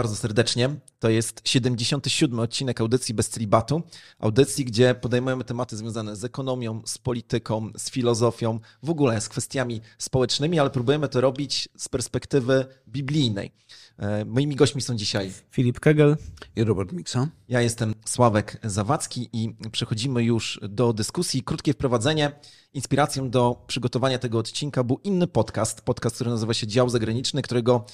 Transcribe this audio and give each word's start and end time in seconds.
bardzo 0.00 0.16
serdecznie. 0.16 0.70
To 0.98 1.08
jest 1.08 1.40
77. 1.44 2.40
odcinek 2.40 2.80
audycji 2.80 3.14
Bez 3.14 3.28
Celibatu. 3.28 3.82
Audycji, 4.18 4.64
gdzie 4.64 4.94
podejmujemy 4.94 5.44
tematy 5.44 5.76
związane 5.76 6.16
z 6.16 6.24
ekonomią, 6.24 6.82
z 6.84 6.98
polityką, 6.98 7.70
z 7.76 7.90
filozofią, 7.90 8.60
w 8.82 8.90
ogóle 8.90 9.20
z 9.20 9.28
kwestiami 9.28 9.80
społecznymi, 9.98 10.58
ale 10.58 10.70
próbujemy 10.70 11.08
to 11.08 11.20
robić 11.20 11.68
z 11.76 11.88
perspektywy 11.88 12.66
biblijnej. 12.88 13.52
E, 13.98 14.24
moimi 14.24 14.56
gośćmi 14.56 14.82
są 14.82 14.96
dzisiaj 14.96 15.32
Filip 15.50 15.80
Kegel 15.80 16.16
i 16.56 16.64
Robert 16.64 16.92
Miksa. 16.92 17.28
Ja 17.48 17.60
jestem 17.60 17.94
Sławek 18.04 18.60
Zawadzki 18.64 19.28
i 19.32 19.56
przechodzimy 19.72 20.24
już 20.24 20.60
do 20.62 20.92
dyskusji. 20.92 21.42
Krótkie 21.42 21.72
wprowadzenie. 21.72 22.32
Inspiracją 22.72 23.30
do 23.30 23.64
przygotowania 23.66 24.18
tego 24.18 24.38
odcinka 24.38 24.84
był 24.84 25.00
inny 25.04 25.26
podcast, 25.26 25.80
podcast, 25.80 26.14
który 26.16 26.30
nazywa 26.30 26.54
się 26.54 26.66
Dział 26.66 26.88
Zagraniczny, 26.88 27.42
którego 27.42 27.84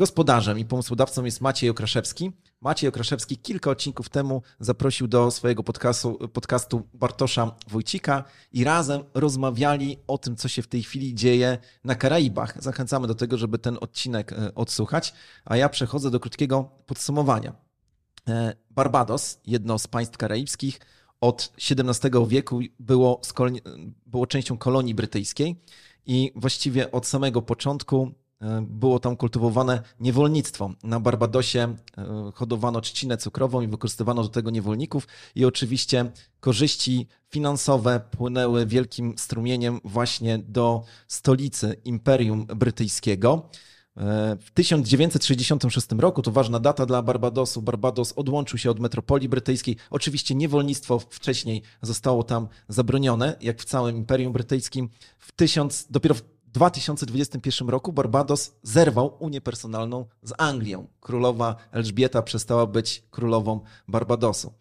Gospodarzem 0.00 0.58
i 0.58 0.64
pomysłodawcą 0.64 1.24
jest 1.24 1.40
Maciej 1.40 1.70
Okraszewski. 1.70 2.32
Maciej 2.60 2.88
Okraszewski 2.88 3.36
kilka 3.36 3.70
odcinków 3.70 4.08
temu 4.08 4.42
zaprosił 4.60 5.08
do 5.08 5.30
swojego 5.30 5.62
podcastu, 5.62 6.28
podcastu 6.28 6.88
Bartosza 6.94 7.56
Wójcika 7.68 8.24
i 8.52 8.64
razem 8.64 9.04
rozmawiali 9.14 9.98
o 10.06 10.18
tym, 10.18 10.36
co 10.36 10.48
się 10.48 10.62
w 10.62 10.66
tej 10.66 10.82
chwili 10.82 11.14
dzieje 11.14 11.58
na 11.84 11.94
Karaibach. 11.94 12.62
Zachęcamy 12.62 13.06
do 13.06 13.14
tego, 13.14 13.38
żeby 13.38 13.58
ten 13.58 13.78
odcinek 13.80 14.32
e, 14.32 14.54
odsłuchać, 14.54 15.14
a 15.44 15.56
ja 15.56 15.68
przechodzę 15.68 16.10
do 16.10 16.20
krótkiego 16.20 16.70
podsumowania. 16.86 17.52
E, 18.28 18.56
Barbados, 18.70 19.40
jedno 19.46 19.78
z 19.78 19.86
państw 19.86 20.16
karaibskich, 20.16 20.80
od 21.20 21.52
XVII 21.70 22.10
wieku 22.26 22.60
było, 22.78 23.20
było 24.06 24.26
częścią 24.26 24.58
kolonii 24.58 24.94
brytyjskiej 24.94 25.60
i 26.06 26.32
właściwie 26.34 26.90
od 26.90 27.06
samego 27.06 27.42
początku 27.42 28.14
było 28.62 28.98
tam 29.00 29.16
kultywowane 29.16 29.82
niewolnictwo. 30.00 30.70
Na 30.82 31.00
Barbadosie 31.00 31.58
e, 31.58 31.76
hodowano 32.34 32.80
trzcinę 32.80 33.16
cukrową 33.16 33.60
i 33.60 33.68
wykorzystywano 33.68 34.22
do 34.22 34.28
tego 34.28 34.50
niewolników 34.50 35.08
i 35.34 35.44
oczywiście 35.44 36.10
korzyści 36.40 37.06
finansowe 37.30 38.00
płynęły 38.10 38.66
wielkim 38.66 39.18
strumieniem 39.18 39.80
właśnie 39.84 40.38
do 40.38 40.84
stolicy 41.08 41.76
Imperium 41.84 42.46
Brytyjskiego. 42.46 43.50
E, 43.96 44.36
w 44.40 44.50
1966 44.50 45.86
roku, 45.98 46.22
to 46.22 46.30
ważna 46.30 46.60
data 46.60 46.86
dla 46.86 47.02
Barbadosu, 47.02 47.62
Barbados 47.62 48.12
odłączył 48.16 48.58
się 48.58 48.70
od 48.70 48.80
metropolii 48.80 49.28
brytyjskiej. 49.28 49.76
Oczywiście 49.90 50.34
niewolnictwo 50.34 50.98
wcześniej 50.98 51.62
zostało 51.82 52.22
tam 52.22 52.48
zabronione, 52.68 53.36
jak 53.40 53.60
w 53.60 53.64
całym 53.64 53.96
Imperium 53.96 54.32
Brytyjskim. 54.32 54.88
W 55.18 55.32
tysiąc, 55.32 55.86
dopiero 55.90 56.14
w 56.14 56.22
2021 56.52 57.68
roku 57.68 57.92
Barbados 57.92 58.52
zerwał 58.62 59.16
unię 59.18 59.40
personalną 59.40 60.06
z 60.22 60.32
Anglią. 60.38 60.86
Królowa 61.00 61.56
Elżbieta 61.72 62.22
przestała 62.22 62.66
być 62.66 63.02
królową 63.10 63.60
Barbadosu. 63.88 64.52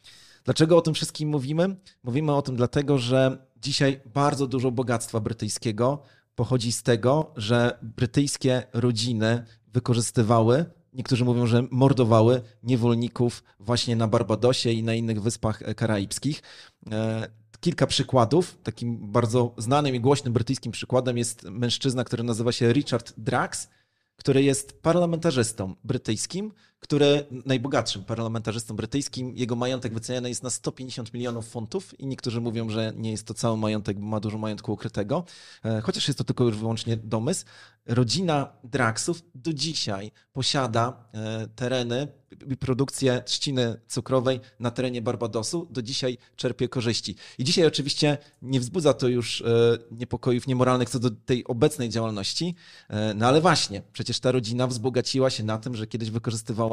Dlaczego 0.44 0.78
o 0.78 0.82
tym 0.82 0.94
wszystkim 0.94 1.30
mówimy? 1.30 1.76
Mówimy 2.04 2.36
o 2.36 2.42
tym 2.42 2.56
dlatego, 2.56 2.98
że 2.98 3.38
dzisiaj 3.62 4.02
bardzo 4.14 4.48
dużo 4.48 4.72
bogactwa 4.72 5.20
brytyjskiego 5.20 6.02
pochodzi 6.36 6.72
z 6.72 6.84
tego, 6.84 7.32
że 7.36 7.78
brytyjskie 7.82 8.64
rodziny 8.74 9.46
wykorzystywały, 9.68 10.66
niektórzy 10.94 11.26
mówią, 11.26 11.46
że 11.46 11.64
mordowały 11.72 12.42
niewolników 12.64 13.44
właśnie 13.60 13.96
na 13.96 14.08
Barbadosie 14.08 14.72
i 14.72 14.84
na 14.84 14.94
innych 14.94 15.22
wyspach 15.22 15.64
karaibskich. 15.76 16.42
Kilka 17.62 17.88
przykładów. 17.88 18.58
Takim 18.64 19.12
bardzo 19.12 19.54
znanym 19.58 19.96
i 19.96 20.00
głośnym 20.00 20.34
brytyjskim 20.34 20.72
przykładem 20.72 21.18
jest 21.18 21.44
mężczyzna, 21.44 22.04
który 22.04 22.24
nazywa 22.24 22.52
się 22.52 22.74
Richard 22.74 23.14
Drax, 23.18 23.70
który 24.16 24.44
jest 24.44 24.82
parlamentarzystą 24.82 25.76
brytyjskim, 25.84 26.52
który 26.80 27.26
najbogatszym 27.46 28.04
parlamentarzystą 28.04 28.76
brytyjskim. 28.76 29.36
Jego 29.36 29.56
majątek 29.56 29.94
wyceniany 29.94 30.30
jest 30.30 30.44
na 30.44 30.50
150 30.50 31.14
milionów 31.14 31.50
funtów 31.50 32.00
i 32.00 32.08
niektórzy 32.08 32.42
mówią, 32.42 32.70
że 32.70 32.94
nie 32.96 33.12
jest 33.12 33.28
to 33.28 33.34
cały 33.34 33.58
majątek, 33.58 34.00
bo 34.00 34.06
ma 34.06 34.20
dużo 34.20 34.38
majątku 34.38 34.74
ukrytego, 34.74 35.24
e, 35.66 35.82
chociaż 35.82 36.08
jest 36.08 36.18
to 36.18 36.24
tylko 36.24 36.44
już 36.44 36.58
wyłącznie 36.58 36.98
domysł. 36.98 37.46
Rodzina 37.86 38.54
Draxów 38.64 39.24
do 39.36 39.54
dzisiaj 39.54 40.12
posiada 40.34 41.10
e, 41.14 41.48
tereny 41.56 42.08
produkcję 42.60 43.22
trzciny 43.26 43.82
cukrowej 43.88 44.40
na 44.60 44.72
terenie 44.72 45.02
Barbadosu. 45.02 45.68
Do 45.72 45.82
dzisiaj 45.82 46.18
czerpie 46.36 46.70
korzyści. 46.70 47.16
I 47.38 47.44
dzisiaj 47.44 47.66
oczywiście 47.66 48.18
nie 48.42 48.60
wzbudza 48.60 48.94
to 48.94 49.08
już 49.08 49.42
e, 49.42 49.46
niepokojów 49.92 50.48
niemoralnych 50.48 50.90
co 50.90 51.00
do 51.00 51.10
tej 51.12 51.46
obecnej 51.46 51.90
działalności, 51.90 52.56
no 53.16 53.28
ale 53.28 53.42
właśnie, 53.42 53.82
przecież 53.94 54.20
ta 54.20 54.32
rodzina 54.32 54.68
wzbogaciła 54.68 55.30
się 55.30 55.44
na 55.44 55.58
tym, 55.58 55.76
że 55.76 55.88
kiedyś 55.88 56.10
wykorzystywała 56.10 56.69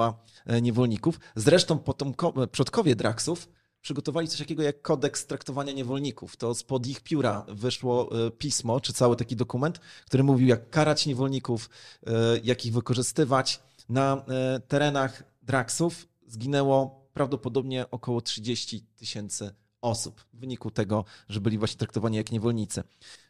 E, 0.46 0.62
niewolników. 0.62 1.20
Zresztą 1.36 1.78
potomko, 1.78 2.32
przodkowie 2.52 2.96
Draxów 2.96 3.48
przygotowali 3.80 4.28
coś 4.28 4.38
takiego 4.38 4.62
jak 4.62 4.82
kodeks 4.82 5.26
traktowania 5.26 5.72
niewolników. 5.72 6.36
To 6.36 6.54
spod 6.54 6.86
ich 6.86 7.00
pióra 7.00 7.46
wyszło 7.48 8.26
e, 8.26 8.30
pismo, 8.30 8.80
czy 8.80 8.92
cały 8.92 9.16
taki 9.16 9.36
dokument, 9.36 9.80
który 10.06 10.24
mówił, 10.24 10.48
jak 10.48 10.70
karać 10.70 11.06
niewolników, 11.06 11.70
e, 12.06 12.12
jak 12.44 12.66
ich 12.66 12.72
wykorzystywać. 12.72 13.60
Na 13.88 14.24
terenach 14.68 15.22
Draxów 15.42 16.08
zginęło 16.26 17.08
prawdopodobnie 17.12 17.90
około 17.90 18.20
30 18.20 18.80
tysięcy 18.80 19.54
osób 19.80 20.20
w 20.32 20.38
wyniku 20.38 20.70
tego, 20.70 21.04
że 21.28 21.40
byli 21.40 21.58
właśnie 21.58 21.78
traktowani 21.78 22.16
jak 22.16 22.32
niewolnicy. 22.32 22.82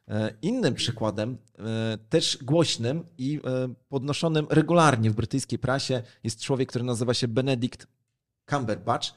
E, 0.08 0.34
innym 0.42 0.74
przykładem, 0.74 1.38
e, 1.58 1.98
też 2.08 2.38
głośnym 2.42 3.04
i 3.18 3.40
e, 3.44 3.74
podnoszonym 3.88 4.46
regularnie 4.50 5.10
w 5.10 5.14
brytyjskiej 5.14 5.58
prasie 5.58 6.02
jest 6.24 6.40
człowiek, 6.40 6.68
który 6.68 6.84
nazywa 6.84 7.14
się 7.14 7.28
Benedict 7.28 7.86
Cumberbatch, 8.50 9.08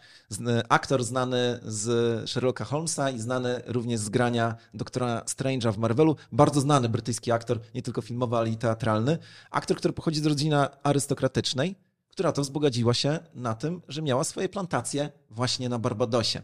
aktor 0.69 1.03
znany 1.03 1.59
z 1.63 2.29
Sherlocka 2.29 2.65
Holmesa 2.65 3.09
i 3.09 3.19
znany 3.19 3.61
również 3.65 3.99
z 3.99 4.09
grania 4.09 4.55
doktora 4.73 5.21
Strange'a 5.25 5.73
w 5.73 5.77
Marvelu. 5.77 6.15
Bardzo 6.31 6.61
znany 6.61 6.89
brytyjski 6.89 7.31
aktor, 7.31 7.59
nie 7.75 7.81
tylko 7.81 8.01
filmowy, 8.01 8.37
ale 8.37 8.49
i 8.49 8.57
teatralny. 8.57 9.17
Aktor, 9.51 9.77
który 9.77 9.93
pochodzi 9.93 10.19
z 10.19 10.25
rodziny 10.25 10.83
arystokratycznej, 10.83 11.75
która 12.09 12.31
to 12.31 12.41
wzbogaciła 12.41 12.93
się 12.93 13.19
na 13.35 13.55
tym, 13.55 13.81
że 13.87 14.01
miała 14.01 14.23
swoje 14.23 14.49
plantacje 14.49 15.11
właśnie 15.29 15.69
na 15.69 15.79
Barbadosie. 15.79 16.41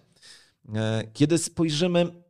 Kiedy 1.14 1.38
spojrzymy 1.38 2.26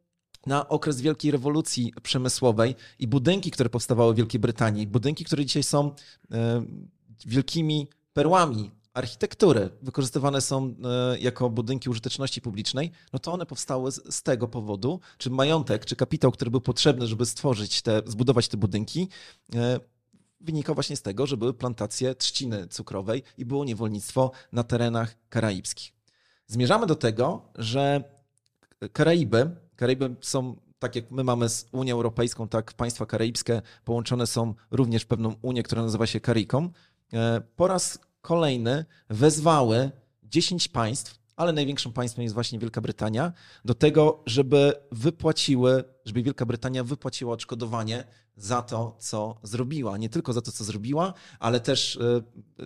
na 0.46 0.70
okres 0.70 1.02
wielkiej 1.02 1.32
rewolucji 1.32 1.94
przemysłowej 2.04 2.76
i 3.00 3.08
budynki, 3.08 3.52
które 3.52 3.70
powstawały 3.70 4.14
w 4.14 4.18
Wielkiej 4.18 4.40
Brytanii, 4.40 4.88
budynki, 4.88 5.26
które 5.26 5.46
dzisiaj 5.46 5.64
są 5.64 5.92
e, 6.32 6.66
wielkimi 7.26 7.88
perłami 8.14 8.72
architektury, 8.94 9.70
wykorzystywane 9.82 10.42
są 10.42 10.76
e, 10.84 11.20
jako 11.20 11.50
budynki 11.50 11.90
użyteczności 11.90 12.42
publicznej, 12.42 12.92
no 13.14 13.20
to 13.20 13.34
one 13.34 13.46
powstały 13.46 13.92
z, 13.92 14.24
tego 14.24 14.48
powodu, 14.48 15.00
czy 15.18 15.30
majątek, 15.30 15.86
czy 15.86 15.96
kapitał, 15.96 16.32
który 16.32 16.52
był 16.52 16.62
potrzebny, 16.62 17.08
żeby 17.08 17.26
stworzyć 17.26 17.82
te, 17.82 18.02
zbudować 18.06 18.48
te 18.48 18.58
budynki, 18.58 19.10
e, 19.56 19.80
wynikał 20.42 20.76
właśnie 20.76 20.96
z 20.96 21.02
tego, 21.02 21.28
że 21.28 21.38
były 21.38 21.54
plantacje 21.54 22.16
trzciny 22.16 22.68
cukrowej 22.68 23.24
i 23.38 23.46
było 23.46 23.66
niewolnictwo 23.66 24.32
na 24.52 24.64
terenach 24.64 25.16
karaibskich. 25.30 25.94
Zmierzamy 26.48 26.86
do 26.88 26.96
tego, 26.96 27.42
że 27.56 28.15
Karaiby 28.94 29.66
Karaiby 29.76 30.16
są, 30.22 30.56
tak 30.80 30.96
jak 30.96 31.12
my 31.12 31.24
mamy 31.24 31.50
z 31.50 31.68
Unią 31.72 31.96
Europejską, 31.96 32.48
tak 32.48 32.74
państwa 32.74 33.06
karaibskie 33.06 33.62
połączone 33.84 34.28
są 34.28 34.54
również 34.72 35.06
pewną 35.06 35.36
Unię, 35.42 35.64
która 35.64 35.82
nazywa 35.82 36.08
się 36.08 36.20
Karikom. 36.20 36.72
E, 37.14 37.42
po 37.56 37.68
raz 37.68 38.00
kolejny 38.22 38.86
wezwały 39.10 39.92
10 40.24 40.68
państw, 40.68 41.20
ale 41.36 41.54
największym 41.54 41.94
państwem 41.94 42.24
jest 42.24 42.34
właśnie 42.34 42.60
Wielka 42.60 42.82
Brytania, 42.82 43.34
do 43.66 43.74
tego, 43.74 44.24
żeby 44.26 44.74
wypłaciły, 44.92 45.84
żeby 46.06 46.24
Wielka 46.24 46.46
Brytania 46.46 46.84
wypłaciła 46.84 47.34
odszkodowanie 47.34 48.04
za 48.38 48.62
to, 48.62 48.96
co 49.00 49.36
zrobiła. 49.44 49.98
Nie 49.98 50.10
tylko 50.10 50.34
za 50.34 50.42
to, 50.42 50.52
co 50.52 50.64
zrobiła, 50.64 51.14
ale 51.40 51.60
też 51.60 51.98
e, 51.98 52.22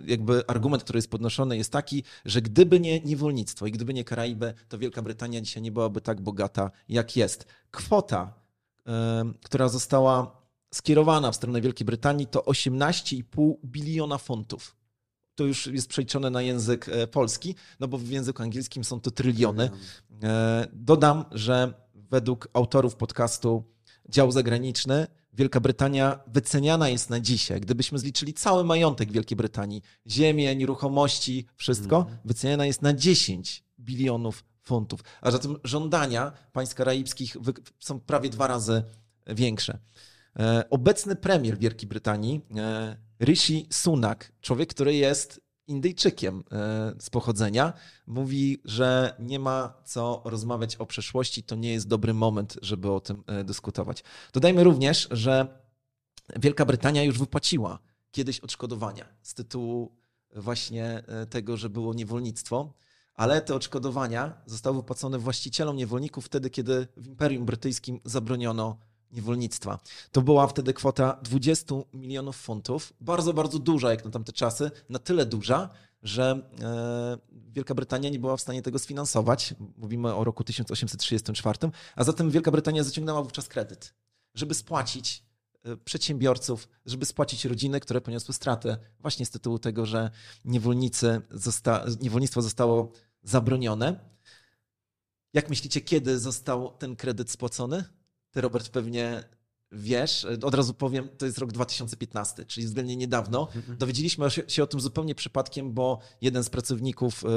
jakby 0.05 0.47
argument, 0.47 0.83
który 0.83 0.97
jest 0.97 1.11
podnoszony 1.11 1.57
jest 1.57 1.71
taki, 1.71 2.03
że 2.25 2.41
gdyby 2.41 2.79
nie 2.79 2.99
niewolnictwo 2.99 3.67
i 3.67 3.71
gdyby 3.71 3.93
nie 3.93 4.03
Karaiby, 4.03 4.53
to 4.69 4.77
Wielka 4.77 5.01
Brytania 5.01 5.41
dzisiaj 5.41 5.63
nie 5.63 5.71
byłaby 5.71 6.01
tak 6.01 6.21
bogata, 6.21 6.71
jak 6.89 7.15
jest. 7.15 7.45
Kwota, 7.71 8.33
e, 8.87 9.33
która 9.43 9.69
została 9.69 10.39
skierowana 10.73 11.31
w 11.31 11.35
stronę 11.35 11.61
Wielkiej 11.61 11.85
Brytanii, 11.85 12.27
to 12.27 12.43
18,5 12.45 13.55
biliona 13.65 14.17
funtów 14.17 14.79
to 15.35 15.45
już 15.45 15.67
jest 15.67 15.87
przeliczone 15.87 16.29
na 16.29 16.41
język 16.41 16.89
e, 16.89 17.07
polski, 17.07 17.55
no 17.79 17.87
bo 17.87 17.97
w 17.97 18.07
języku 18.07 18.43
angielskim 18.43 18.83
są 18.83 19.01
to 19.01 19.11
tryliony. 19.11 19.69
Dodam, 20.73 21.25
że 21.31 21.73
według 21.95 22.47
autorów 22.53 22.95
podcastu 22.95 23.63
Dział 24.09 24.31
Zagraniczny 24.31 25.07
Wielka 25.33 25.59
Brytania 25.59 26.19
wyceniana 26.27 26.89
jest 26.89 27.09
na 27.09 27.19
dzisiaj. 27.19 27.61
Gdybyśmy 27.61 27.99
zliczyli 27.99 28.33
cały 28.33 28.63
majątek 28.63 29.11
Wielkiej 29.11 29.37
Brytanii, 29.37 29.81
ziemię, 30.07 30.55
nieruchomości, 30.55 31.45
wszystko, 31.55 31.97
mm. 32.07 32.17
wyceniana 32.25 32.65
jest 32.65 32.81
na 32.81 32.93
10 32.93 33.63
bilionów 33.79 34.43
funtów. 34.63 34.99
A 35.21 35.31
zatem 35.31 35.55
żądania 35.63 36.31
państw 36.51 36.75
karaibskich 36.75 37.37
są 37.79 37.99
prawie 37.99 38.29
dwa 38.29 38.47
razy 38.47 38.83
większe. 39.27 39.79
E, 40.39 40.69
obecny 40.69 41.15
premier 41.15 41.57
Wielkiej 41.57 41.89
Brytanii, 41.89 42.41
e, 42.57 42.97
Rishi 43.21 43.67
Sunak, 43.71 44.31
człowiek, 44.41 44.69
który 44.69 44.95
jest 44.95 45.41
Indyjczykiem 45.69 46.43
e, 46.51 46.93
z 46.99 47.09
pochodzenia. 47.09 47.73
Mówi, 48.07 48.61
że 48.65 49.15
nie 49.19 49.39
ma 49.39 49.73
co 49.85 50.21
rozmawiać 50.25 50.75
o 50.75 50.85
przeszłości, 50.85 51.43
to 51.43 51.55
nie 51.55 51.71
jest 51.71 51.87
dobry 51.87 52.13
moment, 52.13 52.57
żeby 52.61 52.91
o 52.91 52.99
tym 52.99 53.23
e, 53.27 53.43
dyskutować. 53.43 54.03
Dodajmy 54.33 54.63
również, 54.63 55.07
że 55.11 55.59
Wielka 56.39 56.65
Brytania 56.65 57.03
już 57.03 57.19
wypłaciła 57.19 57.79
kiedyś 58.11 58.39
odszkodowania 58.39 59.05
z 59.21 59.33
tytułu 59.33 59.95
właśnie 60.35 61.03
e, 61.07 61.25
tego, 61.25 61.57
że 61.57 61.69
było 61.69 61.93
niewolnictwo, 61.93 62.73
ale 63.15 63.41
te 63.41 63.55
odszkodowania 63.55 64.41
zostały 64.45 64.77
wypłacone 64.77 65.19
właścicielom 65.19 65.75
niewolników 65.75 66.25
wtedy, 66.25 66.49
kiedy 66.49 66.87
w 66.97 67.07
Imperium 67.07 67.45
Brytyjskim 67.45 67.99
zabroniono 68.05 68.79
niewolnictwa. 69.11 69.79
To 70.11 70.21
była 70.21 70.47
wtedy 70.47 70.73
kwota 70.73 71.19
20 71.23 71.75
milionów 71.93 72.37
funtów, 72.37 72.93
bardzo, 73.01 73.33
bardzo 73.33 73.59
duża 73.59 73.91
jak 73.91 74.05
na 74.05 74.11
tamte 74.11 74.33
czasy, 74.33 74.71
na 74.89 74.99
tyle 74.99 75.25
duża, 75.25 75.69
że 76.03 76.49
e, 76.61 77.17
Wielka 77.31 77.75
Brytania 77.75 78.09
nie 78.09 78.19
była 78.19 78.37
w 78.37 78.41
stanie 78.41 78.61
tego 78.61 78.79
sfinansować. 78.79 79.55
Mówimy 79.77 80.15
o 80.15 80.23
roku 80.23 80.43
1834, 80.43 81.59
a 81.95 82.03
zatem 82.03 82.31
Wielka 82.31 82.51
Brytania 82.51 82.83
zaciągnęła 82.83 83.23
wówczas 83.23 83.47
kredyt, 83.47 83.93
żeby 84.35 84.53
spłacić 84.53 85.23
e, 85.63 85.77
przedsiębiorców, 85.77 86.69
żeby 86.85 87.05
spłacić 87.05 87.45
rodziny, 87.45 87.79
które 87.79 88.01
poniosły 88.01 88.33
straty 88.33 88.77
właśnie 88.99 89.25
z 89.25 89.29
tytułu 89.29 89.59
tego, 89.59 89.85
że 89.85 90.11
niewolnicy 90.45 91.21
zosta 91.31 91.85
niewolnictwo 92.01 92.41
zostało 92.41 92.91
zabronione. 93.23 93.99
Jak 95.33 95.49
myślicie, 95.49 95.81
kiedy 95.81 96.19
został 96.19 96.77
ten 96.77 96.95
kredyt 96.95 97.31
spłacony? 97.31 97.98
Ty, 98.31 98.41
Robert, 98.41 98.69
pewnie 98.69 99.23
wiesz. 99.71 100.27
Od 100.43 100.55
razu 100.55 100.73
powiem, 100.73 101.09
to 101.17 101.25
jest 101.25 101.37
rok 101.37 101.51
2015, 101.51 102.45
czyli 102.45 102.67
względnie 102.67 102.95
niedawno. 102.95 103.47
Mhm. 103.55 103.77
Dowiedzieliśmy 103.77 104.27
się 104.47 104.63
o 104.63 104.67
tym 104.67 104.79
zupełnie 104.79 105.15
przypadkiem, 105.15 105.73
bo 105.73 105.99
jeden 106.21 106.43
z 106.43 106.49
pracowników, 106.49 107.23
y, 107.23 107.27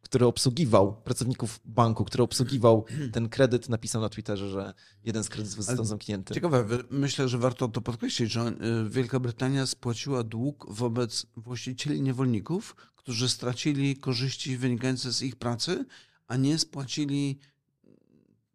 który 0.00 0.26
obsługiwał, 0.26 1.02
pracowników 1.02 1.60
banku, 1.64 2.04
który 2.04 2.24
obsługiwał 2.24 2.84
ten 3.12 3.28
kredyt, 3.28 3.68
napisał 3.68 4.02
na 4.02 4.08
Twitterze, 4.08 4.50
że 4.50 4.74
jeden 5.04 5.24
z 5.24 5.28
kredytów 5.28 5.64
został 5.64 5.84
zamknięty. 5.84 6.34
Ciekawe, 6.34 6.66
myślę, 6.90 7.28
że 7.28 7.38
warto 7.38 7.68
to 7.68 7.80
podkreślić, 7.80 8.32
że 8.32 8.40
y, 8.86 8.90
Wielka 8.90 9.20
Brytania 9.20 9.66
spłaciła 9.66 10.22
dług 10.22 10.66
wobec 10.68 11.26
właścicieli 11.36 12.02
niewolników, 12.02 12.76
którzy 12.96 13.28
stracili 13.28 13.96
korzyści 13.96 14.56
wynikające 14.56 15.12
z 15.12 15.22
ich 15.22 15.36
pracy, 15.36 15.84
a 16.26 16.36
nie 16.36 16.58
spłacili 16.58 17.38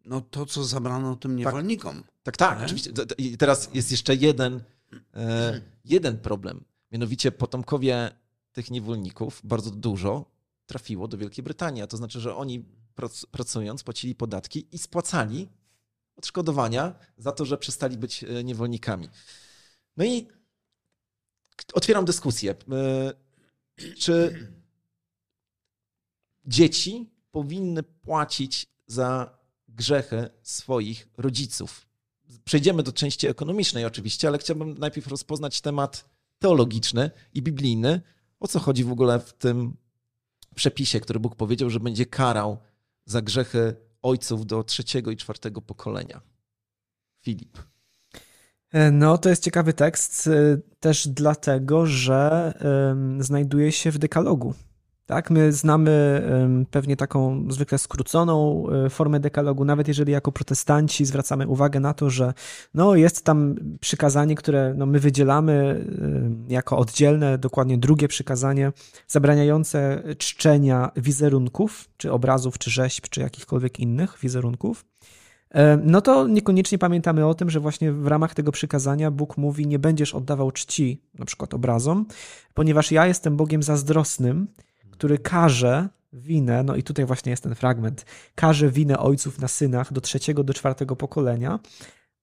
no 0.04 0.20
to, 0.20 0.46
co 0.46 0.64
zabrano 0.64 1.16
tym 1.16 1.30
tak. 1.30 1.38
niewolnikom. 1.38 2.04
Tak, 2.22 2.36
tak, 2.36 2.56
tak 2.56 2.64
oczywiście. 2.64 2.92
I 3.18 3.36
teraz 3.36 3.70
jest 3.74 3.90
jeszcze 3.90 4.14
jeden, 4.14 4.62
e, 5.14 5.60
jeden 5.84 6.18
problem. 6.18 6.64
Mianowicie 6.92 7.32
potomkowie 7.32 8.10
tych 8.52 8.70
niewolników 8.70 9.40
bardzo 9.44 9.70
dużo 9.70 10.24
trafiło 10.66 11.08
do 11.08 11.18
Wielkiej 11.18 11.44
Brytanii. 11.44 11.82
A 11.82 11.86
to 11.86 11.96
znaczy, 11.96 12.20
że 12.20 12.36
oni 12.36 12.64
pracując 13.30 13.82
płacili 13.82 14.14
podatki 14.14 14.66
i 14.72 14.78
spłacali 14.78 15.48
odszkodowania 16.16 16.94
za 17.18 17.32
to, 17.32 17.44
że 17.44 17.58
przestali 17.58 17.96
być 17.96 18.24
e, 18.24 18.44
niewolnikami. 18.44 19.08
No 19.96 20.04
i 20.04 20.28
otwieram 21.72 22.04
dyskusję. 22.04 22.54
E, 22.72 23.12
czy 23.98 24.46
dzieci 26.44 27.10
powinny 27.30 27.82
płacić 27.82 28.66
za 28.86 29.39
grzechy 29.74 30.28
swoich 30.42 31.08
rodziców. 31.16 31.86
Przejdziemy 32.44 32.82
do 32.82 32.92
części 32.92 33.26
ekonomicznej 33.26 33.84
oczywiście, 33.84 34.28
ale 34.28 34.38
chciałbym 34.38 34.78
najpierw 34.78 35.06
rozpoznać 35.06 35.60
temat 35.60 36.04
teologiczny 36.38 37.10
i 37.34 37.42
biblijny. 37.42 38.00
O 38.40 38.48
co 38.48 38.58
chodzi 38.58 38.84
w 38.84 38.92
ogóle 38.92 39.20
w 39.20 39.32
tym 39.32 39.76
przepisie, 40.54 41.00
który 41.00 41.20
Bóg 41.20 41.36
powiedział, 41.36 41.70
że 41.70 41.80
będzie 41.80 42.06
karał 42.06 42.58
za 43.04 43.22
grzechy 43.22 43.76
ojców 44.02 44.46
do 44.46 44.64
trzeciego 44.64 45.10
i 45.10 45.16
czwartego 45.16 45.62
pokolenia? 45.62 46.20
Filip. 47.20 47.58
E, 48.72 48.90
no, 48.90 49.18
to 49.18 49.28
jest 49.28 49.44
ciekawy 49.44 49.72
tekst 49.72 50.26
e, 50.26 50.58
też 50.80 51.08
dlatego, 51.08 51.86
że 51.86 52.52
znajduje 53.18 53.72
się 53.72 53.90
w 53.90 53.98
dekalogu. 53.98 54.54
Tak, 55.10 55.30
my 55.30 55.52
znamy 55.52 56.22
pewnie 56.70 56.96
taką 56.96 57.44
zwykle 57.48 57.78
skróconą 57.78 58.64
e, 58.68 58.90
formę 58.90 59.20
dekalogu, 59.20 59.64
nawet 59.64 59.88
jeżeli 59.88 60.12
jako 60.12 60.32
protestanci 60.32 61.04
zwracamy 61.04 61.46
uwagę 61.46 61.80
na 61.80 61.94
to, 61.94 62.10
że 62.10 62.34
no, 62.74 62.94
jest 62.94 63.24
tam 63.24 63.54
przykazanie, 63.80 64.34
które 64.34 64.74
no, 64.76 64.86
my 64.86 65.00
wydzielamy 65.00 65.84
jako 66.48 66.78
oddzielne, 66.78 67.38
dokładnie 67.38 67.78
drugie 67.78 68.08
przykazanie, 68.08 68.72
zabraniające 69.08 70.02
czczenia 70.18 70.90
wizerunków, 70.96 71.88
czy 71.96 72.12
obrazów, 72.12 72.58
czy 72.58 72.70
rzeźb, 72.70 73.06
czy 73.10 73.20
jakichkolwiek 73.20 73.80
innych 73.80 74.18
wizerunków. 74.22 74.84
No 75.84 76.00
to 76.00 76.28
niekoniecznie 76.28 76.78
pamiętamy 76.78 77.26
o 77.26 77.34
tym, 77.34 77.50
że 77.50 77.60
właśnie 77.60 77.92
w 77.92 78.06
ramach 78.06 78.34
tego 78.34 78.52
przykazania 78.52 79.10
Bóg 79.10 79.36
mówi: 79.36 79.66
Nie 79.66 79.78
będziesz 79.78 80.14
oddawał 80.14 80.50
czci, 80.50 81.02
na 81.18 81.24
przykład 81.24 81.54
obrazom, 81.54 82.06
ponieważ 82.54 82.92
ja 82.92 83.06
jestem 83.06 83.36
Bogiem 83.36 83.62
zazdrosnym 83.62 84.46
który 85.00 85.18
karze 85.18 85.88
winę, 86.12 86.62
no 86.62 86.76
i 86.76 86.82
tutaj 86.82 87.04
właśnie 87.04 87.30
jest 87.30 87.42
ten 87.42 87.54
fragment, 87.54 88.04
karze 88.34 88.70
winę 88.70 88.98
ojców 88.98 89.38
na 89.38 89.48
synach 89.48 89.92
do 89.92 90.00
trzeciego, 90.00 90.44
do 90.44 90.54
czwartego 90.54 90.96
pokolenia, 90.96 91.58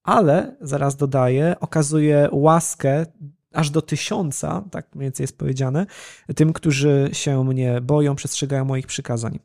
ale 0.04 0.56
zaraz 0.62 0.96
dodaje, 0.96 1.56
okazuje 1.60 2.30
łaskę 2.32 3.06
aż 3.54 3.70
do 3.70 3.82
tysiąca, 3.82 4.64
tak 4.72 4.96
mniej 4.96 5.06
więcej 5.06 5.24
jest 5.24 5.38
powiedziane, 5.38 5.86
tym, 6.36 6.54
którzy 6.54 7.10
się 7.14 7.44
mnie 7.44 7.82
boją, 7.82 8.16
przestrzegają 8.16 8.66
moich 8.66 8.88
przykazań. 8.88 9.40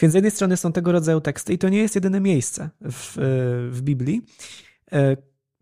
Więc 0.00 0.12
z 0.12 0.14
jednej 0.14 0.30
strony 0.30 0.56
są 0.56 0.72
tego 0.72 0.92
rodzaju 0.92 1.20
teksty 1.20 1.52
i 1.52 1.58
to 1.58 1.68
nie 1.68 1.78
jest 1.78 1.94
jedyne 1.94 2.20
miejsce 2.20 2.70
w, 2.80 3.16
w 3.72 3.82
Biblii, 3.82 4.22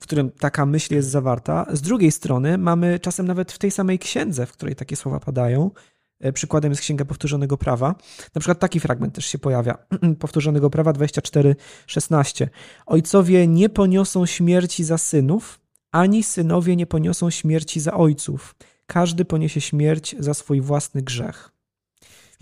w 0.00 0.03
którym 0.03 0.31
taka 0.31 0.67
myśl 0.67 0.94
jest 0.94 1.09
zawarta. 1.09 1.67
Z 1.73 1.82
drugiej 1.82 2.12
strony 2.12 2.59
mamy 2.59 2.99
czasem 2.99 3.26
nawet 3.26 3.53
w 3.53 3.59
tej 3.59 3.70
samej 3.70 3.99
księdze, 3.99 4.47
w 4.47 4.53
której 4.53 4.75
takie 4.75 4.97
słowa 4.97 5.20
padają, 5.20 5.70
E, 5.70 5.91
przykładem 6.34 6.72
jest 6.72 6.82
Księga 6.82 7.04
Powtórzonego 7.04 7.56
Prawa. 7.58 7.94
Na 8.34 8.40
przykład 8.40 8.58
taki 8.58 8.80
fragment 8.80 9.14
też 9.14 9.26
się 9.26 9.38
pojawia. 9.38 9.78
Powtórzonego 10.19 10.70
Prawa 10.70 10.92
24:16. 10.92 12.48
Ojcowie 12.86 13.46
nie 13.46 13.69
poniosą 13.69 14.26
śmierci 14.26 14.84
za 14.84 14.98
synów, 14.98 15.60
ani 15.92 16.22
synowie 16.22 16.76
nie 16.76 16.86
poniosą 16.86 17.30
śmierci 17.30 17.80
za 17.80 17.94
ojców. 17.94 18.54
Każdy 18.87 19.25
poniesie 19.25 19.61
śmierć 19.61 20.16
za 20.18 20.35
swój 20.35 20.61
własny 20.61 21.02
grzech. 21.02 21.51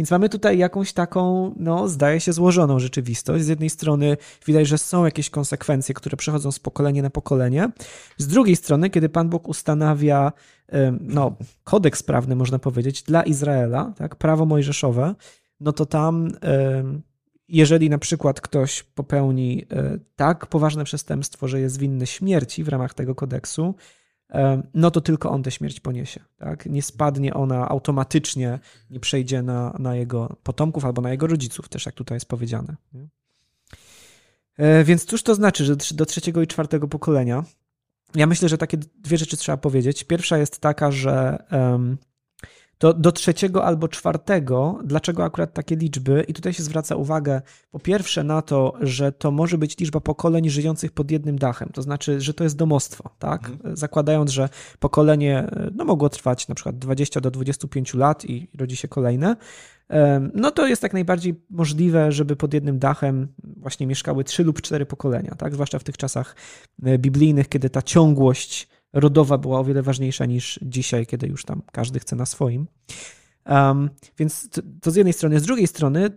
Więc 0.00 0.11
mamy 0.11 0.28
tutaj 0.28 0.59
jakąś 0.59 0.92
taką, 0.92 1.54
no, 1.57 1.88
zdaje 1.88 2.21
się, 2.21 2.33
złożoną 2.33 2.78
rzeczywistość. 2.78 3.45
Z 3.45 3.49
jednej 3.49 3.71
strony 3.71 4.16
widać, 4.47 4.69
że 4.69 4.78
są 4.78 5.04
jakieś 5.04 5.30
konsekwencje, 5.30 5.95
które 5.95 6.16
przechodzą 6.16 6.52
z 6.52 6.59
pokolenia 6.59 7.02
na 7.02 7.11
pokolenie. 7.11 7.71
Z 8.19 8.26
drugiej 8.26 8.57
strony, 8.57 8.90
kiedy 8.90 9.09
Pan 9.09 9.28
Bóg 9.28 9.49
ustanawia 9.49 10.33
no, 11.00 11.37
kodeks 11.64 12.02
prawny, 12.02 12.37
można 12.37 12.59
powiedzieć, 12.59 13.02
dla 13.02 13.23
Izraela, 13.23 13.92
tak, 13.97 14.16
prawo 14.16 14.47
mojżeszowe, 14.47 15.14
no 15.61 15.73
to 15.73 15.87
tam 15.87 16.30
jeżeli 17.49 17.90
na 17.90 17.99
przykład 17.99 18.40
ktoś 18.40 18.83
popełni 18.83 19.66
e, 19.73 19.99
tak 20.16 20.47
poważne 20.47 20.85
przestępstwo, 20.85 21.49
że 21.49 21.61
jest 21.61 21.78
winny 21.78 22.07
śmierci 22.07 22.64
w 22.64 22.69
ramach 22.69 22.95
tego 22.95 23.14
kodeksu, 23.14 23.75
no 24.75 24.91
to 24.91 25.01
tylko 25.01 25.31
on 25.31 25.43
tę 25.43 25.51
śmierć 25.51 25.81
poniesie. 25.81 26.21
Tak? 26.37 26.67
Nie 26.67 26.83
spadnie 26.83 27.35
ona 27.35 27.69
automatycznie, 27.69 28.59
nie 28.91 29.01
przejdzie 29.01 29.43
na, 29.43 29.77
na 29.79 29.97
jego 29.97 30.37
potomków 30.43 30.85
albo 30.85 31.03
na 31.03 31.11
jego 31.11 31.27
rodziców, 31.27 31.69
też 31.69 31.87
jak 31.87 31.95
tutaj 31.95 32.17
jest 32.17 32.29
powiedziane. 32.29 32.77
E, 34.57 34.85
więc 34.85 35.05
cóż 35.05 35.23
to 35.23 35.35
znaczy, 35.35 35.65
że 35.65 35.77
do 35.95 36.07
trzeciego 36.07 36.43
i 36.43 36.47
czwartego 36.47 36.89
pokolenia? 36.89 37.45
Ja 38.15 38.27
myślę, 38.27 38.49
że 38.49 38.59
takie 38.59 38.77
dwie 38.77 39.19
rzeczy 39.19 39.37
trzeba 39.37 39.57
powiedzieć. 39.59 40.05
Pierwsza 40.05 40.39
jest 40.39 40.61
taka, 40.61 40.91
że 40.91 41.45
do, 42.81 42.95
do 42.95 43.13
trzeciego 43.13 43.65
albo 43.65 43.89
czwartego, 43.89 44.79
dlaczego 44.85 45.25
akurat 45.25 45.55
takie 45.55 45.77
liczby? 45.77 46.25
I 46.29 46.35
tutaj 46.35 46.53
się 46.53 46.63
zwraca 46.63 46.97
uwagę 46.97 47.43
po 47.71 47.79
pierwsze 47.79 48.25
na 48.25 48.43
to, 48.43 48.73
że 48.81 49.13
to 49.13 49.31
może 49.31 49.59
być 49.59 49.79
liczba 49.79 50.01
pokoleń 50.01 50.51
żyjących 50.51 50.93
pod 50.93 51.11
jednym 51.11 51.39
dachem, 51.39 51.69
to 51.75 51.83
znaczy, 51.83 52.21
że 52.21 52.35
to 52.35 52.45
jest 52.45 52.57
domostwo, 52.57 53.11
tak? 53.19 53.49
Mhm. 53.49 53.77
Zakładając, 53.77 54.31
że 54.31 54.49
pokolenie 54.79 55.51
no, 55.75 55.85
mogło 55.85 56.09
trwać 56.09 56.49
na 56.49 56.55
przykład 56.55 56.79
20 56.79 57.21
do 57.21 57.31
25 57.31 57.95
lat 57.95 58.25
i 58.25 58.49
rodzi 58.59 58.77
się 58.77 58.89
kolejne, 58.89 59.37
no 60.35 60.51
to 60.51 60.67
jest 60.67 60.83
jak 60.83 60.93
najbardziej 60.93 61.41
możliwe, 61.51 62.13
żeby 62.13 62.37
pod 62.37 62.55
jednym 62.55 62.79
dachem 62.79 63.29
właśnie 63.57 63.87
mieszkały 63.87 64.25
trzy 64.25 64.45
lub 64.45 64.63
cztery 64.63 64.87
pokolenia, 64.87 65.35
tak? 65.35 65.55
Zwłaszcza 65.55 65.79
w 65.79 65.85
tych 65.85 65.97
czasach 65.97 66.37
e, 66.85 66.99
biblijnych, 66.99 67.49
kiedy 67.49 67.71
ta 67.71 67.83
ciągłość 67.83 68.69
rodowa 68.92 69.38
była 69.38 69.61
o 69.61 69.64
wiele 69.64 69.82
ważniejsza 69.82 70.26
niż 70.26 70.61
dzisiaj, 70.62 71.06
kiedy 71.06 71.26
już 71.26 71.44
tam 71.44 71.62
każdy 71.73 72.00
chce 72.00 72.16
na 72.16 72.26
swoim. 72.26 72.66
Um, 73.47 73.90
więc 74.18 74.49
to, 74.49 74.62
to 74.82 74.90
z 74.90 74.97
jednej 74.97 75.12
strony. 75.12 75.40
Z 75.40 75.42
drugiej 75.42 75.66
strony 75.66 76.11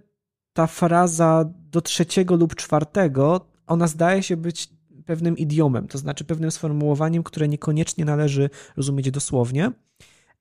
ta 0.53 0.67
fraza 0.67 1.45
do 1.71 1.81
trzeciego 1.81 2.35
lub 2.35 2.55
czwartego, 2.55 3.45
ona 3.67 3.87
zdaje 3.87 4.23
się 4.23 4.37
być 4.37 4.69
pewnym 5.05 5.37
idiomem, 5.37 5.87
to 5.87 5.97
znaczy 5.97 6.23
pewnym 6.23 6.51
sformułowaniem, 6.51 7.23
które 7.23 7.47
niekoniecznie 7.47 8.05
należy 8.05 8.49
rozumieć 8.77 9.11
dosłownie, 9.11 9.71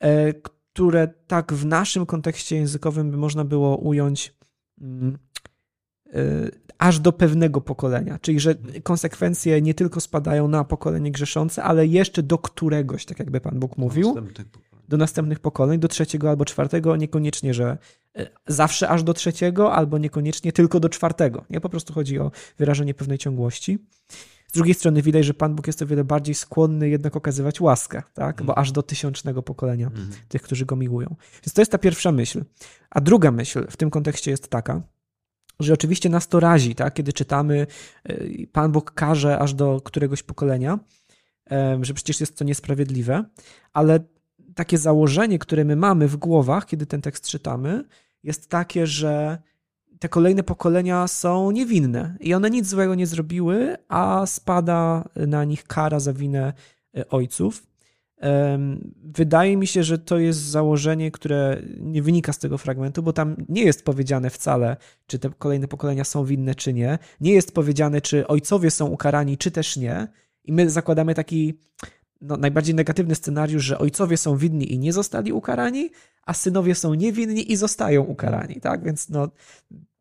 e, 0.01 0.33
które 0.33 1.09
tak 1.27 1.53
w 1.53 1.67
naszym 1.67 2.07
kontekście 2.07 2.57
językowym 2.57 3.11
by 3.11 3.17
można 3.17 3.45
było 3.45 3.77
ująć 3.77 4.35
mm, 4.81 5.19
aż 6.79 7.01
do 7.01 7.13
pewnego 7.13 7.61
pokolenia. 7.61 8.19
Czyli, 8.19 8.41
że 8.41 8.55
konsekwencje 8.83 9.63
nie 9.63 9.75
tylko 9.75 10.01
spadają 10.01 10.49
na 10.49 10.65
pokolenie 10.65 11.13
grzeszące, 11.13 11.63
ale 11.63 11.87
jeszcze 11.87 12.23
do 12.23 12.39
któregoś, 12.39 13.05
tak 13.05 13.19
jakby 13.19 13.41
Pan 13.41 13.61
Bóg 13.61 13.79
mówił, 13.79 14.15
do 14.89 14.97
następnych 14.97 15.41
pokoleń, 15.41 15.81
do 15.81 15.89
trzeciego 15.89 16.31
albo 16.31 16.45
czwartego, 16.45 16.97
niekoniecznie, 16.97 17.55
że 17.55 17.79
y, 18.19 18.27
zawsze 18.47 18.89
aż 18.89 19.03
do 19.03 19.15
trzeciego, 19.15 19.73
albo 19.73 19.99
niekoniecznie 19.99 20.53
tylko 20.53 20.81
do 20.81 20.89
czwartego. 20.89 21.45
Nie 21.51 21.61
po 21.61 21.69
prostu 21.69 21.93
chodzi 21.93 22.19
o 22.19 22.31
wyrażenie 22.59 22.95
pewnej 22.95 23.19
ciągłości. 23.19 23.79
Z 24.49 24.53
drugiej 24.53 24.75
strony 24.75 25.03
widać, 25.03 25.25
że 25.25 25.35
Pan 25.35 25.55
Bóg 25.55 25.67
jest 25.67 25.83
o 25.83 25.87
wiele 25.87 26.05
bardziej 26.05 26.35
skłonny 26.35 26.89
jednak 26.89 27.17
okazywać 27.17 27.61
łaskę, 27.61 28.03
tak? 28.15 28.37
bo 28.37 28.53
mhm. 28.53 28.59
aż 28.59 28.73
do 28.73 28.83
tysiącznego 28.83 29.43
pokolenia 29.43 29.87
mm. 29.87 30.11
tych, 30.29 30.43
którzy 30.43 30.67
go 30.67 30.77
miłują. 30.77 31.17
Więc 31.35 31.53
to 31.53 31.61
jest 31.61 31.73
ta 31.73 31.79
pierwsza 31.79 32.13
myśl. 32.13 32.45
A 32.91 33.01
druga 33.01 33.31
myśl 33.31 33.67
w 33.71 33.77
tym 33.77 33.91
kontekście 33.91 34.31
jest 34.31 34.49
taka, 34.49 34.83
że 35.61 35.73
oczywiście 35.73 36.09
nas 36.09 36.29
to 36.29 36.41
razi, 36.41 36.75
tak? 36.75 36.95
kiedy 36.95 37.13
czytamy, 37.13 37.67
y, 38.11 38.49
Pan 38.53 38.73
Bóg 38.73 38.91
każe 38.91 39.39
aż 39.39 39.55
do 39.55 39.81
któregoś 39.81 40.23
pokolenia, 40.23 40.79
że 41.81 41.95
przecież 41.95 42.21
jest 42.21 42.39
to 42.39 42.45
niesprawiedliwe, 42.45 43.25
ale 43.73 44.01
takie 44.55 44.79
założenie, 44.79 45.39
które 45.39 45.65
my 45.65 45.77
mamy 45.77 46.09
w 46.09 46.17
głowach, 46.17 46.67
kiedy 46.67 46.87
ten 46.87 47.01
tekst 47.01 47.27
czytamy, 47.27 47.85
jest 48.23 48.49
takie, 48.49 48.87
że 48.87 49.39
te 49.99 50.09
kolejne 50.09 50.43
pokolenia 50.43 51.09
są 51.09 51.51
niewinne 51.51 52.17
i 52.21 52.35
one 52.35 52.51
nic 52.51 52.69
złego 52.69 52.95
nie 52.95 53.07
zrobiły, 53.07 53.77
a 53.89 54.27
spada 54.27 55.09
na 55.17 55.45
nich 55.45 55.65
kara 55.65 56.01
za 56.01 56.13
winę 56.13 56.53
e, 56.97 57.09
ojców. 57.09 57.67
Wydaje 59.03 59.57
mi 59.57 59.67
się, 59.67 59.83
że 59.83 59.99
to 59.99 60.19
jest 60.19 60.41
założenie, 60.41 61.11
które 61.11 61.63
nie 61.81 62.03
wynika 62.03 62.33
z 62.33 62.39
tego 62.39 62.59
fragmentu, 62.59 63.03
bo 63.03 63.13
tam 63.13 63.37
nie 63.49 63.65
jest 63.65 63.85
powiedziane 63.85 64.31
wcale, 64.31 64.77
czy 65.07 65.19
te 65.19 65.31
kolejne 65.39 65.69
pokolenia 65.69 66.05
są 66.05 66.25
winne, 66.25 66.55
czy 66.55 66.73
nie. 66.73 66.99
Nie 67.21 67.33
jest 67.33 67.55
powiedziane, 67.55 68.01
czy 68.01 68.27
ojcowie 68.27 68.71
są 68.71 68.87
ukarani, 68.87 69.39
czy 69.39 69.51
też 69.51 69.77
nie. 69.77 70.09
I 70.45 70.53
my 70.53 70.71
zakładamy 70.71 71.15
taki 71.15 71.59
no, 72.21 72.37
najbardziej 72.37 72.75
negatywny 72.75 73.15
scenariusz, 73.15 73.65
że 73.65 73.79
ojcowie 73.79 74.17
są 74.17 74.37
winni 74.37 74.73
i 74.73 74.79
nie 74.79 74.93
zostali 74.93 75.33
ukarani, 75.33 75.91
a 76.23 76.35
synowie 76.35 76.75
są 76.75 76.95
niewinni 76.95 77.53
i 77.53 77.57
zostają 77.57 78.03
ukarani. 78.03 78.61
Tak? 78.61 78.85
Więc 78.85 79.09
no, 79.09 79.29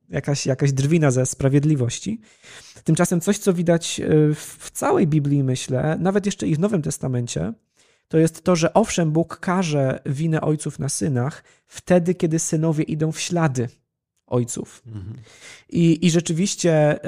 jakaś, 0.10 0.46
jakaś 0.46 0.72
drwina 0.72 1.12
ze 1.12 1.26
sprawiedliwości. 1.26 2.22
Tymczasem 2.84 3.22
coś, 3.22 3.38
co 3.38 3.54
widać 3.54 4.00
e, 4.00 4.06
w 4.36 4.72
całej 4.74 5.08
Biblii, 5.08 5.44
myślę, 5.44 5.98
nawet 6.00 6.26
jeszcze 6.26 6.48
i 6.48 6.56
w 6.56 6.60
Nowym 6.60 6.82
Testamencie, 6.82 7.54
to 8.12 8.18
jest 8.18 8.44
to, 8.44 8.56
że 8.56 8.74
owszem, 8.74 9.12
Bóg 9.12 9.40
każe 9.40 10.00
winę 10.06 10.42
ojców 10.42 10.80
na 10.80 10.90
synach 10.90 11.44
wtedy, 11.68 12.16
kiedy 12.16 12.40
synowie 12.40 12.84
idą 12.84 13.12
w 13.12 13.20
ślady 13.20 13.70
ojców. 14.28 14.84
Mhm. 14.88 15.18
I, 15.70 16.06
I 16.06 16.12
rzeczywiście 16.12 17.00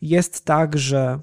jest 0.00 0.44
tak, 0.44 0.78
że 0.78 1.20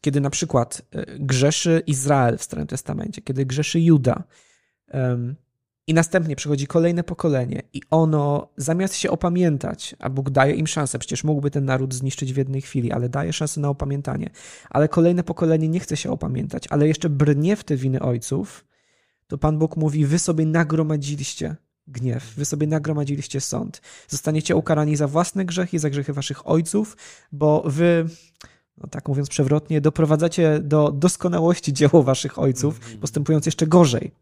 kiedy 0.00 0.20
na 0.20 0.30
przykład 0.30 0.82
e, 0.90 1.18
grzeszy 1.18 1.82
Izrael 1.86 2.38
w 2.38 2.42
Starym 2.42 2.66
Testamencie, 2.66 3.22
kiedy 3.22 3.46
grzeszy 3.46 3.80
Juda, 3.80 4.24
i 5.88 5.94
następnie 5.94 6.36
przychodzi 6.36 6.66
kolejne 6.66 7.04
pokolenie 7.04 7.62
i 7.72 7.82
ono 7.90 8.48
zamiast 8.56 8.94
się 8.94 9.10
opamiętać, 9.10 9.96
a 9.98 10.10
Bóg 10.10 10.30
daje 10.30 10.54
im 10.54 10.66
szansę, 10.66 10.98
przecież 10.98 11.24
mógłby 11.24 11.50
ten 11.50 11.64
naród 11.64 11.94
zniszczyć 11.94 12.32
w 12.32 12.36
jednej 12.36 12.60
chwili, 12.60 12.92
ale 12.92 13.08
daje 13.08 13.32
szansę 13.32 13.60
na 13.60 13.68
opamiętanie. 13.68 14.30
Ale 14.70 14.88
kolejne 14.88 15.24
pokolenie 15.24 15.68
nie 15.68 15.80
chce 15.80 15.96
się 15.96 16.10
opamiętać, 16.10 16.64
ale 16.70 16.88
jeszcze 16.88 17.10
brnie 17.10 17.56
w 17.56 17.64
te 17.64 17.76
winy 17.76 18.00
ojców, 18.00 18.64
to 19.26 19.38
Pan 19.38 19.58
Bóg 19.58 19.76
mówi, 19.76 20.06
wy 20.06 20.18
sobie 20.18 20.46
nagromadziliście 20.46 21.56
gniew, 21.86 22.34
wy 22.36 22.44
sobie 22.44 22.66
nagromadziliście 22.66 23.40
sąd. 23.40 23.82
Zostaniecie 24.08 24.56
ukarani 24.56 24.96
za 24.96 25.08
własne 25.08 25.44
grzechy, 25.44 25.78
za 25.78 25.90
grzechy 25.90 26.12
waszych 26.12 26.48
ojców, 26.48 26.96
bo 27.32 27.62
wy 27.66 28.06
no 28.76 28.88
tak 28.88 29.08
mówiąc 29.08 29.28
przewrotnie, 29.28 29.80
doprowadzacie 29.80 30.60
do 30.62 30.92
doskonałości 30.92 31.72
dzieło 31.72 32.02
waszych 32.02 32.38
ojców, 32.38 32.76
mhm. 32.76 32.98
postępując 32.98 33.46
jeszcze 33.46 33.66
gorzej. 33.66 34.12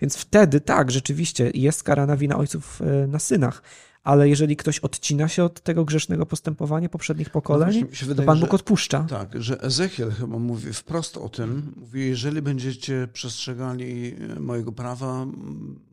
Więc 0.00 0.16
wtedy 0.16 0.60
tak, 0.60 0.90
rzeczywiście 0.90 1.50
jest 1.54 1.82
karana 1.82 2.16
wina 2.16 2.36
ojców 2.36 2.82
e, 2.82 3.06
na 3.06 3.18
synach. 3.18 3.62
Ale 4.04 4.28
jeżeli 4.28 4.56
ktoś 4.56 4.78
odcina 4.78 5.28
się 5.28 5.44
od 5.44 5.60
tego 5.60 5.84
grzesznego 5.84 6.26
postępowania 6.26 6.88
poprzednich 6.88 7.30
pokoleń, 7.30 7.80
no 7.80 7.86
wydaje, 8.06 8.16
to 8.16 8.22
Pan 8.22 8.40
Bóg 8.40 8.54
odpuszcza. 8.54 9.06
Tak, 9.08 9.42
że 9.42 9.62
Ezechiel 9.62 10.10
chyba 10.10 10.38
mówi 10.38 10.72
wprost 10.72 11.16
o 11.16 11.28
tym. 11.28 11.72
Mówi, 11.76 12.08
jeżeli 12.08 12.42
będziecie 12.42 13.08
przestrzegali 13.12 14.14
e, 14.36 14.40
mojego 14.40 14.72
prawa, 14.72 15.26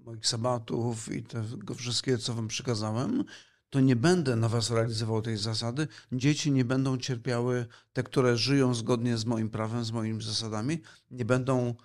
moich 0.05 0.27
sabatów 0.27 1.11
i 1.15 1.23
tego 1.23 1.75
wszystkiego, 1.75 2.17
co 2.17 2.33
wam 2.33 2.47
przykazałem, 2.47 3.23
to 3.69 3.79
nie 3.79 3.95
będę 3.95 4.35
na 4.35 4.49
was 4.49 4.71
realizował 4.71 5.21
tej 5.21 5.37
zasady. 5.37 5.87
Dzieci 6.11 6.51
nie 6.51 6.65
będą 6.65 6.97
cierpiały, 6.97 7.65
te, 7.93 8.03
które 8.03 8.37
żyją 8.37 8.73
zgodnie 8.73 9.17
z 9.17 9.25
moim 9.25 9.49
prawem, 9.49 9.83
z 9.83 9.91
moimi 9.91 10.23
zasadami, 10.23 10.81
nie 11.11 11.25
będą 11.25 11.75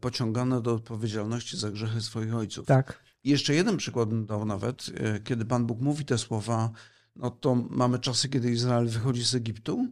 pociągane 0.00 0.62
do 0.62 0.74
odpowiedzialności 0.74 1.56
za 1.56 1.70
grzechy 1.70 2.00
swoich 2.00 2.34
ojców. 2.34 2.66
Tak. 2.66 3.04
I 3.24 3.30
jeszcze 3.30 3.54
jeden 3.54 3.76
przykład 3.76 4.08
bym 4.08 4.26
dał 4.26 4.44
nawet, 4.44 4.86
e, 4.94 5.20
kiedy 5.20 5.44
Pan 5.44 5.66
Bóg 5.66 5.80
mówi 5.80 6.04
te 6.04 6.18
słowa, 6.18 6.70
no 7.16 7.30
to 7.30 7.54
mamy 7.54 7.98
czasy, 7.98 8.28
kiedy 8.28 8.50
Izrael 8.50 8.88
wychodzi 8.88 9.24
z 9.24 9.34
Egiptu 9.34 9.88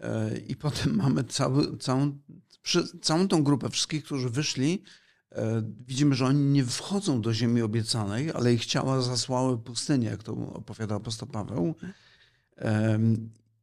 e, 0.00 0.38
i 0.38 0.56
potem 0.66 0.96
mamy 0.96 1.24
cały, 1.24 1.76
całą, 1.76 2.18
całą 3.02 3.28
tą 3.28 3.42
grupę 3.42 3.70
wszystkich, 3.70 4.04
którzy 4.04 4.30
wyszli, 4.30 4.82
widzimy, 5.86 6.14
że 6.14 6.26
oni 6.26 6.44
nie 6.44 6.64
wchodzą 6.64 7.20
do 7.20 7.34
ziemi 7.34 7.62
obiecanej, 7.62 8.32
ale 8.32 8.54
ich 8.54 8.66
ciała 8.66 9.02
zasłały 9.02 9.58
pustynię, 9.58 10.08
jak 10.08 10.22
to 10.22 10.32
opowiada 10.32 10.94
apostoł 10.94 11.28
Paweł. 11.28 11.74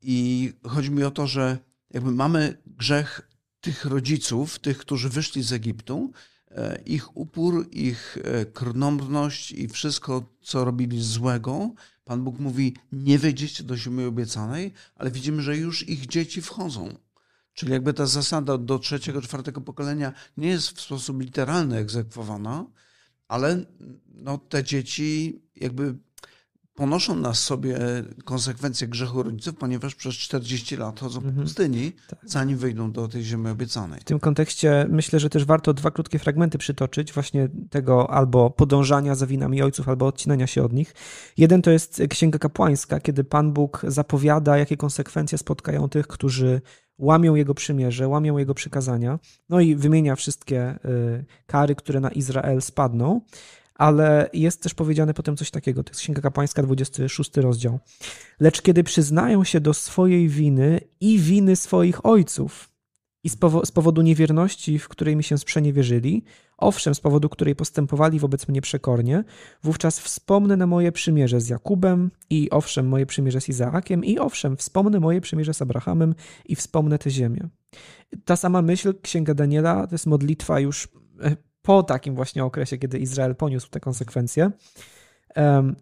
I 0.01 0.53
chodzi 0.63 0.91
mi 0.91 1.03
o 1.03 1.11
to, 1.11 1.27
że 1.27 1.57
jakby 1.91 2.11
mamy 2.11 2.57
grzech 2.65 3.29
tych 3.67 3.85
rodziców, 3.85 4.59
tych, 4.59 4.77
którzy 4.77 5.09
wyszli 5.09 5.43
z 5.43 5.53
Egiptu, 5.53 6.11
e, 6.51 6.81
ich 6.85 7.17
upór, 7.17 7.67
ich 7.71 8.17
e, 8.23 8.45
krnąbrność 8.45 9.51
i 9.51 9.67
wszystko, 9.67 10.23
co 10.41 10.65
robili 10.65 11.03
złego, 11.03 11.71
Pan 12.05 12.23
Bóg 12.23 12.39
mówi, 12.39 12.75
nie 12.91 13.19
wejdziecie 13.19 13.63
do 13.63 13.77
ziemi 13.77 14.05
obiecanej, 14.05 14.73
ale 14.95 15.11
widzimy, 15.11 15.41
że 15.41 15.57
już 15.57 15.89
ich 15.89 16.05
dzieci 16.05 16.41
wchodzą. 16.41 16.97
Czyli 17.53 17.71
jakby 17.71 17.93
ta 17.93 18.05
zasada 18.05 18.57
do 18.57 18.79
trzeciego, 18.79 19.21
czwartego 19.21 19.61
pokolenia 19.61 20.13
nie 20.37 20.47
jest 20.47 20.69
w 20.69 20.81
sposób 20.81 21.21
literalny 21.21 21.77
egzekwowana, 21.77 22.65
ale 23.27 23.65
no, 24.13 24.37
te 24.37 24.63
dzieci 24.63 25.41
jakby 25.55 25.95
ponoszą 26.77 27.15
na 27.15 27.33
sobie 27.33 27.77
konsekwencje 28.25 28.87
grzechu 28.87 29.23
rodziców, 29.23 29.55
ponieważ 29.55 29.95
przez 29.95 30.15
40 30.15 30.77
lat 30.77 30.99
chodzą 30.99 31.21
po 31.21 31.27
mhm. 31.27 31.45
pustyni, 31.45 31.91
tak. 32.09 32.19
zanim 32.23 32.57
wyjdą 32.57 32.91
do 32.91 33.07
tej 33.07 33.23
ziemi 33.23 33.47
obiecanej. 33.47 33.99
W 33.99 34.03
tym 34.03 34.19
kontekście 34.19 34.85
myślę, 34.89 35.19
że 35.19 35.29
też 35.29 35.45
warto 35.45 35.73
dwa 35.73 35.91
krótkie 35.91 36.19
fragmenty 36.19 36.57
przytoczyć, 36.57 37.13
właśnie 37.13 37.49
tego 37.69 38.09
albo 38.09 38.49
podążania 38.49 39.15
za 39.15 39.27
winami 39.27 39.61
ojców, 39.61 39.89
albo 39.89 40.07
odcinania 40.07 40.47
się 40.47 40.63
od 40.63 40.73
nich. 40.73 40.93
Jeden 41.37 41.61
to 41.61 41.71
jest 41.71 42.01
Księga 42.09 42.39
Kapłańska, 42.39 42.99
kiedy 42.99 43.23
Pan 43.23 43.53
Bóg 43.53 43.81
zapowiada, 43.87 44.57
jakie 44.57 44.77
konsekwencje 44.77 45.37
spotkają 45.37 45.89
tych, 45.89 46.07
którzy 46.07 46.61
łamią 46.97 47.35
Jego 47.35 47.53
przymierze, 47.53 48.07
łamią 48.07 48.37
Jego 48.37 48.53
przykazania, 48.53 49.19
no 49.49 49.59
i 49.59 49.75
wymienia 49.75 50.15
wszystkie 50.15 50.79
y, 50.85 51.25
kary, 51.45 51.75
które 51.75 51.99
na 51.99 52.09
Izrael 52.09 52.61
spadną 52.61 53.21
ale 53.77 54.29
jest 54.33 54.61
też 54.63 54.73
powiedziane 54.73 55.13
potem 55.13 55.37
coś 55.37 55.51
takiego, 55.51 55.83
to 55.83 55.91
jest 55.91 56.01
Księga 56.01 56.21
Kapłańska, 56.21 56.63
26 56.63 57.37
rozdział. 57.37 57.79
Lecz 58.39 58.61
kiedy 58.61 58.83
przyznają 58.83 59.43
się 59.43 59.59
do 59.59 59.73
swojej 59.73 60.29
winy 60.29 60.81
i 60.99 61.19
winy 61.19 61.55
swoich 61.55 62.05
ojców 62.05 62.69
i 63.23 63.29
z, 63.29 63.35
powo 63.35 63.65
z 63.65 63.71
powodu 63.71 64.01
niewierności, 64.01 64.79
w 64.79 64.87
której 64.87 65.15
mi 65.15 65.23
się 65.23 65.37
sprzeniewierzyli, 65.37 66.23
owszem, 66.57 66.95
z 66.95 66.99
powodu 66.99 67.29
której 67.29 67.55
postępowali 67.55 68.19
wobec 68.19 68.47
mnie 68.47 68.61
przekornie, 68.61 69.23
wówczas 69.63 69.99
wspomnę 69.99 70.57
na 70.57 70.67
moje 70.67 70.91
przymierze 70.91 71.41
z 71.41 71.49
Jakubem 71.49 72.11
i 72.29 72.49
owszem, 72.49 72.87
moje 72.87 73.05
przymierze 73.05 73.41
z 73.41 73.49
Izaakiem 73.49 74.05
i 74.05 74.19
owszem, 74.19 74.57
wspomnę 74.57 74.99
moje 74.99 75.21
przymierze 75.21 75.53
z 75.53 75.61
Abrahamem 75.61 76.15
i 76.45 76.55
wspomnę 76.55 76.99
tę 76.99 77.09
ziemię. 77.09 77.49
Ta 78.25 78.35
sama 78.35 78.61
myśl 78.61 78.93
Księga 79.01 79.33
Daniela 79.33 79.87
to 79.87 79.95
jest 79.95 80.07
modlitwa 80.07 80.59
już 80.59 80.87
e, 81.21 81.35
po 81.67 81.83
takim 81.83 82.15
właśnie 82.15 82.43
okresie, 82.43 82.77
kiedy 82.77 82.99
Izrael 82.99 83.35
poniósł 83.35 83.69
te 83.69 83.79
konsekwencje. 83.79 84.51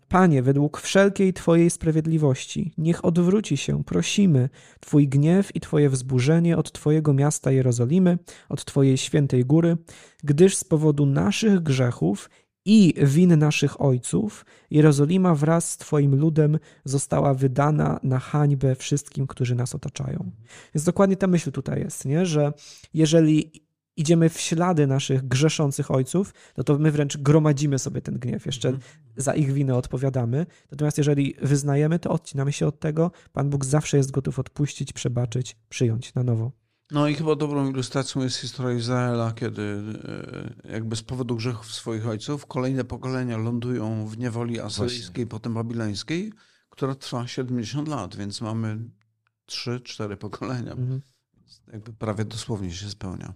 Panie, 0.07 0.43
według 0.43 0.81
wszelkiej 0.81 1.33
Twojej 1.33 1.69
sprawiedliwości, 1.69 2.73
niech 2.77 3.05
odwróci 3.05 3.57
się, 3.57 3.83
prosimy, 3.83 4.49
Twój 4.79 5.07
gniew 5.07 5.55
i 5.55 5.59
Twoje 5.59 5.89
wzburzenie 5.89 6.57
od 6.57 6.71
Twojego 6.71 7.13
miasta 7.13 7.51
Jerozolimy, 7.51 8.17
od 8.49 8.65
Twojej 8.65 8.97
świętej 8.97 9.45
góry, 9.45 9.77
gdyż 10.23 10.55
z 10.55 10.63
powodu 10.63 11.05
naszych 11.05 11.59
grzechów 11.59 12.29
i 12.65 12.93
win 12.97 13.39
naszych 13.39 13.81
ojców, 13.81 14.45
Jerozolima 14.71 15.35
wraz 15.35 15.71
z 15.71 15.77
Twoim 15.77 16.15
ludem 16.15 16.59
została 16.85 17.33
wydana 17.33 17.99
na 18.03 18.19
hańbę 18.19 18.75
wszystkim, 18.75 19.27
którzy 19.27 19.55
nas 19.55 19.75
otaczają. 19.75 20.31
Więc 20.75 20.85
dokładnie 20.85 21.17
ta 21.17 21.27
myśl 21.27 21.51
tutaj 21.51 21.79
jest, 21.79 22.05
nie? 22.05 22.25
że 22.25 22.53
jeżeli 22.93 23.64
idziemy 23.97 24.29
w 24.29 24.39
ślady 24.39 24.87
naszych 24.87 25.27
grzeszących 25.27 25.91
ojców, 25.91 26.33
no 26.57 26.63
to 26.63 26.77
my 26.77 26.91
wręcz 26.91 27.17
gromadzimy 27.17 27.79
sobie 27.79 28.01
ten 28.01 28.19
gniew, 28.19 28.45
jeszcze 28.45 28.69
mhm. 28.69 28.87
za 29.17 29.35
ich 29.35 29.53
winę 29.53 29.75
odpowiadamy. 29.75 30.45
Natomiast 30.71 30.97
jeżeli 30.97 31.35
wyznajemy, 31.41 31.99
to 31.99 32.09
odcinamy 32.09 32.51
się 32.51 32.67
od 32.67 32.79
tego. 32.79 33.11
Pan 33.33 33.49
Bóg 33.49 33.65
zawsze 33.65 33.97
jest 33.97 34.11
gotów 34.11 34.39
odpuścić, 34.39 34.93
przebaczyć, 34.93 35.57
przyjąć 35.69 36.13
na 36.13 36.23
nowo. 36.23 36.51
No 36.91 37.07
i 37.07 37.15
chyba 37.15 37.35
dobrą 37.35 37.69
ilustracją 37.69 38.23
jest 38.23 38.37
historia 38.37 38.77
Izraela, 38.77 39.31
kiedy 39.31 39.61
e, 40.63 40.71
jakby 40.71 40.95
z 40.95 41.03
powodu 41.03 41.35
grzechów 41.35 41.73
swoich 41.73 42.07
ojców 42.07 42.45
kolejne 42.45 42.83
pokolenia 42.83 43.37
lądują 43.37 44.07
w 44.07 44.17
niewoli 44.17 44.59
asyryjskiej, 44.59 45.27
potem 45.27 45.53
babilońskiej, 45.53 46.33
która 46.69 46.95
trwa 46.95 47.27
70 47.27 47.87
lat, 47.87 48.15
więc 48.15 48.41
mamy 48.41 48.79
3-4 49.47 50.15
pokolenia. 50.15 50.71
Mhm. 50.71 51.01
Jakby 51.73 51.93
prawie 51.93 52.25
dosłownie 52.25 52.71
się 52.71 52.89
spełnia. 52.89 53.33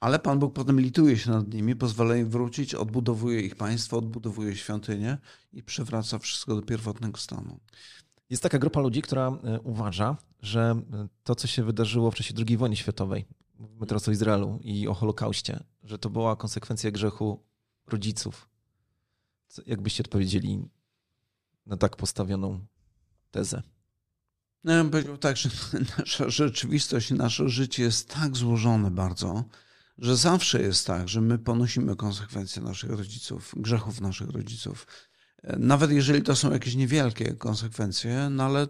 Ale 0.00 0.18
Pan 0.18 0.38
Bóg 0.38 0.54
potem 0.54 0.80
lituje 0.80 1.18
się 1.18 1.30
nad 1.30 1.54
nimi, 1.54 1.76
pozwala 1.76 2.16
im 2.16 2.30
wrócić, 2.30 2.74
odbudowuje 2.74 3.40
ich 3.40 3.56
państwo, 3.56 3.98
odbudowuje 3.98 4.56
świątynię 4.56 5.18
i 5.52 5.62
przywraca 5.62 6.18
wszystko 6.18 6.56
do 6.56 6.62
pierwotnego 6.62 7.18
stanu. 7.18 7.60
Jest 8.30 8.42
taka 8.42 8.58
grupa 8.58 8.80
ludzi, 8.80 9.02
która 9.02 9.28
e, 9.28 9.60
uważa, 9.60 10.16
że 10.42 10.82
e, 10.92 11.08
to, 11.24 11.34
co 11.34 11.46
się 11.46 11.64
wydarzyło 11.64 12.10
w 12.10 12.14
czasie 12.14 12.34
II 12.48 12.56
wojny 12.56 12.76
światowej, 12.76 13.24
mówimy 13.58 13.86
teraz 13.86 14.08
o 14.08 14.10
Izraelu 14.10 14.58
i 14.62 14.88
o 14.88 14.94
Holokauście, 14.94 15.64
że 15.84 15.98
to 15.98 16.10
była 16.10 16.36
konsekwencja 16.36 16.90
grzechu 16.90 17.42
rodziców. 17.86 18.48
Jak 19.66 19.80
byście 19.80 20.02
odpowiedzieli 20.02 20.68
na 21.66 21.76
tak 21.76 21.96
postawioną 21.96 22.66
tezę? 23.30 23.62
No, 24.64 24.72
ja 24.72 24.82
bym 24.82 24.90
powiedział 24.90 25.16
tak, 25.16 25.36
że 25.36 25.50
nasza 25.98 26.30
rzeczywistość 26.30 27.10
i 27.10 27.14
nasze 27.14 27.48
życie 27.48 27.82
jest 27.82 28.14
tak 28.14 28.36
złożone 28.36 28.90
bardzo, 28.90 29.44
że 30.00 30.16
zawsze 30.16 30.62
jest 30.62 30.86
tak, 30.86 31.08
że 31.08 31.20
my 31.20 31.38
ponosimy 31.38 31.96
konsekwencje 31.96 32.62
naszych 32.62 32.90
rodziców, 32.90 33.54
grzechów 33.56 34.00
naszych 34.00 34.30
rodziców. 34.30 34.86
Nawet 35.58 35.90
jeżeli 35.90 36.22
to 36.22 36.36
są 36.36 36.52
jakieś 36.52 36.74
niewielkie 36.74 37.34
konsekwencje, 37.34 38.28
no 38.30 38.44
ale 38.44 38.66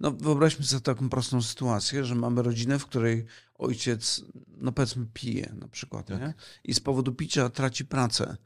no 0.00 0.10
wyobraźmy 0.10 0.64
sobie 0.64 0.80
taką 0.80 1.08
prostą 1.08 1.42
sytuację, 1.42 2.04
że 2.04 2.14
mamy 2.14 2.42
rodzinę, 2.42 2.78
w 2.78 2.86
której 2.86 3.26
ojciec, 3.54 4.24
no 4.48 4.72
powiedzmy, 4.72 5.06
pije 5.14 5.54
na 5.58 5.68
przykład, 5.68 6.06
tak. 6.06 6.20
nie? 6.20 6.34
i 6.64 6.74
z 6.74 6.80
powodu 6.80 7.12
picia 7.12 7.50
traci 7.50 7.84
pracę. 7.84 8.36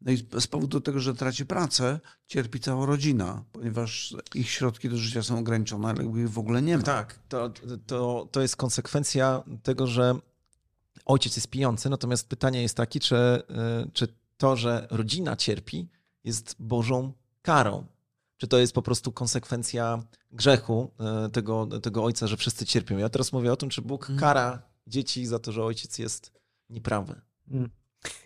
No 0.00 0.12
i 0.12 0.26
z 0.40 0.46
powodu 0.46 0.80
tego, 0.80 1.00
że 1.00 1.14
traci 1.14 1.46
pracę, 1.46 2.00
cierpi 2.26 2.60
cała 2.60 2.86
rodzina, 2.86 3.44
ponieważ 3.52 4.16
ich 4.34 4.50
środki 4.50 4.88
do 4.88 4.96
życia 4.96 5.22
są 5.22 5.38
ograniczone, 5.38 5.88
ale 5.88 6.04
ich 6.04 6.30
w 6.30 6.38
ogóle 6.38 6.62
nie 6.62 6.76
ma. 6.76 6.82
Tak, 6.82 7.18
to, 7.28 7.52
to, 7.86 8.28
to 8.32 8.42
jest 8.42 8.56
konsekwencja 8.56 9.42
tego, 9.62 9.86
że 9.86 10.14
ojciec 11.06 11.36
jest 11.36 11.48
pijący, 11.48 11.90
natomiast 11.90 12.28
pytanie 12.28 12.62
jest 12.62 12.76
takie, 12.76 13.00
czy, 13.00 13.16
y, 13.16 13.90
czy 13.92 14.08
to, 14.36 14.56
że 14.56 14.86
rodzina 14.90 15.36
cierpi, 15.36 15.88
jest 16.24 16.56
Bożą 16.58 17.12
karą. 17.42 17.86
Czy 18.36 18.48
to 18.48 18.58
jest 18.58 18.72
po 18.72 18.82
prostu 18.82 19.12
konsekwencja 19.12 20.02
grzechu 20.32 20.90
y, 21.26 21.30
tego, 21.30 21.66
tego 21.66 22.04
ojca, 22.04 22.26
że 22.26 22.36
wszyscy 22.36 22.66
cierpią? 22.66 22.98
Ja 22.98 23.08
teraz 23.08 23.32
mówię 23.32 23.52
o 23.52 23.56
tym, 23.56 23.68
czy 23.68 23.82
Bóg 23.82 24.02
mhm. 24.02 24.18
kara 24.18 24.62
dzieci 24.86 25.26
za 25.26 25.38
to, 25.38 25.52
że 25.52 25.64
ojciec 25.64 25.98
jest 25.98 26.32
nieprawy. 26.70 27.20
Mm. 27.50 27.70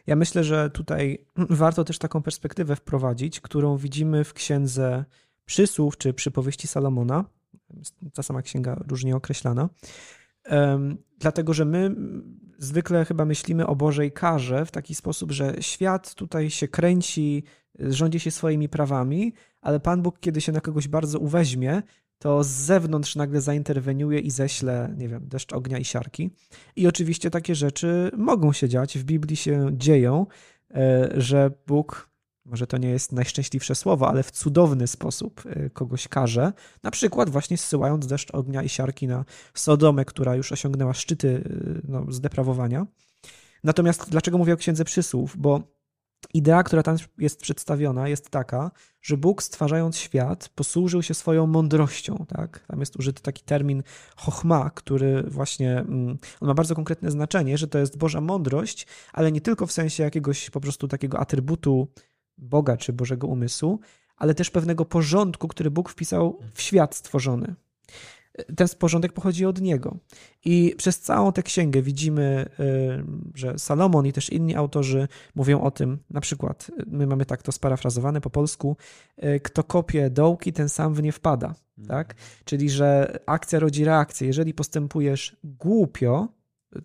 Ja 0.07 0.17
myślę, 0.17 0.45
że 0.45 0.71
tutaj 0.71 1.27
warto 1.37 1.85
też 1.85 1.99
taką 1.99 2.23
perspektywę 2.23 2.77
wprowadzić, 2.77 3.41
którą 3.41 3.77
widzimy 3.77 4.25
w 4.25 4.35
księdze 4.35 5.05
przysłów 5.45 5.99
czy 5.99 6.15
przypowieści 6.15 6.67
Salomona. 6.67 7.25
Ta 8.15 8.23
sama 8.23 8.43
księga 8.43 8.77
różnie 8.89 9.17
określana. 9.17 9.69
Dlatego, 11.19 11.55
że 11.55 11.65
my 11.65 11.95
zwykle 12.61 13.05
chyba 13.05 13.25
myślimy 13.25 13.67
o 13.67 13.77
Bożej 13.77 14.13
karze 14.13 14.67
w 14.67 14.71
taki 14.71 14.95
sposób, 14.95 15.33
że 15.33 15.55
świat 15.61 16.15
tutaj 16.15 16.51
się 16.51 16.69
kręci, 16.69 17.45
rządzi 17.79 18.21
się 18.21 18.31
swoimi 18.31 18.69
prawami, 18.69 19.33
ale 19.61 19.81
Pan 19.81 20.03
Bóg, 20.03 20.21
kiedy 20.21 20.41
się 20.41 20.53
na 20.53 20.61
kogoś 20.61 20.89
bardzo 20.89 21.19
uweźmie, 21.19 21.83
to 22.19 22.45
z 22.45 22.49
zewnątrz 22.49 23.17
nagle 23.17 23.41
zainterweniuje 23.41 24.19
i 24.19 24.31
ześle, 24.31 24.95
nie 24.97 25.09
wiem, 25.09 25.29
deszcz 25.29 25.53
ognia 25.53 25.79
i 25.79 25.85
siarki. 25.85 26.31
I 26.77 26.87
oczywiście 26.87 27.31
takie 27.31 27.55
rzeczy 27.55 28.11
mogą 28.17 28.53
się 28.53 28.69
dziać, 28.69 28.99
w 28.99 29.05
Biblii 29.05 29.37
się 29.37 29.71
dzieją, 29.73 30.27
e, 30.71 31.09
że 31.17 31.51
Bóg, 31.67 32.10
może 32.51 32.67
to 32.67 32.79
nie 32.79 32.89
jest 32.89 33.13
najszczęśliwsze 33.13 33.75
słowo, 33.75 34.09
ale 34.09 34.23
w 34.23 34.31
cudowny 34.31 34.87
sposób 34.87 35.43
e, 35.47 35.71
kogoś 35.71 36.09
karze, 36.09 36.53
na 36.83 36.91
przykład 36.91 37.31
właśnie 37.31 37.57
zsyłając 37.57 38.07
deszcz 38.07 38.35
ognia 38.35 38.63
i 38.63 38.69
siarki 38.69 39.07
na 39.07 39.25
Sodomę, 39.55 40.05
która 40.05 40.35
już 40.35 40.53
osiągnęła 40.53 40.95
szczyty 40.95 41.45
e, 41.45 41.81
no, 41.89 42.07
zdeprawowania. 42.09 42.87
Natomiast 43.65 44.11
dlaczego 44.11 44.39
mówię 44.39 44.55
o 44.55 44.57
Księdze 44.57 44.85
Przysłów? 44.85 45.37
Bo 45.37 45.63
Idea, 46.35 46.63
która 46.63 46.83
tam 46.83 46.97
jest 47.19 47.41
przedstawiona, 47.41 48.09
jest 48.09 48.31
taka, 48.31 48.71
że 49.03 49.17
Bóg 49.17 49.43
stwarzając 49.43 49.97
świat 49.97 50.49
posłużył 50.49 51.03
się 51.03 51.15
swoją 51.15 51.47
mądrością. 51.47 52.27
Tak? 52.29 52.67
Tam 52.67 52.81
jest 52.81 52.97
użyty 52.97 53.23
taki 53.23 53.43
termin 53.43 53.83
chochma, 54.17 54.71
który 54.71 55.23
właśnie 55.23 55.79
mm, 55.79 56.19
on 56.41 56.49
ma 56.49 56.55
bardzo 56.55 56.75
konkretne 56.75 57.11
znaczenie, 57.11 57.59
że 57.59 57.69
to 57.69 57.79
jest 57.79 57.99
Boża 57.99 58.21
mądrość, 58.21 58.87
ale 59.13 59.33
nie 59.33 59.41
tylko 59.41 59.67
w 59.67 59.73
sensie 59.73 60.03
jakiegoś 60.03 60.51
po 60.51 60.61
prostu 60.61 60.89
takiego 60.89 61.19
atrybutu 61.19 61.89
Boga 62.41 62.77
czy 62.77 62.93
Bożego 62.93 63.27
umysłu, 63.27 63.81
ale 64.17 64.35
też 64.35 64.51
pewnego 64.51 64.85
porządku, 64.85 65.49
który 65.49 65.71
Bóg 65.71 65.89
wpisał 65.89 66.39
w 66.55 66.63
świat 66.63 66.95
stworzony 66.95 67.55
ten 68.57 68.69
porządek 68.79 69.13
pochodzi 69.13 69.47
od 69.47 69.61
niego. 69.61 69.97
I 70.45 70.75
przez 70.79 71.01
całą 71.01 71.33
tę 71.33 71.43
księgę 71.43 71.83
widzimy, 71.83 72.49
y, 72.61 73.05
że 73.35 73.59
Salomon 73.59 74.07
i 74.07 74.13
też 74.13 74.31
inni 74.31 74.57
autorzy 74.57 75.09
mówią 75.35 75.61
o 75.61 75.71
tym, 75.71 75.99
na 76.11 76.21
przykład, 76.21 76.71
my 76.87 77.07
mamy 77.07 77.27
tak 77.27 77.43
to 77.43 77.53
sparafrazowane 77.53 78.21
po 78.21 78.31
polsku, 78.31 78.77
y, 79.25 79.41
kto 79.41 79.65
kopie 79.65 80.11
dołki, 80.11 80.53
ten 80.53 80.69
sam 80.69 80.95
w 80.95 81.03
nie 81.03 81.13
wpada. 81.13 81.55
Mhm. 81.79 81.89
Tak? 81.89 82.15
Czyli, 82.45 82.71
że 82.71 83.19
akcja 83.27 83.59
rodzi 83.59 83.85
reakcję. 83.85 84.27
Jeżeli 84.27 84.55
postępujesz 84.55 85.37
głupio, 85.45 86.29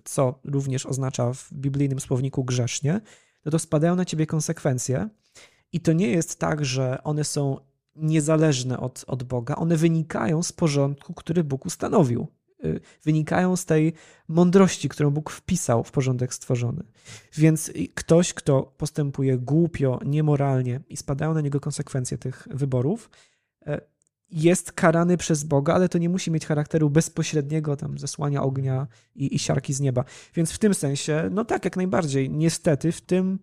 co 0.03 0.39
również 0.43 0.85
oznacza 0.85 1.33
w 1.33 1.53
biblijnym 1.53 1.99
słowniku 1.99 2.43
grzesznie, 2.43 3.01
no 3.45 3.51
to 3.51 3.59
spadają 3.59 3.95
na 3.95 4.05
ciebie 4.05 4.25
konsekwencje. 4.25 5.09
I 5.71 5.79
to 5.79 5.93
nie 5.93 6.07
jest 6.07 6.39
tak, 6.39 6.65
że 6.65 7.03
one 7.03 7.23
są 7.23 7.57
niezależne 7.95 8.79
od, 8.79 9.03
od 9.07 9.23
Boga, 9.23 9.55
one 9.55 9.77
wynikają 9.77 10.43
z 10.43 10.51
porządku, 10.51 11.13
który 11.13 11.43
Bóg 11.43 11.65
ustanowił. 11.65 12.27
Y, 12.65 12.79
wynikają 13.03 13.55
z 13.55 13.65
tej 13.65 13.93
mądrości, 14.27 14.89
którą 14.89 15.11
Bóg 15.11 15.29
wpisał 15.29 15.83
w 15.83 15.91
porządek 15.91 16.33
stworzony. 16.33 16.83
Więc 17.37 17.71
ktoś, 17.93 18.33
kto 18.33 18.73
postępuje 18.77 19.37
głupio, 19.37 19.99
niemoralnie 20.05 20.79
i 20.89 20.97
spadają 20.97 21.33
na 21.33 21.41
niego 21.41 21.59
konsekwencje 21.59 22.17
tych 22.17 22.47
wyborów, 22.51 23.09
e, 23.65 23.81
jest 24.35 24.71
karany 24.71 25.17
przez 25.17 25.43
Boga, 25.43 25.73
ale 25.73 25.89
to 25.89 25.97
nie 25.97 26.09
musi 26.09 26.31
mieć 26.31 26.45
charakteru 26.45 26.89
bezpośredniego 26.89 27.75
tam 27.75 27.97
zesłania 27.97 28.43
ognia 28.43 28.87
i, 29.15 29.35
i 29.35 29.39
siarki 29.39 29.73
z 29.73 29.79
nieba. 29.79 30.03
Więc 30.35 30.51
w 30.51 30.59
tym 30.59 30.73
sensie, 30.73 31.29
no 31.31 31.45
tak, 31.45 31.65
jak 31.65 31.77
najbardziej. 31.77 32.29
Niestety 32.29 32.91
w 32.91 33.01
tym, 33.01 33.39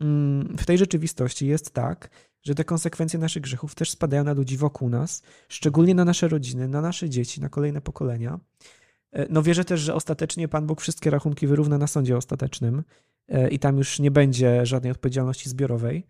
mm, 0.00 0.56
w 0.58 0.66
tej 0.66 0.78
rzeczywistości 0.78 1.46
jest 1.46 1.70
tak, 1.70 2.10
że 2.42 2.54
te 2.54 2.64
konsekwencje 2.64 3.18
naszych 3.18 3.42
grzechów 3.42 3.74
też 3.74 3.90
spadają 3.90 4.24
na 4.24 4.32
ludzi 4.32 4.56
wokół 4.56 4.88
nas, 4.88 5.22
szczególnie 5.48 5.94
na 5.94 6.04
nasze 6.04 6.28
rodziny, 6.28 6.68
na 6.68 6.80
nasze 6.80 7.10
dzieci, 7.10 7.40
na 7.40 7.48
kolejne 7.48 7.80
pokolenia. 7.80 8.40
E, 9.12 9.26
no 9.30 9.42
wierzę 9.42 9.64
też, 9.64 9.80
że 9.80 9.94
ostatecznie 9.94 10.48
Pan 10.48 10.66
Bóg 10.66 10.80
wszystkie 10.80 11.10
rachunki 11.10 11.46
wyrówna 11.46 11.78
na 11.78 11.86
sądzie 11.86 12.16
ostatecznym 12.16 12.82
e, 13.28 13.48
i 13.48 13.58
tam 13.58 13.78
już 13.78 13.98
nie 13.98 14.10
będzie 14.10 14.66
żadnej 14.66 14.92
odpowiedzialności 14.92 15.48
zbiorowej, 15.48 16.06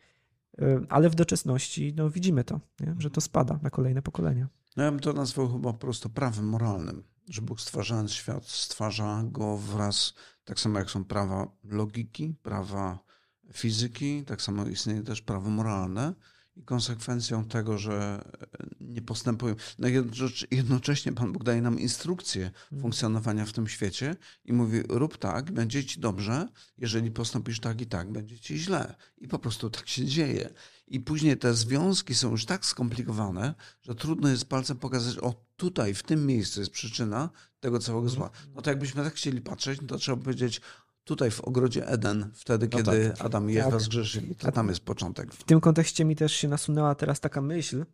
ale 0.89 1.11
w 1.11 1.15
doczesności 1.15 1.95
no, 1.97 2.11
widzimy 2.11 2.45
to, 2.45 2.61
nie? 2.81 2.95
że 2.99 3.11
to 3.11 3.21
spada 3.21 3.59
na 3.63 3.71
kolejne 3.71 4.03
pokolenia. 4.03 4.49
No 4.77 4.83
ja 4.83 4.91
bym 4.91 5.01
to 5.01 5.13
nazwał 5.13 5.53
chyba 5.53 5.73
po 5.73 5.79
prostu 5.79 6.09
prawem 6.11 6.49
moralnym, 6.49 7.05
że 7.29 7.43
Bóg 7.43 7.61
stwarzając 7.61 8.13
świat 8.13 8.47
stwarza 8.47 9.23
go 9.25 9.57
wraz, 9.57 10.15
tak 10.45 10.61
samo 10.61 10.79
jak 10.79 10.91
są 10.91 11.05
prawa 11.05 11.49
logiki, 11.65 12.35
prawa 12.43 12.99
fizyki, 13.53 14.25
tak 14.25 14.43
samo 14.43 14.67
istnieje 14.67 15.03
też 15.03 15.23
prawo 15.23 15.51
moralne 15.51 16.15
i 16.57 16.63
konsekwencją 16.63 17.45
tego, 17.45 17.79
że 17.79 18.25
nie 18.81 19.03
postępują. 19.03 19.55
No 19.79 19.89
jednocześnie 20.51 21.13
Pan 21.13 21.33
Bóg 21.33 21.45
daje 21.45 21.63
nam 21.63 21.81
instrukcję 21.81 22.47
mhm. 22.47 22.83
funkcjonowania 22.83 23.47
w 23.47 23.53
tym 23.53 23.69
świecie 23.69 24.17
i 24.45 24.53
mówi: 24.53 24.83
rób 24.89 25.19
tak, 25.19 25.53
będzie 25.53 25.85
ci 25.85 26.01
dobrze, 26.01 26.49
jeżeli 26.79 27.11
postąpisz 27.11 27.61
tak 27.61 27.81
i 27.81 27.87
tak, 27.87 28.13
będzie 28.13 28.39
ci 28.39 28.59
źle. 28.59 28.95
I 29.19 29.29
po 29.29 29.39
prostu 29.39 29.71
tak 29.71 29.89
się 29.89 30.05
dzieje. 30.05 30.55
I 30.87 31.01
później 31.01 31.37
te 31.37 31.55
związki 31.55 32.15
są 32.15 32.31
już 32.31 32.47
tak 32.47 32.67
skomplikowane, 32.67 33.55
że 33.83 33.95
trudno 33.95 34.29
jest 34.29 34.45
palcem 34.45 34.77
pokazać: 34.77 35.19
o, 35.19 35.35
tutaj, 35.57 35.95
w 35.95 36.03
tym 36.03 36.27
miejscu 36.27 36.61
jest 36.61 36.73
przyczyna 36.73 37.31
tego 37.61 37.79
całego 37.79 38.09
zła. 38.09 38.27
Mhm. 38.27 38.53
No 38.55 38.63
to 38.63 38.71
jakbyśmy 38.71 39.05
tak 39.05 39.15
chcieli 39.15 39.41
patrzeć, 39.41 39.81
no 39.81 39.87
to 39.87 39.99
trzeba 39.99 40.23
powiedzieć: 40.23 40.61
tutaj 41.05 41.31
w 41.31 41.41
ogrodzie 41.41 41.87
Eden, 41.87 42.31
wtedy 42.35 42.69
no 42.73 42.79
kiedy 42.79 43.11
tak. 43.11 43.27
Adam 43.27 43.51
i 43.51 43.57
Ewa 43.59 43.71
tak. 43.71 43.81
zgrzeszyli. 43.81 44.35
To 44.35 44.53
tam 44.53 44.69
jest 44.69 44.81
początek. 44.81 45.35
W 45.35 45.45
tym 45.45 45.61
kontekście 45.61 46.05
mi 46.05 46.17
też 46.17 46.33
się 46.33 46.49
nasunęła 46.49 46.95
teraz 46.95 47.21
taka 47.21 47.41
myśl, 47.41 47.85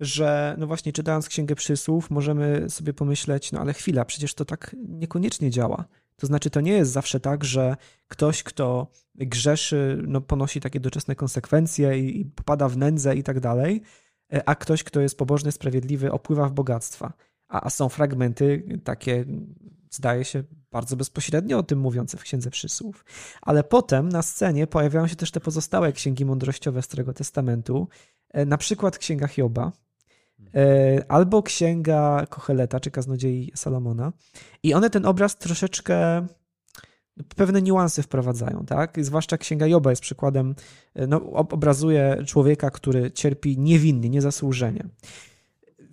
że 0.00 0.56
no 0.58 0.66
właśnie 0.66 0.92
czytając 0.92 1.28
Księgę 1.28 1.54
Przysłów 1.54 2.10
możemy 2.10 2.70
sobie 2.70 2.92
pomyśleć, 2.92 3.52
no 3.52 3.60
ale 3.60 3.72
chwila, 3.72 4.04
przecież 4.04 4.34
to 4.34 4.44
tak 4.44 4.76
niekoniecznie 4.88 5.50
działa. 5.50 5.84
To 6.16 6.26
znaczy, 6.26 6.50
to 6.50 6.60
nie 6.60 6.72
jest 6.72 6.92
zawsze 6.92 7.20
tak, 7.20 7.44
że 7.44 7.76
ktoś, 8.08 8.42
kto 8.42 8.90
grzeszy, 9.14 10.02
no, 10.06 10.20
ponosi 10.20 10.60
takie 10.60 10.80
doczesne 10.80 11.14
konsekwencje 11.14 11.98
i, 11.98 12.20
i 12.20 12.24
popada 12.24 12.68
w 12.68 12.76
nędzę 12.76 13.16
i 13.16 13.22
tak 13.22 13.40
dalej, 13.40 13.82
a 14.46 14.54
ktoś, 14.54 14.84
kto 14.84 15.00
jest 15.00 15.18
pobożny, 15.18 15.52
sprawiedliwy, 15.52 16.12
opływa 16.12 16.48
w 16.48 16.52
bogactwa. 16.52 17.12
A, 17.48 17.66
a 17.66 17.70
są 17.70 17.88
fragmenty 17.88 18.78
takie, 18.84 19.24
zdaje 19.90 20.24
się, 20.24 20.44
bardzo 20.70 20.96
bezpośrednio 20.96 21.58
o 21.58 21.62
tym 21.62 21.78
mówiące 21.78 22.16
w 22.16 22.22
Księdze 22.22 22.50
Przysłów. 22.50 23.04
Ale 23.42 23.64
potem 23.64 24.08
na 24.08 24.22
scenie 24.22 24.66
pojawiają 24.66 25.06
się 25.06 25.16
też 25.16 25.30
te 25.30 25.40
pozostałe 25.40 25.92
księgi 25.92 26.24
mądrościowe 26.24 26.82
Starego 26.82 27.12
Testamentu, 27.12 27.88
e, 28.30 28.46
na 28.46 28.58
przykład 28.58 28.98
Księga 28.98 29.28
Hioba, 29.28 29.72
e, 30.54 31.04
albo 31.08 31.42
Księga 31.42 32.26
Kocheleta, 32.30 32.80
czy 32.80 32.90
Kaznodziei 32.90 33.52
Salomona. 33.54 34.12
I 34.62 34.74
one 34.74 34.90
ten 34.90 35.06
obraz 35.06 35.36
troszeczkę 35.36 36.26
pewne 37.36 37.62
niuanse 37.62 38.02
wprowadzają, 38.02 38.64
tak? 38.66 39.04
Zwłaszcza 39.04 39.38
Księga 39.38 39.66
Joba 39.66 39.90
jest 39.90 40.02
przykładem, 40.02 40.54
e, 40.94 41.06
no, 41.06 41.22
obrazuje 41.32 42.24
człowieka, 42.26 42.70
który 42.70 43.10
cierpi 43.10 43.58
niewinnie, 43.58 44.08
niezasłużenie. 44.08 44.84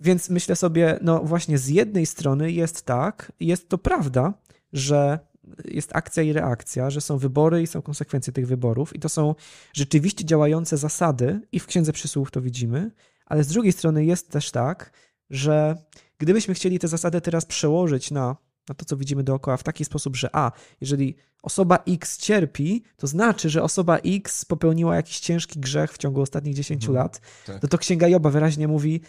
Więc 0.00 0.30
myślę 0.30 0.56
sobie, 0.56 0.98
no 1.02 1.20
właśnie 1.20 1.58
z 1.58 1.68
jednej 1.68 2.06
strony 2.06 2.52
jest 2.52 2.82
tak, 2.82 3.32
jest 3.40 3.68
to 3.68 3.78
prawda, 3.78 4.34
że 4.72 5.18
jest 5.64 5.96
akcja 5.96 6.22
i 6.22 6.32
reakcja, 6.32 6.90
że 6.90 7.00
są 7.00 7.18
wybory 7.18 7.62
i 7.62 7.66
są 7.66 7.82
konsekwencje 7.82 8.32
tych 8.32 8.46
wyborów 8.46 8.96
i 8.96 9.00
to 9.00 9.08
są 9.08 9.34
rzeczywiście 9.72 10.24
działające 10.24 10.76
zasady 10.76 11.40
i 11.52 11.60
w 11.60 11.66
Księdze 11.66 11.92
Przysłów 11.92 12.30
to 12.30 12.40
widzimy, 12.40 12.90
ale 13.26 13.44
z 13.44 13.48
drugiej 13.48 13.72
strony 13.72 14.04
jest 14.04 14.30
też 14.30 14.50
tak, 14.50 14.92
że 15.30 15.76
gdybyśmy 16.18 16.54
chcieli 16.54 16.78
te 16.78 16.88
zasady 16.88 17.20
teraz 17.20 17.44
przełożyć 17.44 18.10
na, 18.10 18.36
na 18.68 18.74
to, 18.74 18.84
co 18.84 18.96
widzimy 18.96 19.24
dookoła 19.24 19.56
w 19.56 19.62
taki 19.62 19.84
sposób, 19.84 20.16
że 20.16 20.30
a, 20.32 20.52
jeżeli 20.80 21.16
osoba 21.42 21.78
X 21.88 22.18
cierpi, 22.18 22.84
to 22.96 23.06
znaczy, 23.06 23.50
że 23.50 23.62
osoba 23.62 23.96
X 23.96 24.44
popełniła 24.44 24.96
jakiś 24.96 25.20
ciężki 25.20 25.60
grzech 25.60 25.92
w 25.92 25.98
ciągu 25.98 26.20
ostatnich 26.20 26.54
10 26.54 26.84
mhm, 26.84 26.96
lat, 26.96 27.20
tak. 27.46 27.62
no 27.62 27.68
to 27.68 27.78
Księga 27.78 28.08
Joba 28.08 28.30
wyraźnie 28.30 28.68
mówi, 28.68 29.00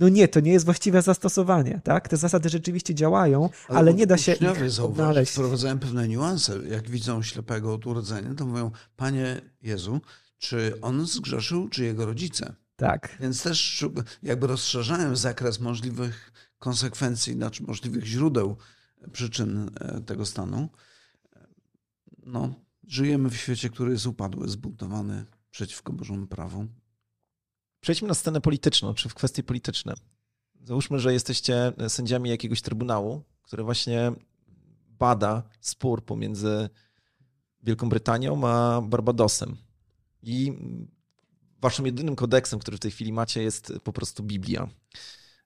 no 0.00 0.08
nie, 0.08 0.28
to 0.28 0.40
nie 0.40 0.52
jest 0.52 0.64
właściwe 0.64 1.02
zastosowanie, 1.02 1.80
tak? 1.84 2.08
Te 2.08 2.16
zasady 2.16 2.48
rzeczywiście 2.48 2.94
działają, 2.94 3.50
ale, 3.68 3.78
ale 3.78 3.94
nie 3.94 4.06
da 4.06 4.18
się 4.18 4.32
ich 4.32 4.80
odnaleźć. 4.80 5.32
wprowadzają 5.32 5.78
pewne 5.78 6.08
niuanse. 6.08 6.58
Jak 6.68 6.90
widzą 6.90 7.22
ślepego 7.22 7.74
od 7.74 7.86
urodzenia, 7.86 8.34
to 8.34 8.46
mówią, 8.46 8.70
Panie 8.96 9.40
Jezu, 9.62 10.00
czy 10.38 10.80
on 10.82 11.06
zgrzeszył, 11.06 11.68
czy 11.68 11.84
jego 11.84 12.06
rodzice? 12.06 12.54
Tak. 12.76 13.16
Więc 13.20 13.42
też 13.42 13.84
jakby 14.22 14.46
rozszerzają 14.46 15.16
zakres 15.16 15.60
możliwych 15.60 16.32
konsekwencji, 16.58 17.34
znaczy 17.34 17.62
możliwych 17.62 18.04
źródeł 18.06 18.56
przyczyn 19.12 19.70
e, 19.80 20.00
tego 20.00 20.26
stanu. 20.26 20.68
No, 22.26 22.54
żyjemy 22.86 23.30
w 23.30 23.36
świecie, 23.36 23.70
który 23.70 23.92
jest 23.92 24.06
upadły, 24.06 24.48
zbudowany 24.48 25.26
przeciwko 25.50 25.92
Bożemu 25.92 26.26
prawu. 26.26 26.66
Przejdźmy 27.88 28.08
na 28.08 28.14
scenę 28.14 28.40
polityczną, 28.40 28.94
czy 28.94 29.08
w 29.08 29.14
kwestie 29.14 29.42
polityczne. 29.42 29.94
Załóżmy, 30.62 30.98
że 30.98 31.12
jesteście 31.12 31.72
sędziami 31.88 32.30
jakiegoś 32.30 32.62
trybunału, 32.62 33.22
który 33.42 33.62
właśnie 33.62 34.12
bada 34.98 35.42
spór 35.60 36.04
pomiędzy 36.04 36.68
Wielką 37.62 37.88
Brytanią 37.88 38.48
a 38.48 38.80
Barbadosem. 38.80 39.56
I 40.22 40.52
waszym 41.60 41.86
jedynym 41.86 42.16
kodeksem, 42.16 42.58
który 42.58 42.76
w 42.76 42.80
tej 42.80 42.90
chwili 42.90 43.12
macie, 43.12 43.42
jest 43.42 43.72
po 43.84 43.92
prostu 43.92 44.22
Biblia. 44.22 44.68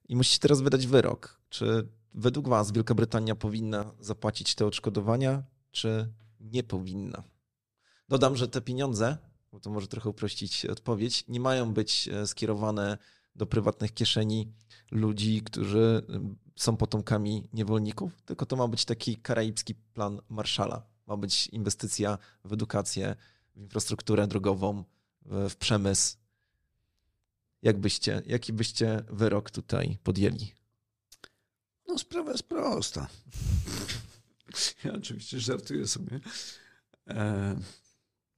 I 0.09 0.15
musicie 0.15 0.39
teraz 0.39 0.61
wydać 0.61 0.87
wyrok. 0.87 1.41
Czy 1.49 1.87
według 2.13 2.49
was 2.49 2.71
Wielka 2.71 2.95
Brytania 2.95 3.35
powinna 3.35 3.91
zapłacić 3.99 4.55
te 4.55 4.65
odszkodowania, 4.65 5.43
czy 5.71 6.13
nie 6.39 6.63
powinna? 6.63 7.23
Dodam, 8.09 8.35
że 8.35 8.47
te 8.47 8.61
pieniądze 8.61 9.17
bo 9.53 9.59
to 9.59 9.69
może 9.69 9.87
trochę 9.87 10.09
uprościć 10.09 10.65
odpowiedź, 10.65 11.23
nie 11.27 11.39
mają 11.39 11.73
być 11.73 12.07
e, 12.07 12.27
skierowane 12.27 12.97
do 13.35 13.45
prywatnych 13.45 13.93
kieszeni 13.93 14.53
ludzi, 14.91 15.41
którzy 15.41 16.05
e, 16.09 16.35
są 16.55 16.77
potomkami 16.77 17.49
niewolników, 17.53 18.21
tylko 18.21 18.45
to 18.45 18.55
ma 18.55 18.67
być 18.67 18.85
taki 18.85 19.17
karaibski 19.17 19.75
plan 19.75 20.21
Marszala. 20.29 20.85
Ma 21.07 21.17
być 21.17 21.47
inwestycja 21.47 22.17
w 22.45 22.53
edukację, 22.53 23.15
w 23.55 23.57
infrastrukturę 23.57 24.27
drogową, 24.27 24.83
w 25.25 25.55
przemysł. 25.55 26.17
Jak 27.61 27.77
byście, 27.77 28.21
jaki 28.25 28.53
byście 28.53 29.03
wyrok 29.09 29.51
tutaj 29.51 29.97
podjęli? 30.03 30.51
No, 31.87 31.97
sprawa 31.97 32.31
jest 32.31 32.43
prosta. 32.43 33.07
Ja 34.83 34.93
oczywiście 34.93 35.39
żartuję 35.39 35.87
sobie. 35.87 36.19
E 37.07 37.55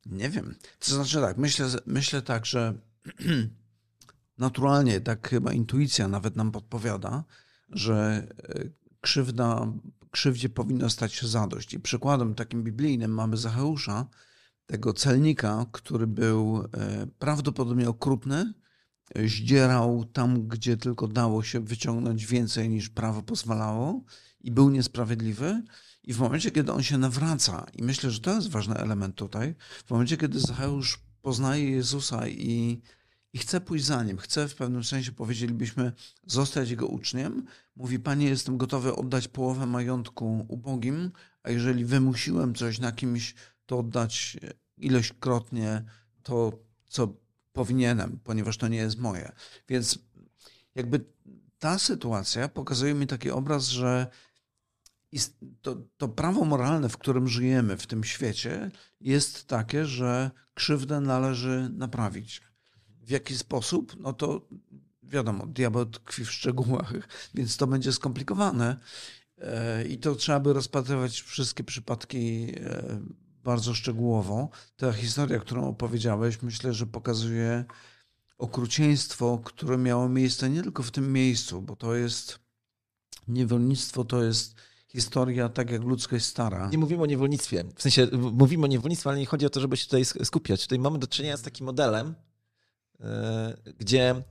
nie 0.05 0.29
wiem. 0.29 0.55
To 0.79 0.95
znaczy 0.95 1.21
tak, 1.21 1.37
myślę, 1.37 1.67
myślę 1.85 2.21
tak, 2.21 2.45
że 2.45 2.73
naturalnie, 4.37 5.01
tak 5.01 5.29
chyba 5.29 5.53
intuicja 5.53 6.07
nawet 6.07 6.35
nam 6.35 6.51
podpowiada, 6.51 7.23
że 7.69 8.27
e, 8.49 8.63
krzywda, 9.01 9.73
krzywdzie 10.11 10.49
powinno 10.49 10.89
stać 10.89 11.13
się 11.13 11.27
zadość. 11.27 11.73
I 11.73 11.79
przykładem 11.79 12.35
takim 12.35 12.63
biblijnym 12.63 13.11
mamy 13.11 13.37
Zacheusza, 13.37 14.07
tego 14.65 14.93
celnika, 14.93 15.65
który 15.71 16.07
był 16.07 16.63
e, 16.73 17.07
prawdopodobnie 17.19 17.89
okrutny, 17.89 18.53
zdzierał 19.25 20.05
tam, 20.05 20.47
gdzie 20.47 20.77
tylko 20.77 21.07
dało 21.07 21.43
się 21.43 21.59
wyciągnąć 21.59 22.25
więcej 22.25 22.69
niż 22.69 22.89
prawo 22.89 23.21
pozwalało 23.21 24.03
i 24.41 24.51
był 24.51 24.69
niesprawiedliwy. 24.69 25.63
I 26.05 26.13
w 26.13 26.19
momencie, 26.19 26.51
kiedy 26.51 26.71
on 26.71 26.83
się 26.83 26.97
nawraca, 26.97 27.65
i 27.73 27.83
myślę, 27.83 28.11
że 28.11 28.19
to 28.19 28.35
jest 28.35 28.49
ważny 28.49 28.75
element 28.75 29.15
tutaj, 29.15 29.55
w 29.85 29.91
momencie, 29.91 30.17
kiedy 30.17 30.39
Zacheusz 30.39 30.99
poznaje 31.21 31.71
Jezusa 31.71 32.27
i, 32.27 32.81
i 33.33 33.37
chce 33.37 33.61
pójść 33.61 33.85
za 33.85 34.03
nim, 34.03 34.17
chce 34.17 34.47
w 34.47 34.55
pewnym 34.55 34.83
sensie, 34.83 35.11
powiedzielibyśmy, 35.11 35.91
zostać 36.27 36.69
jego 36.69 36.87
uczniem, 36.87 37.45
mówi: 37.75 37.99
Panie, 37.99 38.27
jestem 38.27 38.57
gotowy 38.57 38.95
oddać 38.95 39.27
połowę 39.27 39.65
majątku 39.65 40.45
ubogim, 40.47 41.11
a 41.43 41.49
jeżeli 41.49 41.85
wymusiłem 41.85 42.55
coś 42.55 42.79
na 42.79 42.91
kimś, 42.91 43.35
to 43.65 43.79
oddać 43.79 44.37
ilośkrotnie 44.77 45.83
to, 46.23 46.59
co 46.87 47.13
powinienem, 47.53 48.19
ponieważ 48.23 48.57
to 48.57 48.67
nie 48.67 48.77
jest 48.77 48.97
moje. 48.97 49.31
Więc 49.69 49.99
jakby 50.75 51.05
ta 51.59 51.79
sytuacja 51.79 52.47
pokazuje 52.47 52.93
mi 52.93 53.07
taki 53.07 53.31
obraz, 53.31 53.67
że 53.67 54.07
to, 55.61 55.75
to 55.97 56.07
prawo 56.07 56.45
moralne, 56.45 56.89
w 56.89 56.97
którym 56.97 57.27
żyjemy 57.27 57.77
w 57.77 57.87
tym 57.87 58.03
świecie, 58.03 58.71
jest 59.01 59.47
takie, 59.47 59.85
że 59.85 60.31
krzywdę 60.53 61.01
należy 61.01 61.69
naprawić. 61.73 62.41
W 63.01 63.09
jaki 63.09 63.37
sposób? 63.37 63.95
No 63.99 64.13
to 64.13 64.47
wiadomo, 65.03 65.47
diabeł 65.47 65.85
tkwi 65.85 66.25
w 66.25 66.31
szczegółach, 66.31 66.93
więc 67.35 67.57
to 67.57 67.67
będzie 67.67 67.91
skomplikowane. 67.93 68.79
E, 69.37 69.85
I 69.85 69.97
to 69.97 70.15
trzeba 70.15 70.39
by 70.39 70.53
rozpatrywać 70.53 71.21
wszystkie 71.21 71.63
przypadki 71.63 72.51
e, 72.57 73.01
bardzo 73.43 73.73
szczegółowo. 73.73 74.49
Ta 74.75 74.93
historia, 74.93 75.39
którą 75.39 75.67
opowiedziałeś, 75.67 76.41
myślę, 76.41 76.73
że 76.73 76.87
pokazuje 76.87 77.65
okrucieństwo, 78.37 79.41
które 79.45 79.77
miało 79.77 80.09
miejsce 80.09 80.49
nie 80.49 80.63
tylko 80.63 80.83
w 80.83 80.91
tym 80.91 81.13
miejscu, 81.13 81.61
bo 81.61 81.75
to 81.75 81.95
jest 81.95 82.39
niewolnictwo, 83.27 84.05
to 84.05 84.23
jest 84.23 84.55
historia 84.95 85.49
tak 85.49 85.69
jak 85.69 85.81
ludzkość 85.81 86.25
stara. 86.25 86.69
Nie 86.69 86.77
mówimy 86.77 87.03
o 87.03 87.05
niewolnictwie. 87.05 87.63
W 87.75 87.81
sensie 87.81 88.07
mówimy 88.31 88.63
o 88.63 88.67
niewolnictwie, 88.67 89.09
ale 89.09 89.19
nie 89.19 89.25
chodzi 89.25 89.45
o 89.45 89.49
to, 89.49 89.59
żeby 89.59 89.77
się 89.77 89.85
tutaj 89.85 90.05
skupiać. 90.05 90.61
Tutaj 90.63 90.79
mamy 90.79 90.99
do 90.99 91.07
czynienia 91.07 91.37
z 91.37 91.41
takim 91.41 91.65
modelem, 91.65 92.15
e, 92.99 93.57
gdzie 93.79 94.23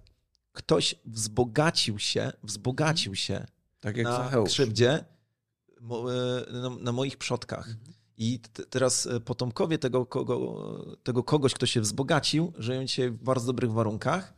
ktoś 0.52 0.94
wzbogacił 1.04 1.98
się, 1.98 2.32
wzbogacił 2.42 3.14
się 3.14 3.46
tak 3.80 3.96
jak 3.96 4.04
na 4.06 4.16
Zacheusz. 4.16 4.50
krzywdzie 4.50 4.92
e, 4.92 6.52
na, 6.52 6.70
na 6.70 6.92
moich 6.92 7.16
przodkach. 7.16 7.68
Mhm. 7.68 7.94
I 8.16 8.40
teraz 8.70 9.06
e, 9.06 9.20
potomkowie 9.20 9.78
tego, 9.78 10.06
kogo, 10.06 10.96
tego 11.02 11.22
kogoś, 11.22 11.54
kto 11.54 11.66
się 11.66 11.80
wzbogacił, 11.80 12.52
żyją 12.58 12.84
dzisiaj 12.84 13.10
w 13.10 13.22
bardzo 13.22 13.46
dobrych 13.46 13.72
warunkach, 13.72 14.34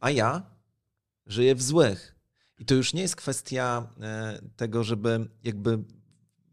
a 0.00 0.10
ja 0.10 0.42
żyję 1.26 1.54
w 1.54 1.62
złych. 1.62 2.13
I 2.64 2.66
to 2.66 2.74
już 2.74 2.94
nie 2.94 3.02
jest 3.02 3.16
kwestia 3.16 3.88
e, 4.00 4.40
tego, 4.56 4.84
żeby 4.84 5.28
jakby 5.42 5.78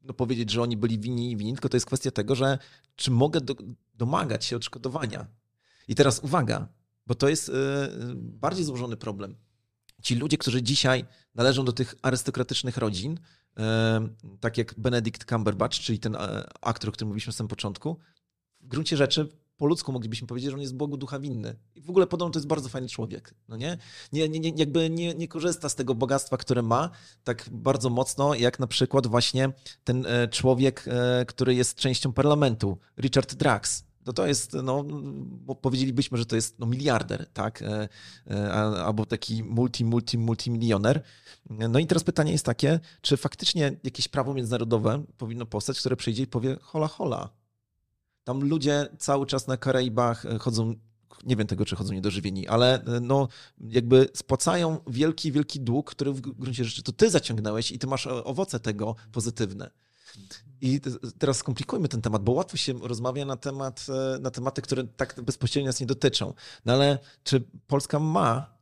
no 0.04 0.14
powiedzieć, 0.14 0.52
że 0.52 0.62
oni 0.62 0.78
byli 0.78 1.00
winni 1.00 1.32
i 1.32 1.38
winni, 1.38 1.54
tylko 1.54 1.70
to 1.70 1.78
jest 1.78 1.86
kwestia 1.86 2.12
tego, 2.12 2.36
że 2.36 2.58
czy 2.96 3.12
mogę 3.12 3.42
do, 3.42 3.56
domagać 3.94 4.46
się 4.46 4.56
odszkodowania. 4.56 5.28
I 5.88 5.96
teraz 5.96 6.20
uwaga, 6.20 6.68
bo 7.08 7.16
to 7.16 7.30
jest 7.30 7.50
e, 7.50 7.54
bardziej 8.16 8.66
złożony 8.66 8.98
problem. 8.98 9.36
Ci 10.02 10.16
ludzie, 10.16 10.38
którzy 10.38 10.64
dzisiaj 10.64 11.06
należą 11.36 11.66
do 11.66 11.72
tych 11.72 11.96
arystokratycznych 12.02 12.78
rodzin, 12.78 13.20
e, 13.58 14.08
tak 14.40 14.58
jak 14.58 14.80
Benedict 14.80 15.26
Cumberbatch, 15.30 15.80
czyli 15.80 16.00
ten 16.00 16.18
aktor, 16.62 16.90
o 16.90 16.92
którym 16.94 17.08
mówiliśmy 17.08 17.32
na 17.32 17.38
samym 17.38 17.50
początku, 17.50 18.00
w 18.60 18.68
gruncie 18.68 18.98
rzeczy 18.98 19.30
po 19.62 19.68
ludzku 19.68 19.92
moglibyśmy 19.92 20.28
powiedzieć, 20.28 20.50
że 20.50 20.56
on 20.56 20.62
jest 20.62 20.76
Bogu 20.76 20.98
ducha 20.98 21.20
winny. 21.20 21.56
I 21.76 21.82
w 21.82 21.90
ogóle 21.90 22.08
podobno 22.08 22.34
to 22.34 22.40
jest 22.40 22.48
bardzo 22.48 22.70
fajny 22.70 22.90
człowiek, 22.90 23.34
no 23.50 23.58
nie? 23.58 23.78
nie, 24.14 24.30
nie, 24.30 24.40
nie 24.40 24.50
jakby 24.56 24.90
nie, 24.90 25.14
nie 25.14 25.28
korzysta 25.28 25.70
z 25.70 25.76
tego 25.76 25.96
bogactwa, 25.96 26.38
które 26.38 26.62
ma, 26.62 26.90
tak 27.24 27.50
bardzo 27.52 27.90
mocno, 27.90 28.36
jak 28.36 28.60
na 28.60 28.68
przykład 28.68 29.08
właśnie 29.08 29.52
ten 29.84 30.06
e, 30.06 30.28
człowiek, 30.28 30.86
e, 30.88 31.26
który 31.26 31.56
jest 31.56 31.76
częścią 31.76 32.14
parlamentu, 32.14 32.78
Richard 32.98 33.36
Drax. 33.36 33.84
To 34.04 34.14
to 34.14 34.28
jest, 34.28 34.54
no, 34.64 34.84
bo 35.22 35.56
powiedzielibyśmy, 35.56 36.18
że 36.18 36.26
to 36.26 36.36
jest 36.36 36.60
no, 36.60 36.66
miliarder, 36.66 37.28
tak? 37.34 37.62
E, 37.62 38.52
albo 38.84 39.06
taki 39.06 39.44
multi, 39.44 39.86
multi, 39.86 40.18
multimilioner. 40.18 41.04
No 41.50 41.80
i 41.80 41.88
teraz 41.88 42.04
pytanie 42.04 42.32
jest 42.32 42.46
takie, 42.46 42.80
czy 43.02 43.18
faktycznie 43.18 43.80
jakieś 43.84 44.08
prawo 44.08 44.34
międzynarodowe 44.34 45.04
powinno 45.18 45.46
powstać, 45.46 45.80
które 45.80 45.96
przyjdzie 45.96 46.24
i 46.24 46.28
powie 46.28 46.58
hola, 46.62 46.88
hola. 46.88 47.41
Tam 48.24 48.40
ludzie 48.40 48.88
cały 49.00 49.26
czas 49.26 49.48
na 49.48 49.58
Karaibach 49.58 50.26
chodzą 50.40 50.76
nie 51.26 51.36
wiem 51.36 51.48
tego, 51.48 51.66
czy 51.66 51.76
chodzą 51.76 51.94
niedożywieni, 51.94 52.48
ale 52.48 52.84
no, 53.02 53.28
jakby 53.60 54.10
spłacają 54.14 54.80
wielki, 54.88 55.32
wielki 55.32 55.60
dług, 55.60 55.92
który 55.92 56.14
w 56.14 56.22
gruncie 56.22 56.66
rzeczy 56.66 56.84
to 56.84 56.92
ty 56.92 57.10
zaciągnąłeś 57.10 57.72
i 57.72 57.80
ty 57.80 57.88
masz 57.88 58.08
owoce 58.08 58.60
tego 58.60 58.96
pozytywne. 59.12 59.72
I 60.62 60.82
teraz 61.20 61.38
skomplikujmy 61.38 61.88
ten 61.88 62.02
temat, 62.02 62.24
bo 62.24 62.32
łatwo 62.32 62.58
się 62.58 62.74
rozmawia 62.74 63.26
na, 63.26 63.38
temat, 63.38 63.88
na 64.22 64.32
tematy, 64.32 64.62
które 64.62 64.84
tak 64.84 65.22
bezpośrednio 65.22 65.70
nas 65.70 65.80
nie 65.80 65.86
dotyczą. 65.86 66.34
No 66.66 66.74
ale 66.74 67.00
czy 67.24 67.44
Polska 67.68 68.00
ma 68.00 68.58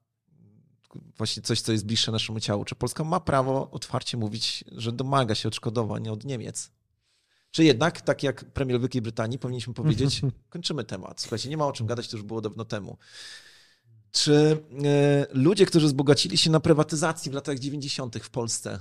właśnie 1.17 1.43
coś, 1.43 1.61
co 1.61 1.71
jest 1.71 1.85
bliższe 1.85 2.11
naszemu 2.11 2.39
ciału? 2.39 2.65
Czy 2.65 2.75
Polska 2.75 3.03
ma 3.03 3.19
prawo 3.19 3.71
otwarcie 3.71 4.17
mówić, 4.17 4.63
że 4.71 4.91
domaga 4.91 5.35
się 5.35 5.47
odszkodowań 5.47 6.09
od 6.09 6.25
Niemiec? 6.25 6.71
Czy 7.51 7.63
jednak, 7.63 8.01
tak 8.01 8.23
jak 8.23 8.45
premier 8.45 8.79
Wielkiej 8.79 9.01
Brytanii, 9.01 9.39
powinniśmy 9.39 9.73
powiedzieć, 9.73 10.21
kończymy 10.49 10.83
temat. 10.83 11.21
Słuchajcie, 11.21 11.49
nie 11.49 11.57
ma 11.57 11.67
o 11.67 11.71
czym 11.71 11.87
gadać, 11.87 12.07
to 12.07 12.17
już 12.17 12.25
było 12.25 12.41
dawno 12.41 12.65
temu. 12.65 12.97
Czy 14.11 14.63
e, 14.85 15.27
ludzie, 15.33 15.65
którzy 15.65 15.87
wzbogacili 15.87 16.37
się 16.37 16.51
na 16.51 16.59
prywatyzacji 16.59 17.31
w 17.31 17.33
latach 17.33 17.59
90. 17.59 18.17
w 18.17 18.29
Polsce, 18.29 18.79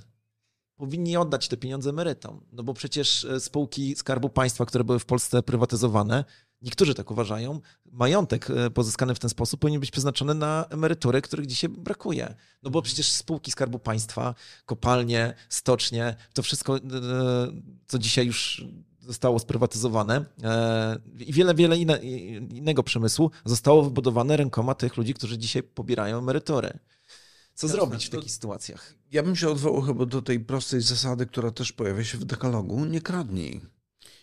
powinni 0.77 1.17
oddać 1.17 1.49
te 1.49 1.57
pieniądze 1.57 1.91
emerytom? 1.91 2.45
No 2.53 2.63
bo 2.63 2.75
przecież 2.75 3.25
e, 3.25 3.41
spółki 3.41 3.97
Skarbu 3.97 4.29
Państwa, 4.29 4.67
które 4.67 4.85
były 4.85 4.99
w 4.99 5.07
Polsce 5.07 5.43
prywatyzowane, 5.43 6.25
niektórzy 6.62 6.94
tak 6.94 7.11
uważają, 7.11 7.61
majątek 7.92 8.51
e, 8.51 8.71
pozyskany 8.71 9.14
w 9.14 9.18
ten 9.18 9.31
sposób 9.31 9.61
powinien 9.61 9.81
być 9.81 9.90
przeznaczony 9.90 10.35
na 10.35 10.66
emerytury, 10.71 11.23
których 11.23 11.47
dzisiaj 11.47 11.71
brakuje. 11.71 12.35
No 12.62 12.71
bo 12.71 12.83
przecież 12.83 13.12
spółki 13.12 13.51
Skarbu 13.51 13.79
Państwa, 13.79 14.35
kopalnie, 14.66 15.35
stocznie, 15.49 16.16
to 16.35 16.42
wszystko, 16.42 16.77
e, 16.77 16.81
co 17.87 17.99
dzisiaj 17.99 18.27
już 18.27 18.64
zostało 19.01 19.38
sprywatyzowane 19.38 20.25
i 21.18 21.33
wiele, 21.33 21.55
wiele 21.55 21.77
inne, 21.77 21.99
innego 22.51 22.83
przemysłu 22.83 23.31
zostało 23.44 23.83
wybudowane 23.83 24.37
rękoma 24.37 24.75
tych 24.75 24.97
ludzi, 24.97 25.14
którzy 25.14 25.38
dzisiaj 25.38 25.62
pobierają 25.62 26.18
emerytury. 26.18 26.79
Co 27.55 27.66
Jasne, 27.66 27.81
zrobić 27.81 28.07
w 28.07 28.11
takich 28.11 28.33
sytuacjach? 28.33 28.94
Ja 29.11 29.23
bym 29.23 29.37
się 29.37 29.49
odwołał 29.49 29.83
chyba 29.83 30.07
do 30.07 30.23
tej 30.23 30.40
prostej 30.40 30.81
zasady, 30.81 31.27
która 31.27 31.51
też 31.51 31.73
pojawia 31.73 32.05
się 32.05 32.18
w 32.18 32.25
dekalogu. 32.25 32.85
Nie 32.85 33.01
kradnij. 33.01 33.61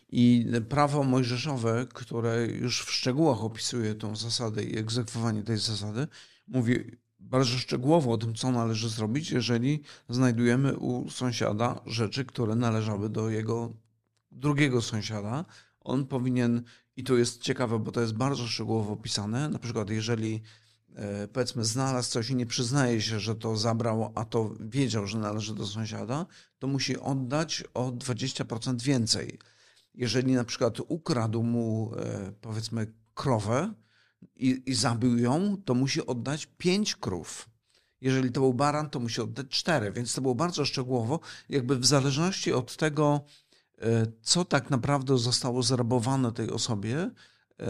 I 0.09 0.45
prawo 0.69 1.03
mojżeszowe, 1.03 1.85
które 1.93 2.45
już 2.45 2.81
w 2.81 2.91
szczegółach 2.91 3.43
opisuje 3.43 3.95
tą 3.95 4.15
zasadę 4.15 4.63
i 4.63 4.77
egzekwowanie 4.77 5.43
tej 5.43 5.57
zasady, 5.57 6.07
mówi 6.47 6.75
bardzo 7.19 7.57
szczegółowo 7.57 8.11
o 8.11 8.17
tym, 8.17 8.35
co 8.35 8.51
należy 8.51 8.89
zrobić, 8.89 9.31
jeżeli 9.31 9.81
znajdujemy 10.09 10.77
u 10.77 11.09
sąsiada 11.09 11.81
rzeczy, 11.85 12.25
które 12.25 12.55
należały 12.55 13.09
do 13.09 13.29
jego 13.29 13.73
drugiego 14.31 14.81
sąsiada. 14.81 15.45
On 15.79 16.07
powinien, 16.07 16.63
i 16.95 17.03
to 17.03 17.17
jest 17.17 17.41
ciekawe, 17.41 17.79
bo 17.79 17.91
to 17.91 18.01
jest 18.01 18.13
bardzo 18.13 18.47
szczegółowo 18.47 18.93
opisane, 18.93 19.49
na 19.49 19.59
przykład 19.59 19.89
jeżeli 19.89 20.41
E, 20.95 21.27
powiedzmy, 21.27 21.65
znalazł 21.65 22.11
coś 22.11 22.29
i 22.29 22.35
nie 22.35 22.45
przyznaje 22.45 23.01
się, 23.01 23.19
że 23.19 23.35
to 23.35 23.57
zabrał, 23.57 24.11
a 24.15 24.25
to 24.25 24.55
wiedział, 24.59 25.07
że 25.07 25.17
należy 25.17 25.55
do 25.55 25.67
sąsiada, 25.67 26.25
to 26.59 26.67
musi 26.67 26.99
oddać 26.99 27.63
o 27.73 27.91
20% 27.91 28.81
więcej. 28.81 29.39
Jeżeli 29.97 30.33
na 30.33 30.43
przykład 30.43 30.77
ukradł 30.87 31.43
mu, 31.43 31.91
e, 31.97 32.31
powiedzmy, 32.41 32.93
krowę 33.13 33.73
i, 34.35 34.63
i 34.65 34.73
zabił 34.73 35.17
ją, 35.17 35.57
to 35.65 35.73
musi 35.73 36.05
oddać 36.05 36.45
5 36.57 36.95
krów. 36.95 37.49
Jeżeli 38.01 38.31
to 38.31 38.39
był 38.39 38.53
baran, 38.53 38.89
to 38.89 38.99
musi 38.99 39.21
oddać 39.21 39.47
4. 39.49 39.91
Więc 39.91 40.13
to 40.13 40.21
było 40.21 40.35
bardzo 40.35 40.65
szczegółowo, 40.65 41.19
jakby 41.49 41.79
w 41.79 41.85
zależności 41.85 42.53
od 42.53 42.77
tego, 42.77 43.25
e, 43.81 44.05
co 44.21 44.45
tak 44.45 44.69
naprawdę 44.69 45.17
zostało 45.17 45.63
zrabowane 45.63 46.31
tej 46.31 46.51
osobie, 46.51 47.11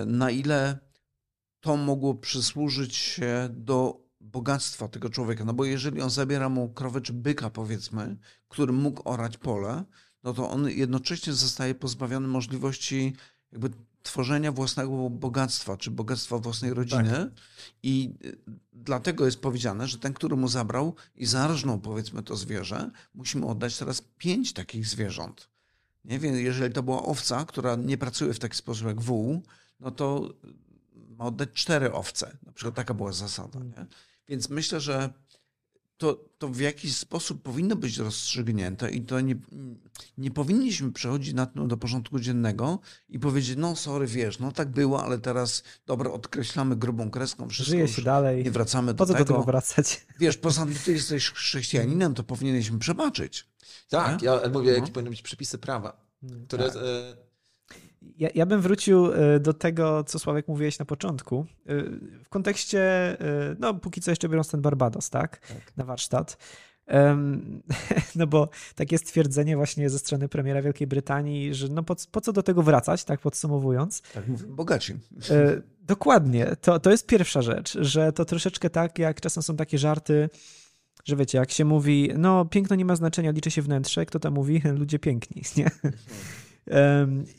na 0.05 0.31
ile 0.31 0.79
to 1.59 1.77
mogło 1.77 2.15
przysłużyć 2.15 2.95
się 2.95 3.49
do 3.51 4.05
bogactwa 4.21 4.87
tego 4.87 5.09
człowieka. 5.09 5.45
No 5.45 5.53
bo 5.53 5.65
jeżeli 5.65 6.01
on 6.01 6.09
zabiera 6.09 6.49
mu 6.49 6.69
krowę 6.69 7.01
czy 7.01 7.13
byka, 7.13 7.49
powiedzmy, 7.49 8.17
który 8.47 8.73
mógł 8.73 9.09
orać 9.09 9.37
pole, 9.37 9.83
no 10.25 10.33
to 10.33 10.49
on 10.49 10.69
jednocześnie 10.69 11.33
zostaje 11.33 11.75
pozbawiony 11.75 12.27
możliwości 12.27 13.13
jakby 13.51 13.69
tworzenia 14.03 14.51
własnego 14.51 15.09
bogactwa, 15.09 15.77
czy 15.77 15.91
bogactwa 15.91 16.37
własnej 16.37 16.73
rodziny. 16.73 17.11
Tak. 17.11 17.29
I 17.83 18.13
y, 18.25 18.37
dlatego 18.73 19.25
jest 19.25 19.39
powiedziane, 19.39 19.87
że 19.87 19.97
ten, 19.97 20.13
który 20.13 20.35
mu 20.35 20.47
zabrał 20.47 20.95
i 21.15 21.25
zarżnął, 21.25 21.79
powiedzmy, 21.79 22.23
to 22.23 22.35
zwierzę, 22.35 22.91
musimy 23.13 23.45
oddać 23.45 23.77
teraz 23.77 24.01
pięć 24.17 24.53
takich 24.53 24.87
zwierząt. 24.87 25.49
Nie 26.05 26.19
wiem, 26.19 26.35
jeżeli 26.35 26.73
to 26.73 26.83
była 26.83 27.03
owca, 27.03 27.45
która 27.45 27.75
nie 27.75 27.97
pracuje 27.97 28.33
w 28.33 28.39
taki 28.39 28.57
sposób 28.57 28.87
jak 28.87 29.01
wół, 29.01 29.43
no 29.79 29.91
to 29.91 30.33
ma 31.17 31.25
oddać 31.25 31.49
cztery 31.53 31.93
owce. 31.93 32.37
Na 32.45 32.51
przykład 32.51 32.75
taka 32.75 32.93
była 32.93 33.11
zasada. 33.11 33.59
Nie? 33.59 33.85
Więc 34.27 34.49
myślę, 34.49 34.79
że 34.79 35.13
to, 35.97 36.25
to 36.37 36.47
w 36.47 36.59
jakiś 36.59 36.97
sposób 36.97 37.43
powinno 37.43 37.75
być 37.75 37.97
rozstrzygnięte 37.97 38.91
i 38.91 39.01
to 39.01 39.21
nie, 39.21 39.35
nie 40.17 40.31
powinniśmy 40.31 40.91
przechodzić 40.91 41.33
nad 41.33 41.53
tym 41.53 41.67
do 41.67 41.77
porządku 41.77 42.19
dziennego 42.19 42.79
i 43.09 43.19
powiedzieć, 43.19 43.57
no 43.57 43.75
sorry, 43.75 44.07
wiesz, 44.07 44.39
no 44.39 44.51
tak 44.51 44.69
było, 44.69 45.03
ale 45.03 45.19
teraz, 45.19 45.63
dobra, 45.85 46.11
odkreślamy 46.11 46.75
grubą 46.75 47.11
kreską, 47.11 47.49
wszystko 47.49 47.71
Żyje 47.71 47.87
się 47.87 48.01
dalej. 48.01 48.43
nie 48.43 48.51
wracamy 48.51 48.93
do 48.93 48.97
po 48.97 49.05
co 49.05 49.13
tego. 49.13 49.25
do 49.25 49.33
tego 49.33 49.43
wracać? 49.43 50.05
Wiesz, 50.19 50.37
poza 50.37 50.65
tym, 50.65 50.75
ty 50.85 50.91
jesteś 50.91 51.31
chrześcijaninem, 51.31 52.13
to 52.13 52.23
powinieneś 52.23 52.71
przebaczyć. 52.79 53.45
Tak, 53.89 54.21
nie? 54.21 54.25
ja 54.25 54.41
mówię, 54.53 54.71
jakie 54.71 54.81
no. 54.81 54.87
powinny 54.87 55.09
być 55.09 55.21
przepisy 55.21 55.57
prawa, 55.57 56.05
które 56.47 56.71
tak. 56.71 56.81
Ja, 58.17 58.29
ja 58.35 58.45
bym 58.45 58.61
wrócił 58.61 59.13
e, 59.13 59.39
do 59.39 59.53
tego, 59.53 60.03
co 60.03 60.19
Sławek 60.19 60.47
mówiłeś 60.47 60.79
na 60.79 60.85
początku. 60.85 61.45
E, 61.65 61.83
w 62.23 62.29
kontekście, 62.29 62.81
e, 63.21 63.55
no 63.59 63.73
póki 63.73 64.01
co 64.01 64.11
jeszcze 64.11 64.29
biorąc 64.29 64.49
ten 64.51 64.61
Barbados, 64.61 65.09
tak? 65.09 65.47
tak. 65.47 65.77
Na 65.77 65.85
warsztat. 65.85 66.37
No 68.15 68.27
bo 68.27 68.49
takie 68.75 68.97
stwierdzenie 68.97 69.55
właśnie 69.55 69.89
ze 69.89 69.99
strony 69.99 70.29
premiera 70.29 70.61
Wielkiej 70.61 70.87
Brytanii, 70.87 71.53
że 71.53 71.67
no 71.67 71.83
po, 71.83 71.95
po 72.11 72.21
co 72.21 72.33
do 72.33 72.43
tego 72.43 72.63
wracać, 72.63 73.03
tak 73.03 73.19
podsumowując. 73.19 74.01
Tak 74.01 74.31
bogaci. 74.31 74.93
Dokładnie, 75.81 76.55
to, 76.61 76.79
to 76.79 76.91
jest 76.91 77.07
pierwsza 77.07 77.41
rzecz, 77.41 77.77
że 77.79 78.13
to 78.13 78.25
troszeczkę 78.25 78.69
tak, 78.69 78.99
jak 78.99 79.21
czasem 79.21 79.43
są 79.43 79.55
takie 79.55 79.77
żarty, 79.77 80.29
że 81.05 81.15
wiecie, 81.15 81.37
jak 81.37 81.51
się 81.51 81.65
mówi, 81.65 82.09
no 82.17 82.45
piękno 82.45 82.75
nie 82.75 82.85
ma 82.85 82.95
znaczenia, 82.95 83.31
liczy 83.31 83.51
się 83.51 83.61
wnętrze, 83.61 84.05
kto 84.05 84.19
to 84.19 84.31
mówi? 84.31 84.61
Ludzie 84.79 84.99
piękni, 84.99 85.41
nie? 85.57 85.71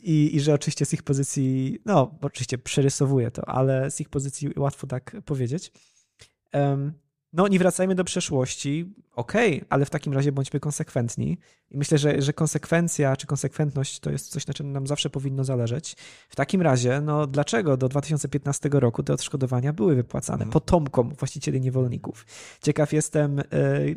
I, 0.03 0.35
I 0.35 0.39
że 0.39 0.53
oczywiście 0.53 0.85
z 0.85 0.93
ich 0.93 1.03
pozycji, 1.03 1.79
no 1.85 2.15
oczywiście 2.21 2.57
przerysowuję 2.57 3.31
to, 3.31 3.49
ale 3.49 3.91
z 3.91 4.01
ich 4.01 4.09
pozycji 4.09 4.49
łatwo 4.57 4.87
tak 4.87 5.15
powiedzieć. 5.25 5.71
No, 7.37 7.47
nie 7.47 7.59
wracajmy 7.59 7.95
do 7.95 8.03
przeszłości, 8.03 8.93
okej, 9.15 9.55
okay, 9.55 9.65
ale 9.69 9.85
w 9.85 9.89
takim 9.89 10.13
razie 10.13 10.31
bądźmy 10.31 10.59
konsekwentni. 10.59 11.37
I 11.71 11.77
myślę, 11.77 11.97
że, 11.97 12.21
że 12.21 12.33
konsekwencja 12.33 13.15
czy 13.15 13.27
konsekwentność 13.27 13.99
to 13.99 14.11
jest 14.11 14.29
coś, 14.29 14.47
na 14.47 14.53
czym 14.53 14.71
nam 14.71 14.87
zawsze 14.87 15.09
powinno 15.09 15.43
zależeć. 15.43 15.95
W 16.29 16.35
takim 16.35 16.61
razie, 16.61 17.01
no 17.01 17.27
dlaczego 17.27 17.77
do 17.77 17.89
2015 17.89 18.69
roku 18.71 19.03
te 19.03 19.13
odszkodowania 19.13 19.73
były 19.73 19.95
wypłacane 19.95 20.43
mhm. 20.43 20.51
potomkom 20.51 21.15
właścicieli 21.15 21.61
niewolników? 21.61 22.25
Ciekaw 22.61 22.93
jestem, 22.93 23.39
e, 23.39 23.43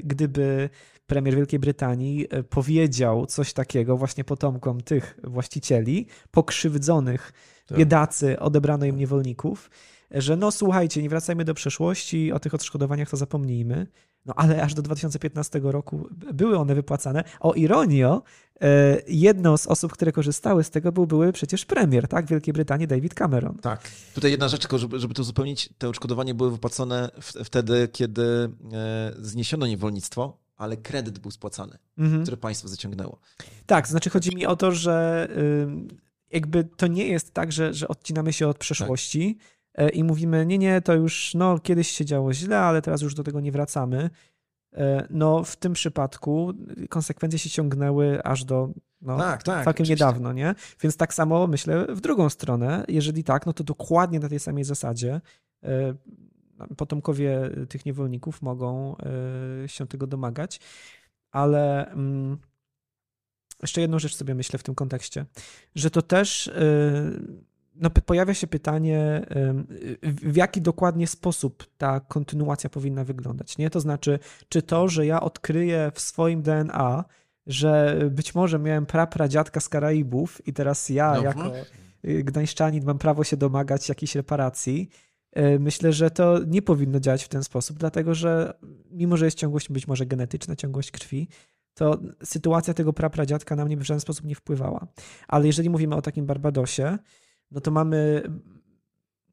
gdyby 0.04 0.70
premier 1.06 1.36
Wielkiej 1.36 1.58
Brytanii 1.58 2.26
e, 2.30 2.42
powiedział 2.42 3.26
coś 3.26 3.52
takiego 3.52 3.96
właśnie 3.96 4.24
potomkom 4.24 4.80
tych 4.80 5.18
właścicieli, 5.24 6.06
pokrzywdzonych, 6.30 7.32
tak. 7.66 7.78
biedacy, 7.78 8.38
odebrano 8.38 8.86
im 8.86 8.96
niewolników, 8.96 9.70
że 10.10 10.36
no 10.36 10.50
słuchajcie, 10.50 11.02
nie 11.02 11.08
wracajmy 11.08 11.44
do 11.44 11.54
przeszłości, 11.54 12.32
o 12.32 12.40
tych 12.40 12.54
odszkodowaniach 12.54 13.10
to 13.10 13.16
zapomnijmy. 13.16 13.86
No 14.26 14.34
ale 14.36 14.62
aż 14.62 14.74
do 14.74 14.82
2015 14.82 15.60
roku 15.62 16.08
były 16.34 16.58
one 16.58 16.74
wypłacane. 16.74 17.24
O 17.40 17.54
ironio, 17.54 18.22
e, 18.60 18.96
jedną 19.08 19.56
z 19.56 19.66
osób, 19.66 19.92
które 19.92 20.12
korzystały 20.12 20.64
z 20.64 20.70
tego 20.70 20.92
był 20.92 21.06
były 21.06 21.32
przecież 21.32 21.64
premier, 21.64 22.08
tak, 22.08 22.26
Wielkiej 22.26 22.54
Brytanii 22.54 22.86
David 22.86 23.14
Cameron. 23.14 23.58
Tak. 23.58 23.90
Tutaj 24.14 24.30
jedna 24.30 24.48
rzecz, 24.48 24.68
żeby, 24.76 24.98
żeby 24.98 25.14
to 25.14 25.22
uzupełnić, 25.22 25.68
te 25.78 25.88
odszkodowania 25.88 26.34
były 26.34 26.50
wypłacone 26.50 27.10
wtedy, 27.44 27.88
kiedy 27.92 28.50
e, 28.72 29.12
zniesiono 29.18 29.66
niewolnictwo, 29.66 30.38
ale 30.56 30.76
kredyt 30.76 31.18
był 31.18 31.30
spłacany, 31.30 31.78
mhm. 31.98 32.22
który 32.22 32.36
państwo 32.36 32.68
zaciągnęło. 32.68 33.18
Tak, 33.66 33.86
to 33.86 33.90
znaczy 33.90 34.10
chodzi 34.10 34.36
mi 34.36 34.46
o 34.46 34.56
to, 34.56 34.72
że 34.72 35.28
jakby 36.30 36.64
to 36.64 36.86
nie 36.86 37.06
jest 37.06 37.34
tak, 37.34 37.52
że, 37.52 37.74
że 37.74 37.88
odcinamy 37.88 38.32
się 38.32 38.48
od 38.48 38.58
przeszłości 38.58 39.34
tak. 39.34 39.59
I 39.92 40.04
mówimy, 40.04 40.46
nie, 40.46 40.58
nie, 40.58 40.80
to 40.80 40.94
już 40.94 41.34
no, 41.34 41.58
kiedyś 41.58 41.88
się 41.88 42.04
działo 42.04 42.32
źle, 42.32 42.60
ale 42.60 42.82
teraz 42.82 43.02
już 43.02 43.14
do 43.14 43.24
tego 43.24 43.40
nie 43.40 43.52
wracamy. 43.52 44.10
E, 44.76 45.06
no 45.10 45.44
w 45.44 45.56
tym 45.56 45.72
przypadku 45.72 46.52
konsekwencje 46.88 47.38
się 47.38 47.50
ciągnęły 47.50 48.22
aż 48.22 48.44
do 48.44 48.68
no, 49.00 49.18
tak, 49.18 49.42
tak, 49.42 49.64
całkiem 49.64 49.84
oczywiście. 49.84 50.04
niedawno, 50.04 50.32
nie? 50.32 50.54
Więc 50.80 50.96
tak 50.96 51.14
samo 51.14 51.46
myślę 51.46 51.86
w 51.86 52.00
drugą 52.00 52.28
stronę. 52.30 52.84
Jeżeli 52.88 53.24
tak, 53.24 53.46
no 53.46 53.52
to 53.52 53.64
dokładnie 53.64 54.20
na 54.20 54.28
tej 54.28 54.40
samej 54.40 54.64
zasadzie 54.64 55.20
e, 55.62 55.94
potomkowie 56.76 57.50
tych 57.68 57.86
niewolników 57.86 58.42
mogą 58.42 58.96
e, 59.64 59.68
się 59.68 59.86
tego 59.86 60.06
domagać. 60.06 60.60
Ale 61.30 61.90
mm, 61.90 62.38
jeszcze 63.62 63.80
jedną 63.80 63.98
rzecz 63.98 64.14
sobie 64.14 64.34
myślę 64.34 64.58
w 64.58 64.62
tym 64.62 64.74
kontekście, 64.74 65.26
że 65.74 65.90
to 65.90 66.02
też 66.02 66.50
no, 67.80 67.90
pojawia 67.90 68.34
się 68.34 68.46
pytanie, 68.46 69.26
w 70.02 70.36
jaki 70.36 70.62
dokładnie 70.62 71.06
sposób 71.06 71.66
ta 71.78 72.00
kontynuacja 72.00 72.70
powinna 72.70 73.04
wyglądać. 73.04 73.58
Nie? 73.58 73.70
To 73.70 73.80
znaczy, 73.80 74.18
czy 74.48 74.62
to, 74.62 74.88
że 74.88 75.06
ja 75.06 75.20
odkryję 75.20 75.92
w 75.94 76.00
swoim 76.00 76.42
DNA, 76.42 77.04
że 77.46 77.98
być 78.10 78.34
może 78.34 78.58
miałem 78.58 78.86
prapradziadka 78.86 79.60
z 79.60 79.68
Karaibów 79.68 80.46
i 80.46 80.52
teraz 80.52 80.88
ja, 80.88 81.14
no, 81.14 81.22
jako 81.22 81.52
y, 82.04 82.24
gdańszczanin, 82.24 82.84
mam 82.84 82.98
prawo 82.98 83.24
się 83.24 83.36
domagać 83.36 83.88
jakiejś 83.88 84.14
reparacji. 84.14 84.88
Y, 85.38 85.58
myślę, 85.60 85.92
że 85.92 86.10
to 86.10 86.38
nie 86.46 86.62
powinno 86.62 87.00
działać 87.00 87.24
w 87.24 87.28
ten 87.28 87.44
sposób, 87.44 87.78
dlatego 87.78 88.14
że 88.14 88.54
mimo, 88.90 89.16
że 89.16 89.24
jest 89.24 89.38
ciągłość 89.38 89.68
być 89.68 89.88
może 89.88 90.06
genetyczna, 90.06 90.56
ciągłość 90.56 90.90
krwi, 90.90 91.28
to 91.74 91.98
sytuacja 92.24 92.74
tego 92.74 92.92
prapradziadka 92.92 93.56
na 93.56 93.64
mnie 93.64 93.76
w 93.76 93.82
żaden 93.82 94.00
sposób 94.00 94.26
nie 94.26 94.34
wpływała. 94.34 94.86
Ale 95.28 95.46
jeżeli 95.46 95.70
mówimy 95.70 95.96
o 95.96 96.02
takim 96.02 96.26
Barbadosie, 96.26 96.98
no 97.50 97.60
to 97.60 97.70
mamy 97.70 98.22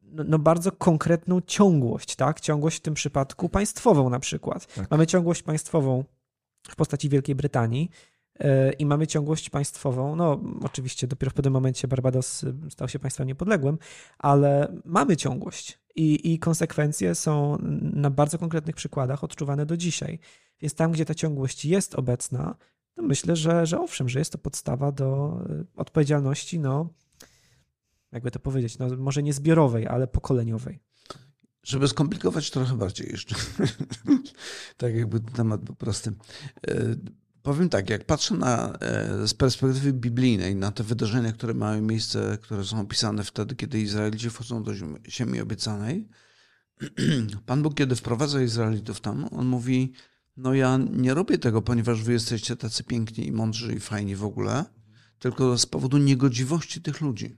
no, 0.04 0.24
no, 0.28 0.40
bardzo 0.40 0.72
konkretną 0.72 1.42
ciągłość, 1.42 2.16
tak? 2.16 2.40
Ciągłość 2.40 2.78
w 2.78 2.82
tym 2.82 2.94
przypadku 2.94 3.50
państwową 3.50 4.10
na 4.10 4.20
przykład. 4.20 4.76
Tak. 4.76 4.92
Mamy 4.92 5.08
ciągłość 5.08 5.44
państwową 5.44 6.04
w 6.70 6.76
postaci 6.76 7.10
Wielkiej 7.10 7.36
Brytanii 7.36 7.90
yy, 8.40 8.48
i 8.80 8.86
mamy 8.86 9.08
ciągłość 9.08 9.50
państwową, 9.50 10.16
no 10.16 10.42
oczywiście 10.62 11.08
dopiero 11.08 11.30
w 11.30 11.34
pewnym 11.34 11.54
momencie 11.54 11.88
Barbados 11.88 12.46
stał 12.70 12.90
się 12.90 13.00
państwem 13.00 13.28
niepodległym, 13.28 13.78
ale 14.18 14.74
mamy 14.86 15.18
ciągłość 15.18 15.80
i, 15.96 16.34
i 16.34 16.40
konsekwencje 16.40 17.16
są 17.16 17.58
na 17.82 18.10
bardzo 18.10 18.38
konkretnych 18.38 18.76
przykładach 18.76 19.24
odczuwane 19.24 19.66
do 19.66 19.78
dzisiaj. 19.78 20.20
Więc 20.62 20.74
tam, 20.74 20.92
gdzie 20.92 21.06
ta 21.06 21.14
ciągłość 21.14 21.66
jest 21.66 21.96
obecna, 21.96 22.56
to 22.94 23.04
myślę, 23.04 23.36
że, 23.36 23.66
że 23.66 23.80
owszem, 23.80 24.10
że 24.10 24.20
jest 24.20 24.32
to 24.32 24.38
podstawa 24.38 24.92
do 24.92 25.40
e, 25.50 25.64
odpowiedzialności, 25.76 26.60
no 26.60 26.90
jakby 28.18 28.32
to 28.32 28.40
powiedzieć, 28.40 28.78
no 28.78 28.88
może 28.98 29.24
nie 29.24 29.34
zbiorowej, 29.34 29.88
ale 29.88 30.08
pokoleniowej. 30.08 30.80
Żeby 31.64 31.88
skomplikować 31.88 32.52
trochę 32.52 32.78
bardziej 32.78 33.12
jeszcze, 33.12 33.36
tak 34.78 34.96
jakby 34.96 35.20
temat 35.20 35.62
był 35.62 35.76
prosty. 35.76 36.14
E, 36.68 36.96
powiem 37.42 37.70
tak, 37.70 37.90
jak 37.90 38.06
patrzę 38.06 38.36
na, 38.36 38.74
e, 38.74 39.28
z 39.28 39.34
perspektywy 39.34 39.94
biblijnej 39.94 40.56
na 40.56 40.72
te 40.72 40.84
wydarzenia, 40.84 41.32
które 41.32 41.54
mają 41.54 41.82
miejsce, 41.82 42.38
które 42.42 42.66
są 42.66 42.82
opisane 42.82 43.24
wtedy, 43.24 43.56
kiedy 43.56 43.80
Izraelici 43.80 44.30
wchodzą 44.30 44.64
do 44.64 44.72
ziemi 45.10 45.42
obiecanej, 45.42 46.08
Pan 47.46 47.64
Bóg, 47.64 47.76
kiedy 47.76 47.96
wprowadza 47.96 48.42
Izraelitów 48.42 49.02
tam, 49.02 49.26
on 49.32 49.48
mówi, 49.48 49.94
no 50.38 50.54
ja 50.54 50.78
nie 50.78 51.14
robię 51.14 51.38
tego, 51.38 51.62
ponieważ 51.62 52.04
wy 52.04 52.14
jesteście 52.14 52.56
tacy 52.56 52.84
piękni 52.84 53.28
i 53.28 53.32
mądrzy 53.32 53.74
i 53.74 53.80
fajni 53.80 54.16
w 54.16 54.24
ogóle, 54.24 54.66
tylko 55.20 55.58
z 55.58 55.66
powodu 55.66 55.98
niegodziwości 55.98 56.82
tych 56.82 57.02
ludzi 57.02 57.38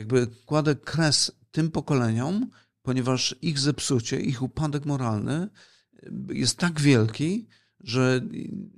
jakby 0.00 0.26
kładę 0.46 0.74
kres 0.74 1.32
tym 1.50 1.70
pokoleniom, 1.70 2.50
ponieważ 2.82 3.34
ich 3.42 3.58
zepsucie, 3.58 4.20
ich 4.20 4.42
upadek 4.42 4.86
moralny 4.86 5.48
jest 6.28 6.58
tak 6.58 6.80
wielki, 6.80 7.48
że 7.80 8.20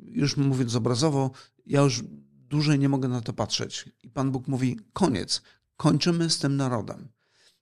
już 0.05 0.37
mówiąc 0.37 0.75
obrazowo, 0.75 1.31
ja 1.67 1.81
już 1.81 2.03
dłużej 2.25 2.79
nie 2.79 2.89
mogę 2.89 3.09
na 3.09 3.21
to 3.21 3.33
patrzeć. 3.33 3.89
I 4.03 4.11
Pan 4.11 4.31
Bóg 4.31 4.49
mówi: 4.49 4.79
koniec, 4.93 5.43
kończymy 5.77 6.31
z 6.31 6.39
tym 6.39 6.57
narodem. 6.57 7.09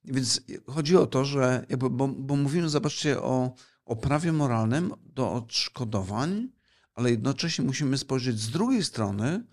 Więc 0.03 0.41
chodzi 0.67 0.97
o 0.97 1.07
to, 1.07 1.25
że 1.25 1.65
jakby, 1.69 1.89
bo, 1.89 2.07
bo 2.07 2.35
mówimy, 2.35 2.69
zobaczcie, 2.69 3.21
o, 3.21 3.53
o 3.85 3.95
prawie 3.95 4.31
moralnym 4.31 4.93
do 5.05 5.33
odszkodowań, 5.33 6.49
ale 6.93 7.11
jednocześnie 7.11 7.65
musimy 7.65 7.97
spojrzeć 7.97 8.39
z 8.39 8.49
drugiej 8.49 8.83
strony, 8.83 9.43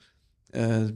e, 0.54 0.90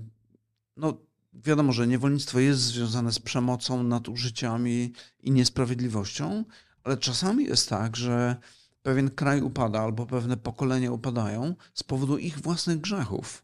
no 0.77 1.12
wiadomo, 1.33 1.73
że 1.73 1.87
niewolnictwo 1.87 2.41
jest 2.41 2.61
związane 2.61 3.13
z 3.13 3.19
przemocą, 3.19 3.83
nadużyciami 3.83 4.93
i 5.21 5.31
niesprawiedliwością, 5.31 6.45
ale 6.85 6.97
czasami 6.97 7.45
jest 7.45 7.69
tak, 7.69 7.97
że 7.97 8.37
pewien 8.83 9.11
kraj 9.11 9.43
upada 9.43 9.81
albo 9.81 10.07
pewne 10.07 10.37
pokolenia 10.37 10.93
upadają 10.93 11.55
z 11.75 11.83
powodu 11.83 12.19
ich 12.19 12.39
własnych 12.39 12.81
grzechów, 12.81 13.43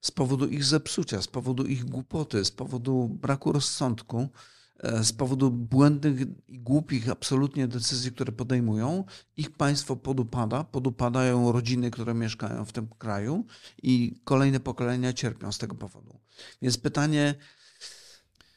z 0.00 0.10
powodu 0.10 0.46
ich 0.46 0.64
zepsucia, 0.64 1.22
z 1.22 1.28
powodu 1.28 1.66
ich 1.66 1.84
głupoty, 1.84 2.44
z 2.44 2.50
powodu 2.50 3.08
braku 3.08 3.52
rozsądku, 3.52 4.28
z 5.02 5.12
powodu 5.12 5.50
błędnych 5.50 6.20
i 6.48 6.58
głupich 6.58 7.08
absolutnie 7.08 7.68
decyzji, 7.68 8.12
które 8.12 8.32
podejmują, 8.32 9.04
ich 9.36 9.50
państwo 9.50 9.96
podupada, 9.96 10.64
podupadają 10.64 11.52
rodziny, 11.52 11.90
które 11.90 12.14
mieszkają 12.14 12.64
w 12.64 12.72
tym 12.72 12.88
kraju 12.98 13.46
i 13.82 14.20
kolejne 14.24 14.60
pokolenia 14.60 15.12
cierpią 15.12 15.52
z 15.52 15.58
tego 15.58 15.74
powodu. 15.74 16.18
Więc 16.62 16.78
pytanie, 16.78 17.34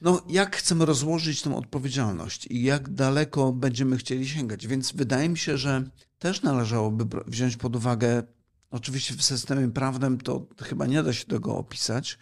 no 0.01 0.21
jak 0.29 0.55
chcemy 0.55 0.85
rozłożyć 0.85 1.41
tę 1.41 1.55
odpowiedzialność 1.55 2.47
i 2.47 2.63
jak 2.63 2.89
daleko 2.89 3.53
będziemy 3.53 3.97
chcieli 3.97 4.27
sięgać? 4.27 4.67
Więc 4.67 4.91
wydaje 4.91 5.29
mi 5.29 5.37
się, 5.37 5.57
że 5.57 5.83
też 6.19 6.41
należałoby 6.41 7.19
wziąć 7.27 7.57
pod 7.57 7.75
uwagę, 7.75 8.23
oczywiście 8.71 9.13
w 9.13 9.23
systemie 9.23 9.71
prawnym 9.71 10.17
to 10.17 10.47
chyba 10.61 10.85
nie 10.85 11.03
da 11.03 11.13
się 11.13 11.25
tego 11.25 11.57
opisać, 11.57 12.17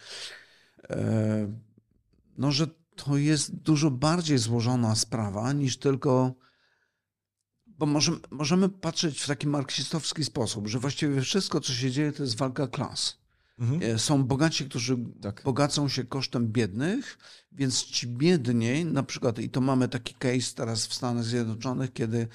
e, 0.90 1.52
no 2.38 2.52
że 2.52 2.81
to 2.96 3.16
jest 3.16 3.54
dużo 3.54 3.90
bardziej 3.90 4.38
złożona 4.38 4.94
sprawa 4.94 5.52
niż 5.52 5.76
tylko 5.76 6.34
bo 7.66 7.86
możemy, 7.86 8.18
możemy 8.30 8.68
patrzeć 8.68 9.20
w 9.20 9.26
taki 9.26 9.46
marksistowski 9.46 10.24
sposób, 10.24 10.68
że 10.68 10.78
właściwie 10.78 11.20
wszystko, 11.20 11.60
co 11.60 11.72
się 11.72 11.90
dzieje, 11.90 12.12
to 12.12 12.22
jest 12.22 12.36
walka 12.36 12.66
klas. 12.66 13.21
Mhm. 13.62 13.94
E, 13.94 13.98
są 13.98 14.24
bogaci, 14.24 14.64
którzy 14.64 14.96
tak. 15.20 15.42
bogacą 15.44 15.88
się 15.88 16.04
kosztem 16.04 16.48
biednych, 16.48 17.18
więc 17.52 17.84
ci 17.84 18.06
biedniej, 18.06 18.84
na 18.84 19.02
przykład, 19.02 19.38
i 19.38 19.50
to 19.50 19.60
mamy 19.60 19.88
taki 19.88 20.14
case 20.14 20.54
teraz 20.54 20.86
w 20.86 20.94
Stanach 20.94 21.24
Zjednoczonych, 21.24 21.92
kiedy 21.92 22.28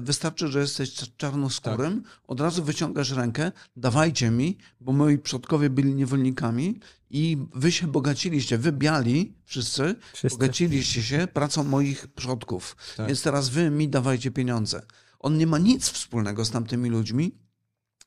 wystarczy, 0.00 0.48
że 0.48 0.60
jesteś 0.60 0.94
czarnoskórym, 1.16 2.02
tak. 2.02 2.12
od 2.26 2.40
razu 2.40 2.64
wyciągasz 2.64 3.10
rękę, 3.10 3.52
dawajcie 3.76 4.30
mi, 4.30 4.58
bo 4.80 4.92
moi 4.92 5.18
przodkowie 5.18 5.70
byli 5.70 5.94
niewolnikami 5.94 6.80
i 7.10 7.38
wy 7.54 7.72
się 7.72 7.86
bogaciliście, 7.86 8.58
wy 8.58 8.72
biali 8.72 9.34
wszyscy, 9.44 9.94
wszyscy. 10.12 10.38
bogaciliście 10.38 11.02
się 11.02 11.28
pracą 11.32 11.64
moich 11.64 12.06
przodków, 12.06 12.76
tak. 12.96 13.06
więc 13.06 13.22
teraz 13.22 13.48
wy 13.48 13.70
mi 13.70 13.88
dawajcie 13.88 14.30
pieniądze. 14.30 14.82
On 15.18 15.38
nie 15.38 15.46
ma 15.46 15.58
nic 15.58 15.88
wspólnego 15.88 16.44
z 16.44 16.50
tamtymi 16.50 16.90
ludźmi, 16.90 17.45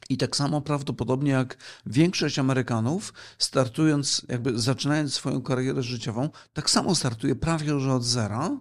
i 0.10 0.18
tak 0.18 0.36
samo 0.36 0.62
prawdopodobnie 0.62 1.32
jak 1.32 1.58
większość 1.86 2.40
Amerykanów, 2.40 3.14
startując, 3.38 4.26
jakby 4.30 4.60
zaczynając 4.60 5.14
swoją 5.14 5.42
karierę 5.42 5.84
życiową, 5.84 6.30
tak 6.54 6.70
samo 6.70 6.96
startuje 6.96 7.36
prawie 7.36 7.68
już 7.68 7.86
od 7.86 8.04
zera, 8.04 8.60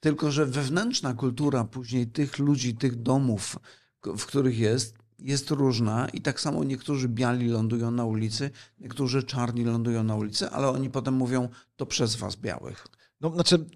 tylko 0.00 0.30
że 0.30 0.46
wewnętrzna 0.46 1.14
kultura 1.14 1.64
później 1.64 2.06
tych 2.06 2.38
ludzi, 2.38 2.74
tych 2.74 3.02
domów, 3.02 3.58
w 4.04 4.26
których 4.26 4.58
jest, 4.58 4.96
jest 5.18 5.50
różna 5.50 6.08
i 6.08 6.22
tak 6.22 6.40
samo 6.40 6.64
niektórzy 6.64 7.08
biali 7.08 7.48
lądują 7.48 7.90
na 7.90 8.04
ulicy, 8.04 8.50
niektórzy 8.78 9.22
czarni 9.22 9.64
lądują 9.64 10.02
na 10.04 10.14
ulicy, 10.14 10.50
ale 10.50 10.68
oni 10.68 10.90
potem 10.90 11.14
mówią, 11.14 11.48
to 11.76 11.86
przez 11.86 12.16
was 12.16 12.36
białych. 12.36 12.86
No, 13.20 13.30
znaczy, 13.34 13.66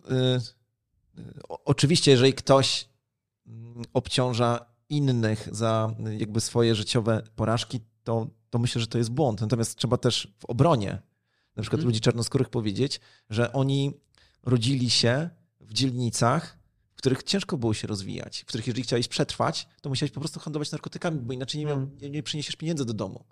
yy, 1.16 1.25
oczywiście, 1.49 2.11
jeżeli 2.11 2.35
ktoś 2.35 2.88
mm, 3.47 3.83
obciąża 3.92 4.76
innych 4.88 5.49
za 5.53 5.94
jakby 6.19 6.40
swoje 6.40 6.75
życiowe 6.75 7.23
porażki, 7.37 7.81
to, 8.04 8.27
to 8.50 8.58
myślę, 8.58 8.81
że 8.81 8.87
to 8.87 8.98
jest 8.98 9.11
błąd. 9.11 9.40
Natomiast 9.40 9.77
trzeba 9.77 9.96
też 9.96 10.35
w 10.38 10.44
obronie 10.44 11.02
na 11.56 11.63
przykład 11.63 11.81
hmm. 11.81 11.88
ludzi 11.88 12.00
czarnoskórych 12.00 12.48
powiedzieć, 12.48 13.00
że 13.31 13.52
oni 13.52 13.92
rodzili 14.42 14.90
się 14.90 15.31
w 15.61 15.73
dzielnicach, 15.73 16.58
w 16.94 16.98
których 16.98 17.23
ciężko 17.23 17.58
było 17.58 17.75
się 17.75 17.87
rozwijać, 17.87 18.42
w 18.42 18.46
których 18.46 18.67
jeżeli 18.67 18.83
chciałeś 18.83 19.08
przetrwać, 19.08 19.69
to 19.81 19.88
musiałeś 19.88 20.13
po 20.13 20.21
prostu 20.21 20.40
handlować 20.40 20.73
narkotykami, 20.73 21.21
bo 21.21 21.33
inaczej 21.33 21.61
nie, 21.61 21.67
miał, 21.67 21.77
hmm. 21.77 21.98
nie, 22.02 22.11
nie 22.11 22.23
przyniesiesz 22.23 22.56
pieniędzy 22.56 22.85
do 22.85 22.94
domu. 22.94 23.25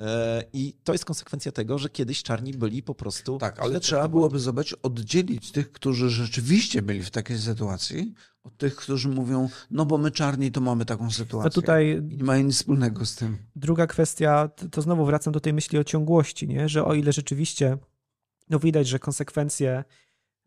E, 0.00 0.44
I 0.52 0.74
to 0.84 0.92
jest 0.92 1.04
konsekwencja 1.04 1.52
tego, 1.52 1.78
że 1.78 1.90
kiedyś 1.90 2.22
czarni 2.22 2.54
byli 2.54 2.82
po 2.82 2.94
prostu. 2.94 3.38
Tak, 3.38 3.60
ale 3.60 3.80
trzeba 3.80 4.08
byłoby 4.08 4.38
zobaczyć, 4.38 4.78
oddzielić 4.82 5.52
tych, 5.52 5.72
którzy 5.72 6.10
rzeczywiście 6.10 6.82
byli 6.82 7.02
w 7.02 7.10
takiej 7.10 7.38
sytuacji, 7.38 8.14
od 8.44 8.56
tych, 8.56 8.76
którzy 8.76 9.08
mówią, 9.08 9.48
no 9.70 9.86
bo 9.86 9.98
my 9.98 10.10
czarni 10.10 10.52
to 10.52 10.60
mamy 10.60 10.84
taką 10.84 11.10
sytuację. 11.10 11.44
No 11.44 11.50
tutaj 11.50 12.02
I 12.10 12.16
nie 12.16 12.24
ma 12.24 12.36
nic 12.36 12.56
wspólnego 12.56 13.06
z 13.06 13.16
tym. 13.16 13.36
Druga 13.56 13.86
kwestia, 13.86 14.50
to 14.70 14.82
znowu 14.82 15.04
wracam 15.04 15.32
do 15.32 15.40
tej 15.40 15.52
myśli 15.52 15.78
o 15.78 15.84
ciągłości, 15.84 16.48
nie? 16.48 16.68
że 16.68 16.84
o 16.84 16.94
ile 16.94 17.12
rzeczywiście 17.12 17.78
no 18.50 18.58
widać, 18.58 18.88
że 18.88 18.98
konsekwencje 18.98 19.84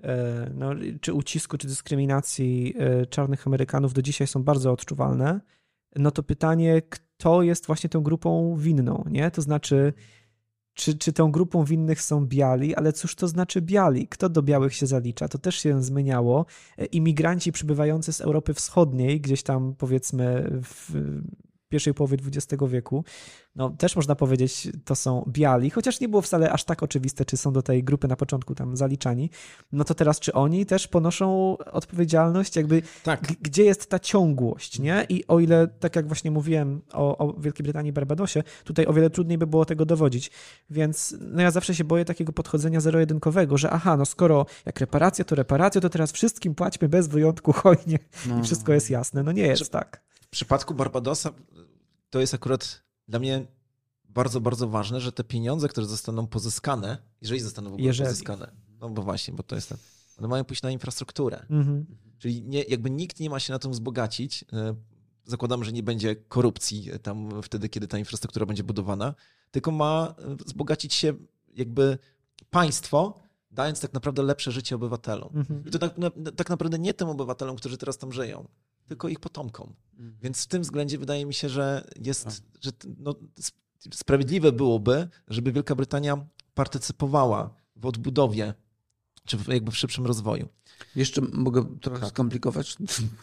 e, 0.04 0.52
no, 0.54 0.72
czy 1.02 1.14
ucisku, 1.14 1.58
czy 1.58 1.68
dyskryminacji 1.68 2.74
e, 2.78 3.06
czarnych 3.06 3.48
Amerykanów 3.48 3.94
do 3.94 4.02
dzisiaj 4.02 4.28
są 4.28 4.44
bardzo 4.44 4.72
odczuwalne, 4.72 5.42
no 5.96 6.12
to 6.12 6.24
pytanie, 6.24 6.82
kto 6.82 7.42
jest 7.42 7.66
właśnie 7.66 7.90
tą 7.90 8.02
grupą 8.04 8.56
winną, 8.58 9.04
nie? 9.10 9.32
To 9.32 9.42
znaczy, 9.42 9.94
czy, 10.76 10.98
czy 10.98 11.14
tą 11.14 11.32
grupą 11.32 11.66
winnych 11.66 12.02
są 12.02 12.26
biali, 12.26 12.76
ale 12.76 12.94
cóż 12.94 13.16
to 13.16 13.28
znaczy 13.28 13.62
biali? 13.62 14.08
Kto 14.08 14.30
do 14.30 14.42
białych 14.42 14.74
się 14.74 14.88
zalicza? 14.88 15.28
To 15.28 15.38
też 15.38 15.56
się 15.56 15.84
zmieniało. 15.84 16.46
E, 16.78 16.86
imigranci 16.86 17.52
przybywający 17.52 18.14
z 18.14 18.22
Europy 18.22 18.54
Wschodniej, 18.54 19.22
gdzieś 19.22 19.44
tam 19.44 19.76
powiedzmy 19.78 20.52
w 20.64 20.92
pierwszej 21.70 21.94
połowie 21.94 22.18
XX 22.28 22.64
wieku, 22.68 23.04
no 23.56 23.70
też 23.70 23.96
można 23.96 24.16
powiedzieć, 24.16 24.68
to 24.86 24.96
są 24.96 25.26
biali, 25.28 25.70
chociaż 25.70 26.00
nie 26.00 26.10
było 26.10 26.22
wcale 26.22 26.52
aż 26.52 26.64
tak 26.64 26.84
oczywiste, 26.84 27.26
czy 27.26 27.38
są 27.38 27.54
do 27.54 27.62
tej 27.62 27.84
grupy 27.84 28.08
na 28.08 28.16
początku 28.16 28.56
tam 28.56 28.78
zaliczani. 28.78 29.30
No 29.72 29.84
to 29.84 29.94
teraz, 29.94 30.20
czy 30.20 30.34
oni 30.34 30.66
też 30.66 30.88
ponoszą 30.88 31.58
odpowiedzialność, 31.58 32.56
jakby 32.56 32.82
tak. 33.04 33.22
gdzie 33.42 33.64
jest 33.64 33.90
ta 33.90 34.00
ciągłość, 34.00 34.80
nie? 34.80 35.06
I 35.10 35.28
o 35.28 35.40
ile, 35.40 35.68
tak 35.68 35.96
jak 35.96 36.08
właśnie 36.08 36.32
mówiłem 36.32 36.82
o, 36.94 37.18
o 37.18 37.34
Wielkiej 37.34 37.64
Brytanii 37.64 37.90
i 37.90 37.94
Barbadosie, 37.94 38.44
tutaj 38.64 38.86
o 38.86 38.94
wiele 38.94 39.10
trudniej 39.10 39.38
by 39.38 39.48
było 39.48 39.66
tego 39.66 39.86
dowodzić. 39.86 40.32
Więc 40.70 41.16
no 41.22 41.42
ja 41.42 41.52
zawsze 41.52 41.76
się 41.76 41.84
boję 41.84 42.06
takiego 42.06 42.34
podchodzenia 42.34 42.80
zero-jedynkowego, 42.80 43.58
że 43.58 43.70
aha, 43.72 43.98
no 43.98 44.06
skoro 44.06 44.46
jak 44.66 44.80
reparacja, 44.80 45.26
to 45.26 45.36
reparacja, 45.36 45.82
to 45.82 45.90
teraz 45.90 46.12
wszystkim 46.12 46.56
płaćmy 46.56 46.90
bez 46.90 47.08
wyjątku 47.08 47.54
hojnie 47.64 48.00
no. 48.28 48.40
i 48.40 48.44
wszystko 48.44 48.74
jest 48.74 48.90
jasne. 48.90 49.24
No 49.24 49.32
nie 49.32 49.48
jest 49.48 49.72
tak. 49.72 50.06
W 50.36 50.38
przypadku 50.38 50.74
Barbadosa 50.74 51.34
to 52.10 52.20
jest 52.20 52.34
akurat 52.34 52.84
dla 53.08 53.20
mnie 53.20 53.48
bardzo, 54.04 54.42
bardzo 54.42 54.68
ważne, 54.68 55.02
że 55.02 55.12
te 55.12 55.24
pieniądze, 55.24 55.68
które 55.68 55.88
zostaną 55.88 56.28
pozyskane, 56.28 56.98
jeżeli 57.22 57.42
zostaną 57.42 57.70
w 57.70 57.74
ogóle 57.74 57.88
jeżeli. 57.88 58.10
pozyskane, 58.10 58.52
no 58.80 58.90
bo 58.90 59.02
właśnie, 59.02 59.34
bo 59.34 59.44
to 59.44 59.56
jest 59.56 59.70
ten, 59.70 59.78
one 60.18 60.28
mają 60.28 60.44
pójść 60.44 60.62
na 60.64 60.72
infrastrukturę. 60.72 61.46
Mhm. 61.50 61.86
Czyli 62.20 62.44
nie, 62.44 62.64
jakby 62.64 62.90
nikt 62.90 63.20
nie 63.20 63.30
ma 63.30 63.40
się 63.40 63.54
na 63.54 63.60
tym 63.60 63.72
wzbogacić. 63.72 64.46
E, 64.54 64.76
zakładam, 65.24 65.64
że 65.64 65.72
nie 65.72 65.84
będzie 65.84 66.16
korupcji 66.16 66.90
tam 67.04 67.42
wtedy, 67.42 67.70
kiedy 67.70 67.88
ta 67.88 67.98
infrastruktura 67.98 68.46
będzie 68.46 68.64
budowana, 68.64 69.16
tylko 69.52 69.72
ma 69.72 70.16
e, 70.18 70.36
wzbogacić 70.36 70.94
się 70.94 71.14
jakby 71.54 71.98
państwo, 72.50 73.20
dając 73.52 73.80
tak 73.80 73.94
naprawdę 73.94 74.24
lepsze 74.24 74.52
życie 74.52 74.76
obywatelom. 74.76 75.30
Mhm. 75.34 75.64
I 75.66 75.72
to 75.72 75.80
tak, 75.80 75.96
tak 76.36 76.50
naprawdę 76.50 76.80
nie 76.80 76.94
tym 76.94 77.10
obywatelom, 77.10 77.56
którzy 77.56 77.78
teraz 77.78 77.98
tam 77.98 78.12
żyją, 78.12 78.48
tylko 78.88 79.08
ich 79.08 79.20
potomkom. 79.20 79.74
Mhm. 79.98 80.18
Więc 80.22 80.44
w 80.44 80.48
tym 80.48 80.62
względzie 80.62 80.98
wydaje 80.98 81.26
mi 81.26 81.34
się, 81.34 81.50
że 81.50 81.88
jest, 82.02 82.44
że 82.62 82.72
no, 82.98 83.16
sprawiedliwe 83.94 84.52
byłoby, 84.52 85.08
żeby 85.28 85.52
Wielka 85.52 85.76
Brytania 85.76 86.26
partycypowała 86.54 87.54
w 87.76 87.86
odbudowie, 87.86 88.54
czy 89.26 89.38
jakby 89.48 89.72
w 89.72 89.78
szybszym 89.78 90.06
rozwoju. 90.06 90.50
Jeszcze 90.96 91.22
mogę 91.22 91.78
trochę 91.82 92.02
tak. 92.02 92.10
skomplikować. 92.10 92.76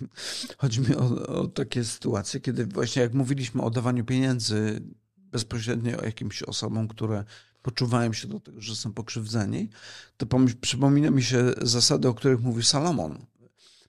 Chodzi 0.58 0.80
mi 0.80 0.96
o, 0.96 1.26
o, 1.26 1.46
takie 1.46 1.84
sytuacje, 1.84 2.40
kiedy 2.40 2.66
właśnie 2.66 3.02
jak 3.02 3.14
mówiliśmy 3.14 3.62
o 3.62 3.70
dawaniu 3.70 4.04
pieniędzy 4.04 4.82
bezpośrednio 5.16 6.04
jakimś 6.04 6.42
osobom, 6.42 6.88
które 6.88 7.24
poczuwają 7.62 8.12
się 8.12 8.28
do 8.28 8.40
tego, 8.40 8.60
że 8.60 8.76
są 8.76 8.92
pokrzywdzeni, 8.92 9.68
to 10.16 10.26
przypomina 10.60 11.10
mi 11.10 11.22
się 11.22 11.52
zasady, 11.62 12.08
o 12.08 12.14
których 12.14 12.40
mówi 12.40 12.62
Salomon. 12.62 13.26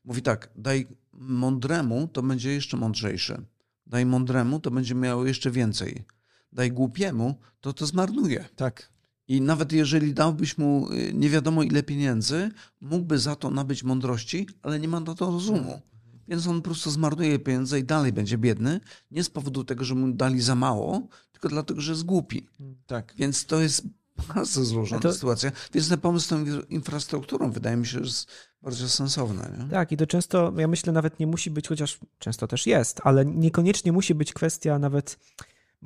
Mówi 0.04 0.22
tak, 0.22 0.50
daj 0.56 0.88
mądremu, 1.14 2.08
to 2.08 2.24
będzie 2.24 2.54
jeszcze 2.54 2.78
mądrzejszy. 2.78 3.46
Daj 3.88 4.06
mądremu, 4.06 4.60
to 4.60 4.72
będzie 4.72 4.96
miało 4.96 5.26
jeszcze 5.26 5.52
więcej. 5.52 6.04
Daj 6.52 6.72
głupiemu, 6.72 7.40
to 7.62 7.74
to 7.74 7.86
zmarnuje. 7.86 8.46
Tak. 8.56 8.94
I 9.28 9.42
nawet 9.42 9.72
jeżeli 9.72 10.14
dałbyś 10.14 10.58
mu 10.58 10.92
y, 10.92 11.14
nie 11.14 11.30
wiadomo 11.30 11.64
ile 11.64 11.84
pieniędzy, 11.84 12.52
mógłby 12.82 13.20
za 13.20 13.36
to 13.36 13.52
nabyć 13.52 13.84
mądrości, 13.84 14.48
ale 14.62 14.80
nie 14.80 14.88
ma 14.88 15.00
na 15.00 15.16
to 15.16 15.26
rozumu. 15.32 15.82
Więc 16.28 16.48
on 16.48 16.56
po 16.56 16.62
prostu 16.62 16.92
zmarnuje 16.92 17.40
pieniądze 17.40 17.80
i 17.80 17.84
dalej 17.84 18.14
będzie 18.14 18.38
biedny. 18.38 18.80
Nie 19.12 19.24
z 19.24 19.30
powodu 19.30 19.64
tego, 19.64 19.86
że 19.86 19.96
mu 19.96 20.14
dali 20.14 20.42
za 20.42 20.56
mało, 20.56 21.08
tylko 21.32 21.50
dlatego, 21.50 21.82
że 21.82 21.92
jest 21.92 22.04
głupi. 22.04 22.48
Tak. 22.88 23.14
Więc 23.18 23.46
to 23.46 23.62
jest 23.62 23.88
bardzo 24.36 24.66
złożona 24.66 25.02
to... 25.02 25.14
sytuacja. 25.14 25.52
Więc 25.74 25.90
ten 25.90 26.00
pomysł 26.00 26.26
z 26.26 26.30
tą 26.30 26.46
infrastrukturą 26.70 27.52
wydaje 27.52 27.78
mi 27.78 27.86
się, 27.86 27.92
że 27.92 28.00
jest 28.00 28.28
bardzo 28.62 28.90
sensowny. 28.90 29.58
Nie? 29.60 29.70
Tak, 29.70 29.92
i 29.92 29.98
to 29.98 30.08
często, 30.08 30.54
ja 30.58 30.68
myślę, 30.68 30.94
nawet 30.94 31.20
nie 31.20 31.28
musi 31.28 31.52
być, 31.52 31.68
chociaż 31.68 32.00
często 32.20 32.48
też 32.48 32.68
jest, 32.68 33.02
ale 33.04 33.26
niekoniecznie 33.26 33.92
musi 33.92 34.16
być 34.16 34.34
kwestia 34.34 34.80
nawet 34.80 35.20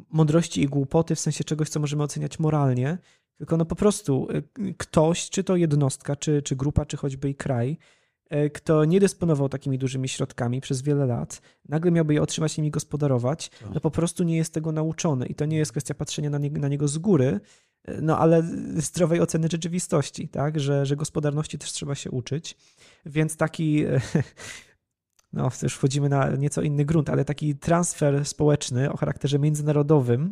mądrości 0.09 0.61
i 0.61 0.67
głupoty, 0.67 1.15
w 1.15 1.19
sensie 1.19 1.43
czegoś, 1.43 1.69
co 1.69 1.79
możemy 1.79 2.03
oceniać 2.03 2.39
moralnie, 2.39 2.97
tylko 3.37 3.57
no 3.57 3.65
po 3.65 3.75
prostu 3.75 4.27
y, 4.59 4.73
ktoś, 4.77 5.29
czy 5.29 5.43
to 5.43 5.55
jednostka, 5.55 6.15
czy, 6.15 6.41
czy 6.41 6.55
grupa, 6.55 6.85
czy 6.85 6.97
choćby 6.97 7.29
i 7.29 7.35
kraj, 7.35 7.77
y, 8.33 8.49
kto 8.49 8.85
nie 8.85 8.99
dysponował 8.99 9.49
takimi 9.49 9.77
dużymi 9.77 10.09
środkami 10.09 10.61
przez 10.61 10.81
wiele 10.81 11.05
lat, 11.05 11.41
nagle 11.69 11.91
miałby 11.91 12.13
je 12.13 12.21
otrzymać 12.21 12.57
i 12.57 12.61
nimi 12.61 12.71
gospodarować, 12.71 13.49
tak. 13.49 13.69
no 13.73 13.79
po 13.79 13.91
prostu 13.91 14.23
nie 14.23 14.37
jest 14.37 14.53
tego 14.53 14.71
nauczony. 14.71 15.25
I 15.25 15.35
to 15.35 15.45
nie 15.45 15.57
jest 15.57 15.71
kwestia 15.71 15.93
patrzenia 15.93 16.29
na, 16.29 16.37
nie, 16.37 16.49
na 16.49 16.67
niego 16.67 16.87
z 16.87 16.97
góry, 16.97 17.39
no 18.01 18.19
ale 18.19 18.43
zdrowej 18.75 19.21
oceny 19.21 19.47
rzeczywistości, 19.51 20.29
tak? 20.29 20.59
że, 20.59 20.85
że 20.85 20.95
gospodarności 20.95 21.57
też 21.57 21.71
trzeba 21.71 21.95
się 21.95 22.11
uczyć. 22.11 22.57
Więc 23.05 23.37
taki 23.37 23.85
no 25.33 25.49
już 25.63 25.73
wchodzimy 25.75 26.09
na 26.09 26.29
nieco 26.29 26.61
inny 26.61 26.85
grunt, 26.85 27.09
ale 27.09 27.25
taki 27.25 27.55
transfer 27.55 28.25
społeczny 28.25 28.91
o 28.91 28.97
charakterze 28.97 29.39
międzynarodowym, 29.39 30.31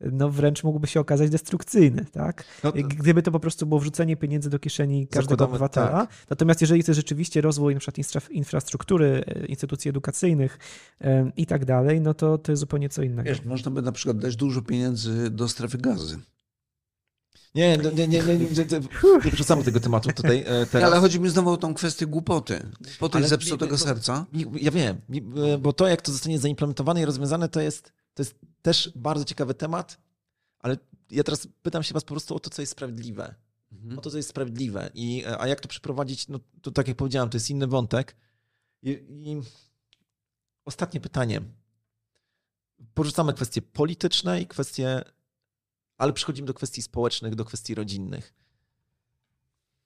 no 0.00 0.30
wręcz 0.30 0.64
mógłby 0.64 0.86
się 0.86 1.00
okazać 1.00 1.30
destrukcyjny, 1.30 2.04
tak? 2.12 2.44
No 2.64 2.72
to... 2.72 2.78
Gdyby 2.78 3.22
to 3.22 3.30
po 3.30 3.40
prostu 3.40 3.66
było 3.66 3.80
wrzucenie 3.80 4.16
pieniędzy 4.16 4.50
do 4.50 4.58
kieszeni 4.58 5.08
każdego 5.08 5.44
Zakładamy, 5.44 5.50
obywatela. 5.50 6.06
Tak. 6.06 6.26
Natomiast 6.30 6.60
jeżeli 6.60 6.84
to 6.84 6.90
jest 6.90 6.96
rzeczywiście 6.96 7.40
rozwój 7.40 7.74
na 7.74 7.80
przykład 7.80 8.30
infrastruktury, 8.30 9.24
e, 9.26 9.46
instytucji 9.46 9.88
edukacyjnych 9.88 10.58
i 11.36 11.46
tak 11.46 11.64
dalej, 11.64 12.00
no 12.00 12.14
to 12.14 12.38
to 12.38 12.52
jest 12.52 12.60
zupełnie 12.60 12.88
co 12.88 13.02
innego. 13.02 13.28
Wiesz, 13.28 13.44
można 13.44 13.70
by 13.70 13.82
na 13.82 13.92
przykład 13.92 14.18
dać 14.18 14.36
dużo 14.36 14.62
pieniędzy 14.62 15.30
do 15.30 15.48
strefy 15.48 15.78
gazy. 15.78 16.18
Nie, 17.56 17.78
nie, 17.78 17.90
nie, 17.92 18.08
nie, 18.08 18.22
nie, 18.22 18.38
nie, 18.38 18.80
nie 19.24 19.30
wrzucamy 19.30 19.64
tego 19.64 19.80
tematu 19.80 20.12
tutaj 20.12 20.44
e, 20.46 20.66
teraz. 20.66 20.92
Ale 20.92 21.00
chodzi 21.00 21.20
mi 21.20 21.28
znowu 21.28 21.50
o 21.50 21.56
tą 21.56 21.74
kwestię 21.74 22.06
głupoty. 22.06 22.70
Głupoty 22.80 23.18
Ale 23.18 23.28
zepsutego 23.28 23.78
serca. 23.78 24.26
Ja 24.60 24.70
wiem, 24.70 25.00
e, 25.54 25.58
bo 25.58 25.72
to 25.72 25.88
jak 25.88 26.02
to 26.02 26.12
zostanie 26.12 26.38
zaimplementowane 26.38 27.02
i 27.02 27.04
rozwiązane, 27.04 27.48
to 27.48 27.60
jest, 27.60 27.92
to 28.14 28.22
jest 28.22 28.34
też 28.62 28.92
bardzo 28.96 29.24
ciekawy 29.24 29.54
temat, 29.54 29.98
ale 30.58 30.76
ja 31.10 31.24
teraz 31.24 31.48
pytam 31.62 31.82
się 31.82 31.94
was 31.94 32.04
po 32.04 32.14
prostu 32.14 32.34
o 32.34 32.40
to, 32.40 32.50
co 32.50 32.62
jest 32.62 32.72
sprawiedliwe. 32.72 33.34
Mhm. 33.72 33.98
O 33.98 34.02
to, 34.02 34.10
co 34.10 34.16
jest 34.16 34.28
sprawiedliwe. 34.28 34.90
I, 34.94 35.24
e, 35.26 35.40
a 35.40 35.46
jak 35.46 35.60
to 35.60 35.68
przeprowadzić, 35.68 36.28
no 36.28 36.40
to 36.62 36.70
tak 36.70 36.88
jak 36.88 36.96
powiedziałem, 36.96 37.30
to 37.30 37.36
jest 37.36 37.50
inny 37.50 37.66
wątek. 37.66 38.16
I, 38.82 38.90
i 39.08 39.40
ostatnie 40.64 41.00
pytanie. 41.00 41.40
Porzucamy 42.94 43.34
kwestie 43.34 43.62
polityczne 43.62 44.40
i 44.40 44.46
kwestie 44.46 45.04
ale 45.98 46.12
przechodzimy 46.12 46.46
do 46.46 46.54
kwestii 46.54 46.82
społecznych, 46.82 47.34
do 47.34 47.44
kwestii 47.44 47.74
rodzinnych. 47.74 48.34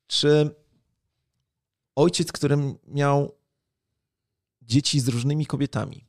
Czy 0.07 0.55
ojciec, 1.97 2.33
który 2.33 2.57
miał 2.89 3.35
dzieci 4.63 5.01
z 5.01 5.09
różnymi 5.09 5.47
kobietami 5.47 6.07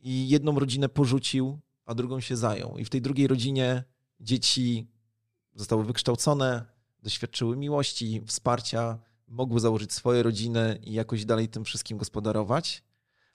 i 0.00 0.28
jedną 0.28 0.58
rodzinę 0.58 0.88
porzucił, 0.88 1.58
a 1.86 1.94
drugą 1.94 2.20
się 2.20 2.36
zajął, 2.36 2.78
i 2.78 2.84
w 2.84 2.90
tej 2.90 3.02
drugiej 3.02 3.26
rodzinie 3.26 3.84
dzieci 4.20 4.86
zostały 5.54 5.84
wykształcone, 5.84 6.64
doświadczyły 7.02 7.56
miłości, 7.56 8.22
wsparcia, 8.26 8.98
mogły 9.28 9.60
założyć 9.60 9.92
swoje 9.92 10.22
rodziny 10.22 10.78
i 10.82 10.92
jakoś 10.92 11.24
dalej 11.24 11.48
tym 11.48 11.64
wszystkim 11.64 11.98
gospodarować, 11.98 12.82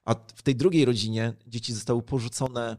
a 0.05 0.15
w 0.15 0.41
tej 0.41 0.55
drugiej 0.55 0.86
rodzinie 0.86 1.34
dzieci 1.47 1.73
zostały 1.73 2.01
porzucone 2.01 2.78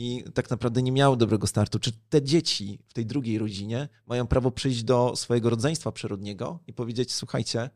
i 0.00 0.24
tak 0.34 0.50
naprawdę 0.50 0.82
nie 0.82 0.92
miały 0.92 1.16
dobrego 1.16 1.46
startu. 1.46 1.78
Czy 1.78 1.92
te 2.08 2.22
dzieci 2.22 2.78
w 2.88 2.92
tej 2.92 3.06
drugiej 3.06 3.38
rodzinie 3.38 3.88
mają 4.06 4.26
prawo 4.26 4.50
przyjść 4.50 4.82
do 4.82 5.16
swojego 5.16 5.50
rodzeństwa 5.50 5.92
przyrodniego 5.92 6.60
i 6.66 6.72
powiedzieć: 6.72 7.14
Słuchajcie, 7.14 7.70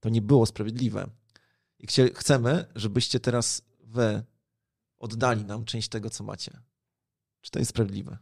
to 0.00 0.08
nie 0.08 0.22
było 0.22 0.46
sprawiedliwe. 0.46 1.10
I 1.78 1.86
chcemy, 2.14 2.66
żebyście 2.74 3.20
teraz 3.20 3.62
wy 3.80 4.24
oddali 4.98 5.44
nam 5.44 5.64
część 5.64 5.88
tego, 5.88 6.10
co 6.10 6.24
macie. 6.24 6.60
Czy 7.40 7.50
to 7.50 7.58
jest 7.58 7.68
sprawiedliwe? 7.70 8.18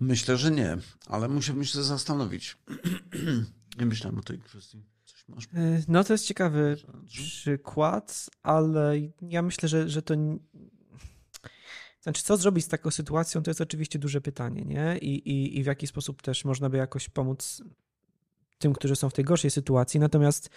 Myślę, 0.00 0.36
że 0.36 0.50
nie, 0.50 0.78
ale 1.06 1.28
musimy 1.28 1.66
się 1.66 1.82
zastanowić. 1.82 2.56
nie 3.78 3.86
myślałem 3.86 4.18
o 4.18 4.22
tej 4.22 4.38
kwestii. 4.38 4.95
E, 5.54 5.82
no 5.88 6.04
to 6.04 6.14
jest 6.14 6.26
ciekawy 6.26 6.76
przykład, 7.06 8.30
ale 8.42 8.94
ja 9.22 9.42
myślę, 9.42 9.68
że, 9.68 9.88
że 9.88 10.02
to. 10.02 10.14
Znaczy, 12.00 12.22
co 12.22 12.36
zrobić 12.36 12.64
z 12.64 12.68
taką 12.68 12.90
sytuacją, 12.90 13.42
to 13.42 13.50
jest 13.50 13.60
oczywiście 13.60 13.98
duże 13.98 14.20
pytanie, 14.20 14.64
nie? 14.64 14.98
I, 14.98 15.28
i, 15.28 15.58
I 15.58 15.62
w 15.62 15.66
jaki 15.66 15.86
sposób 15.86 16.22
też 16.22 16.44
można 16.44 16.70
by 16.70 16.76
jakoś 16.76 17.08
pomóc 17.08 17.62
tym, 18.58 18.72
którzy 18.72 18.96
są 18.96 19.10
w 19.10 19.12
tej 19.12 19.24
gorszej 19.24 19.50
sytuacji. 19.50 20.00
Natomiast 20.00 20.50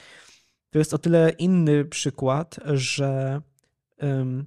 to 0.70 0.80
jest 0.80 0.94
o 0.94 0.98
tyle 0.98 1.30
inny 1.30 1.86
przykład, 1.86 2.60
że 2.66 3.42
um, 4.02 4.46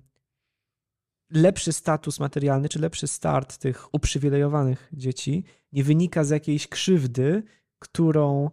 lepszy 1.30 1.72
status 1.72 2.20
materialny, 2.20 2.68
czy 2.68 2.78
lepszy 2.78 3.06
start 3.06 3.58
tych 3.58 3.94
uprzywilejowanych 3.94 4.88
dzieci 4.92 5.44
nie 5.72 5.84
wynika 5.84 6.24
z 6.24 6.30
jakiejś 6.30 6.68
krzywdy, 6.68 7.42
którą 7.78 8.50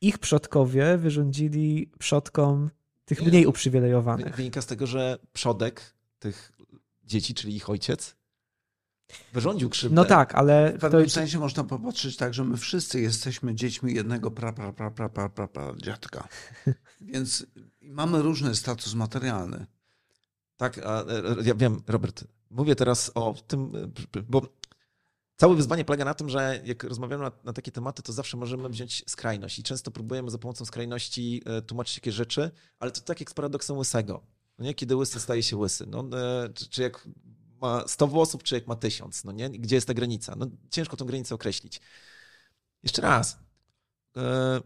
ich 0.00 0.18
przodkowie 0.18 0.98
wyrządzili 0.98 1.90
przodkom 1.98 2.70
tych 3.04 3.22
mniej 3.22 3.46
uprzywilejowanych. 3.46 4.36
Wynika 4.36 4.62
z 4.62 4.66
tego, 4.66 4.86
że 4.86 5.18
przodek 5.32 5.94
tych 6.18 6.52
dzieci, 7.04 7.34
czyli 7.34 7.56
ich 7.56 7.70
ojciec, 7.70 8.16
wyrządził 9.32 9.70
krzywdę. 9.70 9.96
No 9.96 10.04
tak, 10.04 10.34
ale... 10.34 10.72
W 10.72 10.80
pewnym 10.80 11.10
sensie 11.10 11.38
można 11.38 11.64
popatrzeć 11.64 12.16
tak, 12.16 12.34
że 12.34 12.44
my 12.44 12.56
wszyscy 12.56 13.00
jesteśmy 13.00 13.54
dziećmi 13.54 13.94
jednego 13.94 14.30
pra, 14.30 14.52
pra, 14.52 14.72
pra, 14.72 14.90
pra, 14.90 15.08
pra, 15.08 15.28
pra, 15.28 15.48
pra 15.48 15.74
dziadka. 15.76 16.28
Więc 17.00 17.46
mamy 17.80 18.22
różny 18.22 18.54
status 18.54 18.94
materialny. 18.94 19.66
Tak, 20.56 20.78
a, 20.78 21.04
ja 21.44 21.54
wiem, 21.54 21.82
Robert, 21.86 22.24
mówię 22.50 22.76
teraz 22.76 23.10
o 23.14 23.34
tym, 23.46 23.72
bo 24.28 24.42
Całe 25.36 25.54
wyzwanie 25.54 25.84
polega 25.84 26.04
na 26.04 26.14
tym, 26.14 26.28
że 26.28 26.60
jak 26.64 26.84
rozmawiamy 26.84 27.24
na, 27.24 27.32
na, 27.44 27.52
takie 27.52 27.72
tematy, 27.72 28.02
to 28.02 28.12
zawsze 28.12 28.36
możemy 28.36 28.68
wziąć 28.68 29.04
skrajność 29.06 29.58
i 29.58 29.62
często 29.62 29.90
próbujemy 29.90 30.30
za 30.30 30.38
pomocą 30.38 30.64
skrajności 30.64 31.42
e, 31.46 31.62
tłumaczyć 31.62 31.96
jakieś 31.96 32.14
rzeczy, 32.14 32.50
ale 32.78 32.90
to 32.90 33.00
tak 33.00 33.20
jak 33.20 33.30
z 33.30 33.34
paradoksem 33.34 33.78
łysego. 33.78 34.22
No 34.58 34.64
nie? 34.64 34.74
Kiedy 34.74 34.96
łysy 34.96 35.20
staje 35.20 35.42
się 35.42 35.56
łysy. 35.56 35.86
No, 35.86 36.04
e, 36.18 36.48
czy, 36.54 36.68
czy 36.68 36.82
jak 36.82 37.08
ma 37.60 37.88
100 37.88 38.06
włosów, 38.06 38.42
czy 38.42 38.54
jak 38.54 38.66
ma 38.66 38.76
1000. 38.76 39.24
No 39.24 39.32
nie? 39.32 39.50
Gdzie 39.50 39.74
jest 39.74 39.86
ta 39.86 39.94
granica? 39.94 40.34
No, 40.36 40.46
ciężko 40.70 40.96
tą 40.96 41.04
granicę 41.04 41.34
określić. 41.34 41.80
Jeszcze 42.82 43.02
raz. 43.02 43.38
E, 44.16 44.60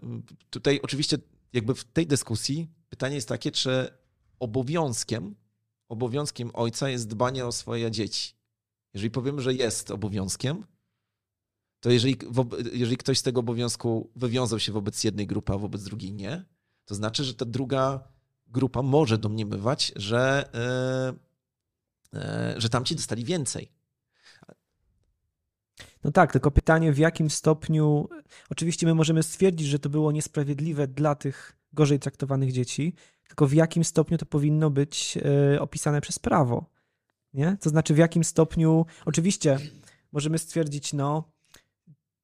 tutaj 0.50 0.80
oczywiście 0.82 1.18
jakby 1.52 1.74
w 1.74 1.84
tej 1.84 2.06
dyskusji 2.06 2.68
pytanie 2.88 3.14
jest 3.14 3.28
takie, 3.28 3.50
czy 3.50 3.88
obowiązkiem, 4.38 5.34
obowiązkiem 5.88 6.50
ojca 6.54 6.88
jest 6.88 7.08
dbanie 7.08 7.46
o 7.46 7.52
swoje 7.52 7.90
dzieci. 7.90 8.39
Jeżeli 8.94 9.10
powiemy, 9.10 9.42
że 9.42 9.54
jest 9.54 9.90
obowiązkiem, 9.90 10.64
to 11.80 11.90
jeżeli, 11.90 12.16
jeżeli 12.72 12.96
ktoś 12.96 13.18
z 13.18 13.22
tego 13.22 13.40
obowiązku 13.40 14.10
wywiązał 14.16 14.58
się 14.58 14.72
wobec 14.72 15.04
jednej 15.04 15.26
grupy, 15.26 15.52
a 15.52 15.58
wobec 15.58 15.84
drugiej 15.84 16.12
nie, 16.12 16.44
to 16.84 16.94
znaczy, 16.94 17.24
że 17.24 17.34
ta 17.34 17.44
druga 17.44 18.08
grupa 18.46 18.82
może 18.82 19.18
domniemywać, 19.18 19.92
że, 19.96 20.50
yy, 22.12 22.20
yy, 22.20 22.60
że 22.60 22.68
tamci 22.68 22.96
dostali 22.96 23.24
więcej. 23.24 23.72
No 26.04 26.10
tak, 26.10 26.32
tylko 26.32 26.50
pytanie 26.50 26.92
w 26.92 26.98
jakim 26.98 27.30
stopniu. 27.30 28.08
Oczywiście 28.50 28.86
my 28.86 28.94
możemy 28.94 29.22
stwierdzić, 29.22 29.66
że 29.66 29.78
to 29.78 29.88
było 29.88 30.12
niesprawiedliwe 30.12 30.88
dla 30.88 31.14
tych 31.14 31.56
gorzej 31.72 31.98
traktowanych 31.98 32.52
dzieci, 32.52 32.94
tylko 33.26 33.46
w 33.46 33.52
jakim 33.52 33.84
stopniu 33.84 34.18
to 34.18 34.26
powinno 34.26 34.70
być 34.70 35.16
yy, 35.16 35.60
opisane 35.60 36.00
przez 36.00 36.18
prawo. 36.18 36.79
Nie? 37.34 37.56
To 37.60 37.70
znaczy, 37.70 37.94
w 37.94 37.98
jakim 37.98 38.24
stopniu, 38.24 38.86
oczywiście 39.04 39.58
możemy 40.12 40.38
stwierdzić, 40.38 40.92
no, 40.92 41.32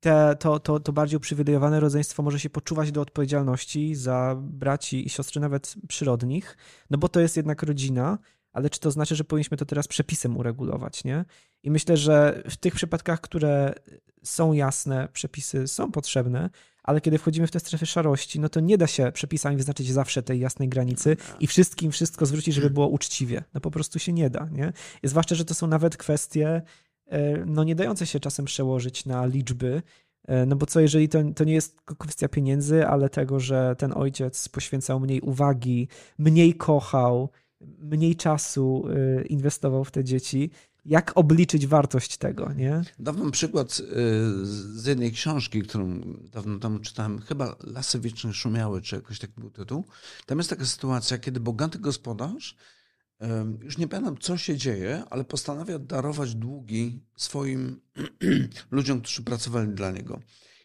te, 0.01 0.37
to, 0.41 0.61
to, 0.61 0.81
to 0.81 0.93
bardziej 0.93 1.17
uprzywilejowane 1.17 1.81
rodzeństwo 1.81 2.23
może 2.23 2.41
się 2.41 2.51
poczuwać 2.51 2.93
do 2.93 3.01
odpowiedzialności 3.01 3.95
za 3.95 4.37
braci 4.41 5.07
i 5.07 5.09
siostry, 5.09 5.41
nawet 5.41 5.75
przyrodnich, 5.89 6.57
no 6.91 6.99
bo 6.99 7.09
to 7.09 7.21
jest 7.21 7.37
jednak 7.37 7.63
rodzina, 7.63 8.19
ale 8.53 8.71
czy 8.71 8.81
to 8.81 8.91
znaczy, 8.91 9.17
że 9.17 9.25
powinniśmy 9.25 9.57
to 9.57 9.65
teraz 9.65 9.89
przepisem 9.89 10.37
uregulować, 10.37 11.05
nie? 11.05 11.25
I 11.63 11.71
myślę, 11.71 11.97
że 11.97 12.43
w 12.51 12.57
tych 12.57 12.75
przypadkach, 12.75 13.21
które 13.21 13.75
są 14.23 14.53
jasne, 14.53 15.09
przepisy 15.13 15.69
są 15.69 15.93
potrzebne, 15.93 16.51
ale 16.87 17.01
kiedy 17.01 17.19
wchodzimy 17.19 17.47
w 17.47 17.51
te 17.51 17.61
strefy 17.61 17.87
szarości, 17.87 18.41
no 18.41 18.49
to 18.49 18.61
nie 18.61 18.79
da 18.79 18.87
się 18.87 19.13
przepisami 19.13 19.57
wyznaczyć 19.57 19.93
zawsze 19.93 20.23
tej 20.23 20.41
jasnej 20.41 20.69
granicy 20.69 21.17
i 21.41 21.47
wszystkim 21.47 21.93
wszystko 21.93 22.27
zwrócić, 22.27 22.55
żeby 22.55 22.71
było 22.71 22.89
uczciwie. 22.89 23.45
No 23.55 23.61
po 23.61 23.71
prostu 23.71 23.99
się 23.99 24.13
nie 24.13 24.31
da, 24.31 24.49
nie? 24.53 24.73
Zwłaszcza, 25.03 25.35
że 25.35 25.45
to 25.45 25.55
są 25.55 25.67
nawet 25.67 25.97
kwestie, 25.97 26.63
e, 27.07 27.45
no 27.47 27.65
nie 27.65 27.75
dające 27.75 28.07
się 28.07 28.21
czasem 28.21 28.45
przełożyć 28.45 29.07
na 29.07 29.27
liczby, 29.27 29.83
e, 30.29 30.47
no 30.47 30.57
bo 30.57 30.67
co 30.67 30.81
jeżeli 30.81 31.09
to, 31.09 31.19
to 31.37 31.45
nie 31.45 31.55
jest 31.55 31.81
kwestia 31.99 32.29
pieniędzy, 32.29 32.87
ale 32.87 33.09
tego, 33.09 33.41
że 33.41 33.77
ten 33.79 33.93
ojciec 33.97 34.49
poświęcał 34.49 35.01
mniej 35.01 35.21
uwagi, 35.21 35.89
mniej 36.19 36.55
kochał, 36.55 37.31
mniej 37.79 38.17
czasu 38.17 38.85
e, 38.89 39.25
inwestował 39.25 39.85
w 39.85 39.91
te 39.91 40.05
dzieci, 40.05 40.51
jak 40.87 41.13
obliczyć 41.15 41.67
wartość 41.67 42.17
tego, 42.17 42.53
nie? 42.53 42.83
Dawno 42.99 43.31
przykład 43.31 43.79
y, 43.79 43.83
z 44.47 44.87
jednej 44.87 45.13
książki, 45.13 45.63
którą 45.63 46.01
dawno 46.33 46.59
temu 46.59 46.79
czytałem, 46.79 47.21
chyba 47.21 47.57
Lasy 47.65 48.01
Wieczne 48.01 48.35
Szumiały, 48.35 48.83
czy 48.83 48.97
jakoś 48.97 49.19
taki 49.19 49.33
był 49.37 49.51
tytuł. 49.51 49.85
Tam 50.27 50.39
jest 50.39 50.51
taka 50.51 50.65
sytuacja, 50.65 51.19
kiedy 51.19 51.41
bogaty 51.41 51.79
gospodarz, 51.79 52.57
już 53.63 53.79
nie 53.79 53.89
pamiętam 53.89 54.19
co 54.19 54.37
się 54.37 54.57
dzieje, 54.57 55.05
ale 55.11 55.25
postanawia 55.25 55.79
darować 55.79 56.35
długi 56.35 57.01
swoim 57.17 57.81
ludziom, 58.71 59.01
którzy 59.01 59.23
pracowali 59.23 59.69
dla 59.69 59.91
niego. 59.91 60.21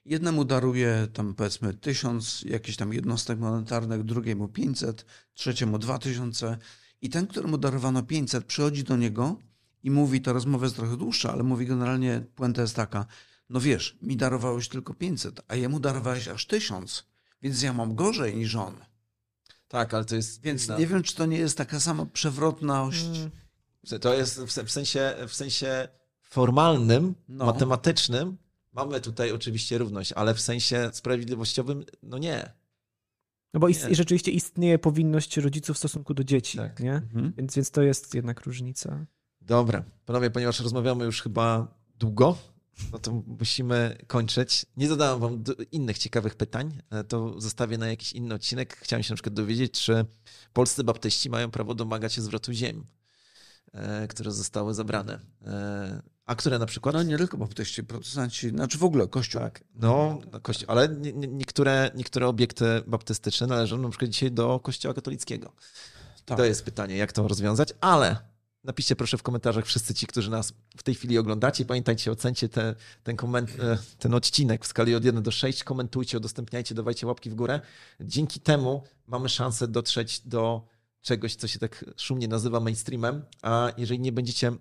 Jednemu 0.05 0.45
daruje 0.45 1.07
tam 1.13 1.33
powiedzmy 1.33 1.73
tysiąc 1.73 2.41
jakichś 2.41 2.77
tam 2.77 2.93
jednostek 2.93 3.39
monetarnych, 3.39 4.03
drugiemu 4.03 4.47
500, 4.47 5.05
trzeciemu 5.33 5.79
2000 5.79 6.57
i 7.01 7.09
ten, 7.09 7.27
któremu 7.27 7.57
darowano 7.57 8.03
500 8.03 8.45
przychodzi 8.45 8.83
do 8.83 8.97
niego 8.97 9.37
i 9.83 9.91
mówi, 9.91 10.21
ta 10.21 10.33
rozmowa 10.33 10.65
jest 10.65 10.75
trochę 10.75 10.97
dłuższa, 10.97 11.33
ale 11.33 11.43
mówi 11.43 11.65
generalnie, 11.65 12.23
puenta 12.35 12.61
jest 12.61 12.75
taka, 12.75 13.05
no 13.49 13.59
wiesz, 13.59 13.97
mi 14.01 14.17
darowałeś 14.17 14.69
tylko 14.69 14.93
500, 14.93 15.41
a 15.47 15.55
jemu 15.55 15.79
darowałeś 15.79 16.27
aż 16.27 16.45
1000, 16.45 17.05
więc 17.41 17.61
ja 17.61 17.73
mam 17.73 17.95
gorzej 17.95 18.35
niż 18.35 18.55
on. 18.55 18.75
Tak, 19.67 19.93
ale 19.93 20.05
to 20.05 20.15
jest... 20.15 20.41
Więc 20.41 20.69
nie 20.69 20.87
wiem, 20.87 21.03
czy 21.03 21.15
to 21.15 21.25
nie 21.25 21.37
jest 21.37 21.57
taka 21.57 21.79
sama 21.79 22.05
przewrotność. 22.05 23.05
Hmm. 23.05 24.01
To 24.01 24.13
jest 24.13 24.41
w 24.41 24.71
sensie, 24.71 25.13
w 25.27 25.33
sensie 25.33 25.87
formalnym, 26.21 27.15
no. 27.27 27.45
matematycznym, 27.45 28.37
mamy 28.73 29.01
tutaj 29.01 29.31
oczywiście 29.31 29.77
równość, 29.77 30.13
ale 30.13 30.33
w 30.33 30.41
sensie 30.41 30.89
sprawiedliwościowym, 30.93 31.85
no 32.03 32.17
nie. 32.17 32.53
No 33.53 33.59
bo 33.59 33.67
ist- 33.67 33.87
rzeczywiście 33.91 34.31
istnieje 34.31 34.79
powinność 34.79 35.37
rodziców 35.37 35.75
w 35.75 35.79
stosunku 35.79 36.13
do 36.13 36.23
dzieci, 36.23 36.57
tak. 36.57 36.79
nie? 36.79 36.93
Mhm. 36.93 37.33
Więc, 37.37 37.55
więc 37.55 37.71
to 37.71 37.81
jest 37.81 38.15
jednak 38.15 38.41
różnica. 38.41 39.05
Dobra, 39.41 39.83
panowie, 40.05 40.29
ponieważ 40.29 40.59
rozmawiamy 40.59 41.05
już 41.05 41.21
chyba 41.21 41.67
długo, 41.99 42.37
no 42.91 42.99
to 42.99 43.23
musimy 43.39 43.97
kończyć. 44.07 44.65
Nie 44.77 44.87
zadałem 44.87 45.19
wam 45.19 45.43
innych 45.71 45.97
ciekawych 45.97 46.35
pytań, 46.35 46.81
to 47.07 47.41
zostawię 47.41 47.77
na 47.77 47.87
jakiś 47.87 48.13
inny 48.13 48.35
odcinek. 48.35 48.77
Chciałem 48.77 49.03
się 49.03 49.13
na 49.13 49.15
przykład 49.15 49.33
dowiedzieć, 49.33 49.71
czy 49.71 50.05
polscy 50.53 50.83
baptyści 50.83 51.29
mają 51.29 51.51
prawo 51.51 51.75
domagać 51.75 52.13
się 52.13 52.21
zwrotu 52.21 52.53
ziem, 52.53 52.85
e, 53.73 54.07
które 54.07 54.31
zostały 54.31 54.73
zabrane. 54.73 55.19
E, 55.45 56.01
a 56.25 56.35
które 56.35 56.59
na 56.59 56.65
przykład... 56.65 56.95
No 56.95 57.03
nie 57.03 57.17
tylko 57.17 57.37
baptyści, 57.37 57.83
protestanci, 57.83 58.49
znaczy 58.49 58.77
w 58.77 58.83
ogóle 58.83 59.07
Kościół. 59.07 59.41
Tak, 59.41 59.63
no, 59.75 60.19
no 60.31 60.39
Kościół, 60.39 60.65
ale 60.71 60.89
nie, 60.89 61.13
nie, 61.13 61.27
niektóre, 61.27 61.91
niektóre 61.95 62.27
obiekty 62.27 62.65
baptystyczne 62.87 63.47
należą 63.47 63.77
na 63.77 63.89
przykład 63.89 64.11
dzisiaj 64.11 64.31
do 64.31 64.59
Kościoła 64.59 64.93
katolickiego. 64.93 65.53
Tak. 66.25 66.37
To 66.37 66.45
jest 66.45 66.65
pytanie, 66.65 66.97
jak 66.97 67.11
to 67.11 67.27
rozwiązać, 67.27 67.73
ale 67.81 68.30
Napiszcie 68.63 68.95
proszę 68.95 69.17
w 69.17 69.23
komentarzach 69.23 69.65
wszyscy 69.65 69.93
ci, 69.93 70.07
którzy 70.07 70.31
nas 70.31 70.53
w 70.77 70.83
tej 70.83 70.95
chwili 70.95 71.17
oglądacie. 71.17 71.65
Pamiętajcie, 71.65 72.11
ocencie 72.11 72.49
te, 72.49 72.75
ten, 73.03 73.15
koment, 73.15 73.49
e, 73.59 73.77
ten 73.99 74.13
odcinek 74.13 74.65
w 74.65 74.67
skali 74.67 74.95
od 74.95 75.05
1 75.05 75.23
do 75.23 75.31
6. 75.31 75.63
Komentujcie, 75.63 76.17
udostępniajcie, 76.17 76.75
dawajcie 76.75 77.07
łapki 77.07 77.29
w 77.29 77.35
górę. 77.35 77.59
Dzięki 78.01 78.39
temu 78.39 78.83
mamy 79.07 79.29
szansę 79.29 79.67
dotrzeć 79.67 80.19
do 80.27 80.67
czegoś, 81.01 81.35
co 81.35 81.47
się 81.47 81.59
tak 81.59 81.85
szumnie 81.97 82.27
nazywa 82.27 82.59
mainstreamem. 82.59 83.25
A 83.41 83.71
jeżeli 83.77 83.99
nie 83.99 84.11
będziecie 84.11 84.51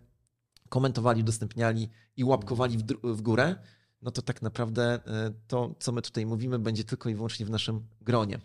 komentowali, 0.69 1.21
udostępniali 1.21 1.91
i 2.17 2.25
łapkowali 2.25 2.79
w, 2.79 2.83
w 3.03 3.23
górę, 3.23 3.57
no 4.03 4.11
to 4.11 4.23
tak 4.23 4.43
naprawdę 4.43 5.01
e, 5.07 5.33
to, 5.49 5.75
co 5.79 5.93
my 5.93 6.03
tutaj 6.03 6.27
mówimy, 6.27 6.59
będzie 6.59 6.85
tylko 6.85 7.09
i 7.09 7.15
wyłącznie 7.15 7.47
w 7.47 7.51
naszym 7.51 7.87
gronie. 8.01 8.41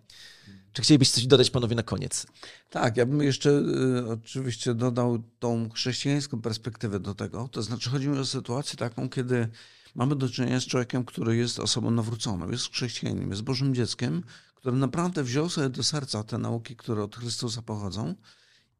Czy 0.74 0.82
chcielibyście 0.82 1.16
coś 1.16 1.28
dodać, 1.28 1.49
panowie, 1.49 1.76
na 1.76 1.84
koniec? 1.84 2.28
Tak, 2.70 2.97
ja 2.97 3.06
bym 3.06 3.22
jeszcze 3.22 3.49
y, 3.49 4.10
oczywiście 4.12 4.74
dodał 4.74 5.24
tą 5.39 5.70
chrześcijańską 5.70 6.41
perspektywę 6.41 6.99
do 6.99 7.16
tego. 7.16 7.49
To 7.51 7.64
znaczy, 7.64 7.89
chodzi 7.89 8.08
mi 8.08 8.20
o 8.20 8.26
sytuację 8.26 8.78
taką, 8.78 9.10
kiedy 9.10 9.47
mamy 9.95 10.16
do 10.16 10.30
czynienia 10.30 10.60
z 10.60 10.66
człowiekiem, 10.66 11.06
który 11.06 11.38
jest 11.38 11.60
osobą 11.60 11.91
nawróconą, 11.91 12.51
jest 12.51 12.72
chrześcijaninem, 12.72 13.30
jest 13.30 13.41
Bożym 13.41 13.76
dzieckiem, 13.76 14.24
który 14.56 14.78
naprawdę 14.78 15.24
wziął 15.24 15.49
sobie 15.49 15.70
do 15.70 15.84
serca 15.84 16.24
te 16.24 16.38
nauki, 16.38 16.76
które 16.76 17.03
od 17.03 17.16
Chrystusa 17.16 17.62
pochodzą 17.62 18.16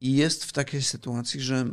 i 0.01 0.13
jest 0.13 0.45
w 0.45 0.53
takiej 0.53 0.82
sytuacji, 0.82 1.41
że 1.41 1.65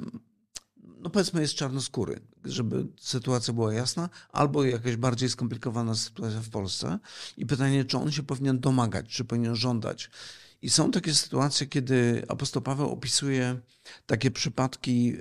no 0.99 1.11
powiedzmy 1.11 1.41
jest 1.41 1.55
czarnoskóry, 1.55 2.21
żeby 2.45 2.87
sytuacja 3.01 3.55
była 3.55 3.75
jasna, 3.75 4.09
albo 4.33 4.65
jakaś 4.65 4.97
bardziej 4.97 5.29
skomplikowana 5.29 5.95
sytuacja 5.95 6.41
w 6.41 6.49
Polsce 6.49 6.99
i 7.37 7.47
pytanie, 7.47 7.85
czy 7.85 7.99
on 7.99 8.13
się 8.13 8.23
powinien 8.23 8.61
domagać, 8.61 9.07
czy 9.09 9.25
powinien 9.25 9.57
żądać. 9.57 10.11
I 10.63 10.71
są 10.71 10.91
takie 10.91 11.15
sytuacje, 11.15 11.67
kiedy 11.67 12.25
apostoł 12.29 12.63
Paweł 12.63 12.91
opisuje 12.91 13.61
takie 14.07 14.31
przypadki 14.31 15.13
e, 15.13 15.17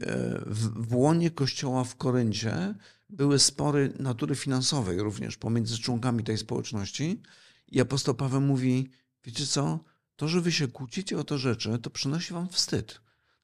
w, 0.46 0.88
w 0.88 0.96
łonie 0.96 1.32
kościoła 1.32 1.84
w 1.84 1.96
Koryncie. 1.96 2.76
Były 3.10 3.40
spory 3.40 3.94
natury 4.00 4.36
finansowej 4.36 5.00
również 5.00 5.38
pomiędzy 5.38 5.78
członkami 5.78 6.24
tej 6.24 6.38
społeczności. 6.38 7.22
I 7.68 7.82
apostoł 7.82 8.16
Paweł 8.16 8.42
mówi, 8.42 8.92
wiecie 9.24 9.48
co, 9.48 9.80
to, 10.16 10.28
że 10.28 10.42
wy 10.42 10.52
się 10.52 10.68
kłócicie 10.68 11.20
o 11.20 11.24
te 11.24 11.38
rzeczy, 11.38 11.80
to 11.80 11.90
przynosi 11.90 12.34
wam 12.34 12.50
wstyd 12.50 13.02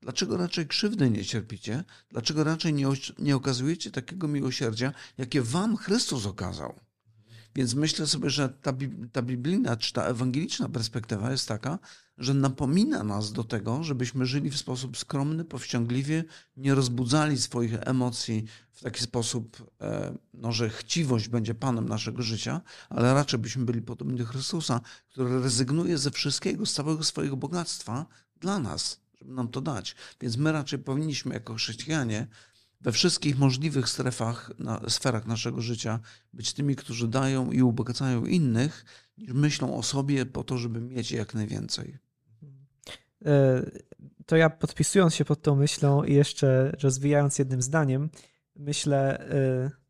Dlaczego 0.08 0.38
raczej 0.38 0.68
krzywdy 0.68 1.10
nie 1.12 1.26
cierpicie? 1.26 1.84
Dlaczego 2.10 2.43
raczej 2.43 2.74
nie, 2.74 2.88
nie 3.20 3.36
okazujecie 3.36 3.91
takiego 3.91 4.28
miłosierdzia, 4.28 4.93
jakie 5.18 5.41
wam 5.41 5.78
Chrystus 5.78 6.26
okazał? 6.26 6.80
Więc 7.55 7.74
myślę 7.74 8.08
sobie, 8.08 8.30
że 8.30 8.49
ta, 8.49 8.74
ta 9.12 9.22
biblijna 9.22 9.78
czy 9.78 9.93
ta 9.93 10.03
ewangeliczna 10.03 10.70
perspektywa 10.70 11.32
jest 11.32 11.47
taka, 11.47 11.80
że 12.18 12.34
napomina 12.34 13.03
nas 13.03 13.32
do 13.32 13.43
tego, 13.43 13.84
żebyśmy 13.84 14.26
żyli 14.26 14.49
w 14.49 14.58
sposób 14.58 14.97
skromny, 14.97 15.45
powściągliwie, 15.45 16.24
nie 16.58 16.76
rozbudzali 16.76 17.38
swoich 17.38 17.74
emocji 17.80 18.45
w 18.72 18.82
taki 18.82 19.01
sposób, 19.01 19.72
e, 19.82 20.18
no, 20.34 20.51
że 20.51 20.70
chciwość 20.70 21.28
będzie 21.28 21.55
panem 21.55 21.89
naszego 21.89 22.22
życia, 22.22 22.62
ale 22.89 23.14
raczej 23.14 23.39
byśmy 23.39 23.66
byli 23.66 23.82
podobni 23.82 24.18
do 24.18 24.26
Chrystusa, 24.26 24.82
który 25.10 25.41
rezygnuje 25.41 25.97
ze 25.97 26.12
wszystkiego, 26.12 26.66
z 26.66 26.74
całego 26.74 27.03
swojego 27.03 27.38
bogactwa 27.38 28.05
dla 28.41 28.60
nas, 28.60 29.07
żeby 29.22 29.34
nam 29.34 29.47
to 29.47 29.61
dać. 29.61 29.95
Więc 30.22 30.38
my 30.38 30.51
raczej 30.51 30.80
powinniśmy 30.80 31.34
jako 31.34 31.53
chrześcijanie 31.53 32.28
we 32.82 32.91
wszystkich 32.91 33.38
możliwych 33.38 33.89
strefach, 33.89 34.51
na, 34.59 34.89
sferach 34.89 35.26
naszego 35.26 35.61
życia 35.61 35.99
być 36.34 36.53
tymi, 36.53 36.76
którzy 36.76 37.07
dają 37.07 37.51
i 37.51 37.61
ubogacają 37.61 38.26
innych, 38.26 38.86
niż 39.18 39.34
myślą 39.34 39.78
o 39.78 39.84
sobie 39.84 40.26
po 40.26 40.43
to, 40.43 40.57
żeby 40.57 40.82
mieć 40.82 41.11
jak 41.11 41.34
najwięcej. 41.34 41.97
E, 43.26 43.63
to 44.26 44.36
ja 44.36 44.49
podpisując 44.49 45.15
się 45.15 45.26
pod 45.26 45.41
tą 45.41 45.55
myślą 45.55 46.03
i 46.03 46.13
jeszcze 46.13 46.72
rozwijając 46.82 47.39
jednym 47.39 47.61
zdaniem, 47.61 48.09
myślę, 48.55 49.30
e, 49.30 49.86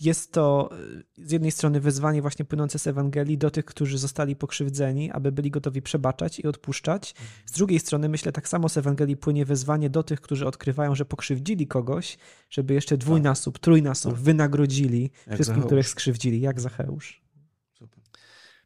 jest 0.00 0.32
to 0.32 0.70
e, 1.18 1.26
z 1.26 1.32
jednej 1.32 1.50
strony 1.50 1.80
wezwanie 1.80 2.22
właśnie 2.22 2.44
płynące 2.44 2.78
z 2.78 2.86
Ewangelii 2.86 3.38
do 3.38 3.50
tych, 3.50 3.64
którzy 3.64 3.98
zostali 3.98 4.36
pokrzywdzeni, 4.36 5.10
aby 5.10 5.32
byli 5.32 5.50
gotowi 5.50 5.82
przebaczać 5.82 6.38
i 6.38 6.46
odpuszczać. 6.46 7.14
Z 7.46 7.52
drugiej 7.52 7.80
strony 7.80 8.08
myślę, 8.08 8.32
tak 8.32 8.48
samo 8.48 8.68
z 8.68 8.76
Ewangelii 8.76 9.16
płynie 9.16 9.44
wezwanie 9.44 9.90
do 9.90 10.02
tych, 10.02 10.20
którzy 10.20 10.46
odkrywają, 10.46 10.94
że 10.94 11.04
pokrzywdzili 11.04 11.66
kogoś, 11.66 12.18
żeby 12.50 12.74
jeszcze 12.74 12.96
dwójnasób, 12.96 13.58
trójnasób 13.58 14.12
tak. 14.12 14.22
wynagrodzili 14.22 15.02
jak 15.02 15.10
wszystkim, 15.34 15.44
Zacheusz. 15.44 15.66
których 15.66 15.88
skrzywdzili, 15.88 16.40
jak 16.40 16.60
Zacheusz. 16.60 17.22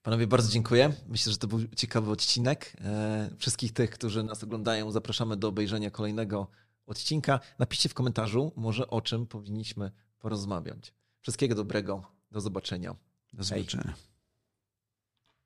Panowie, 0.02 0.26
bardzo 0.26 0.52
dziękuję. 0.52 0.92
Myślę, 1.08 1.32
że 1.32 1.38
to 1.38 1.46
był 1.46 1.60
ciekawy 1.76 2.10
odcinek. 2.10 2.76
E, 2.80 3.30
wszystkich 3.38 3.72
tych, 3.72 3.90
którzy 3.90 4.22
nas 4.22 4.44
oglądają, 4.44 4.90
zapraszamy 4.90 5.36
do 5.36 5.48
obejrzenia 5.48 5.90
kolejnego 5.90 6.46
odcinka. 6.86 7.40
Napiszcie 7.58 7.88
w 7.88 7.94
komentarzu, 7.94 8.52
może 8.56 8.88
o 8.88 9.00
czym 9.00 9.26
powinniśmy 9.26 9.90
porozmawiać. 10.18 10.94
Wszystkiego 11.24 11.54
dobrego. 11.54 12.02
Do 12.30 12.40
zobaczenia. 12.40 12.94
Do 13.32 13.44
zobaczenia. 13.44 13.82
Hej. 13.84 14.13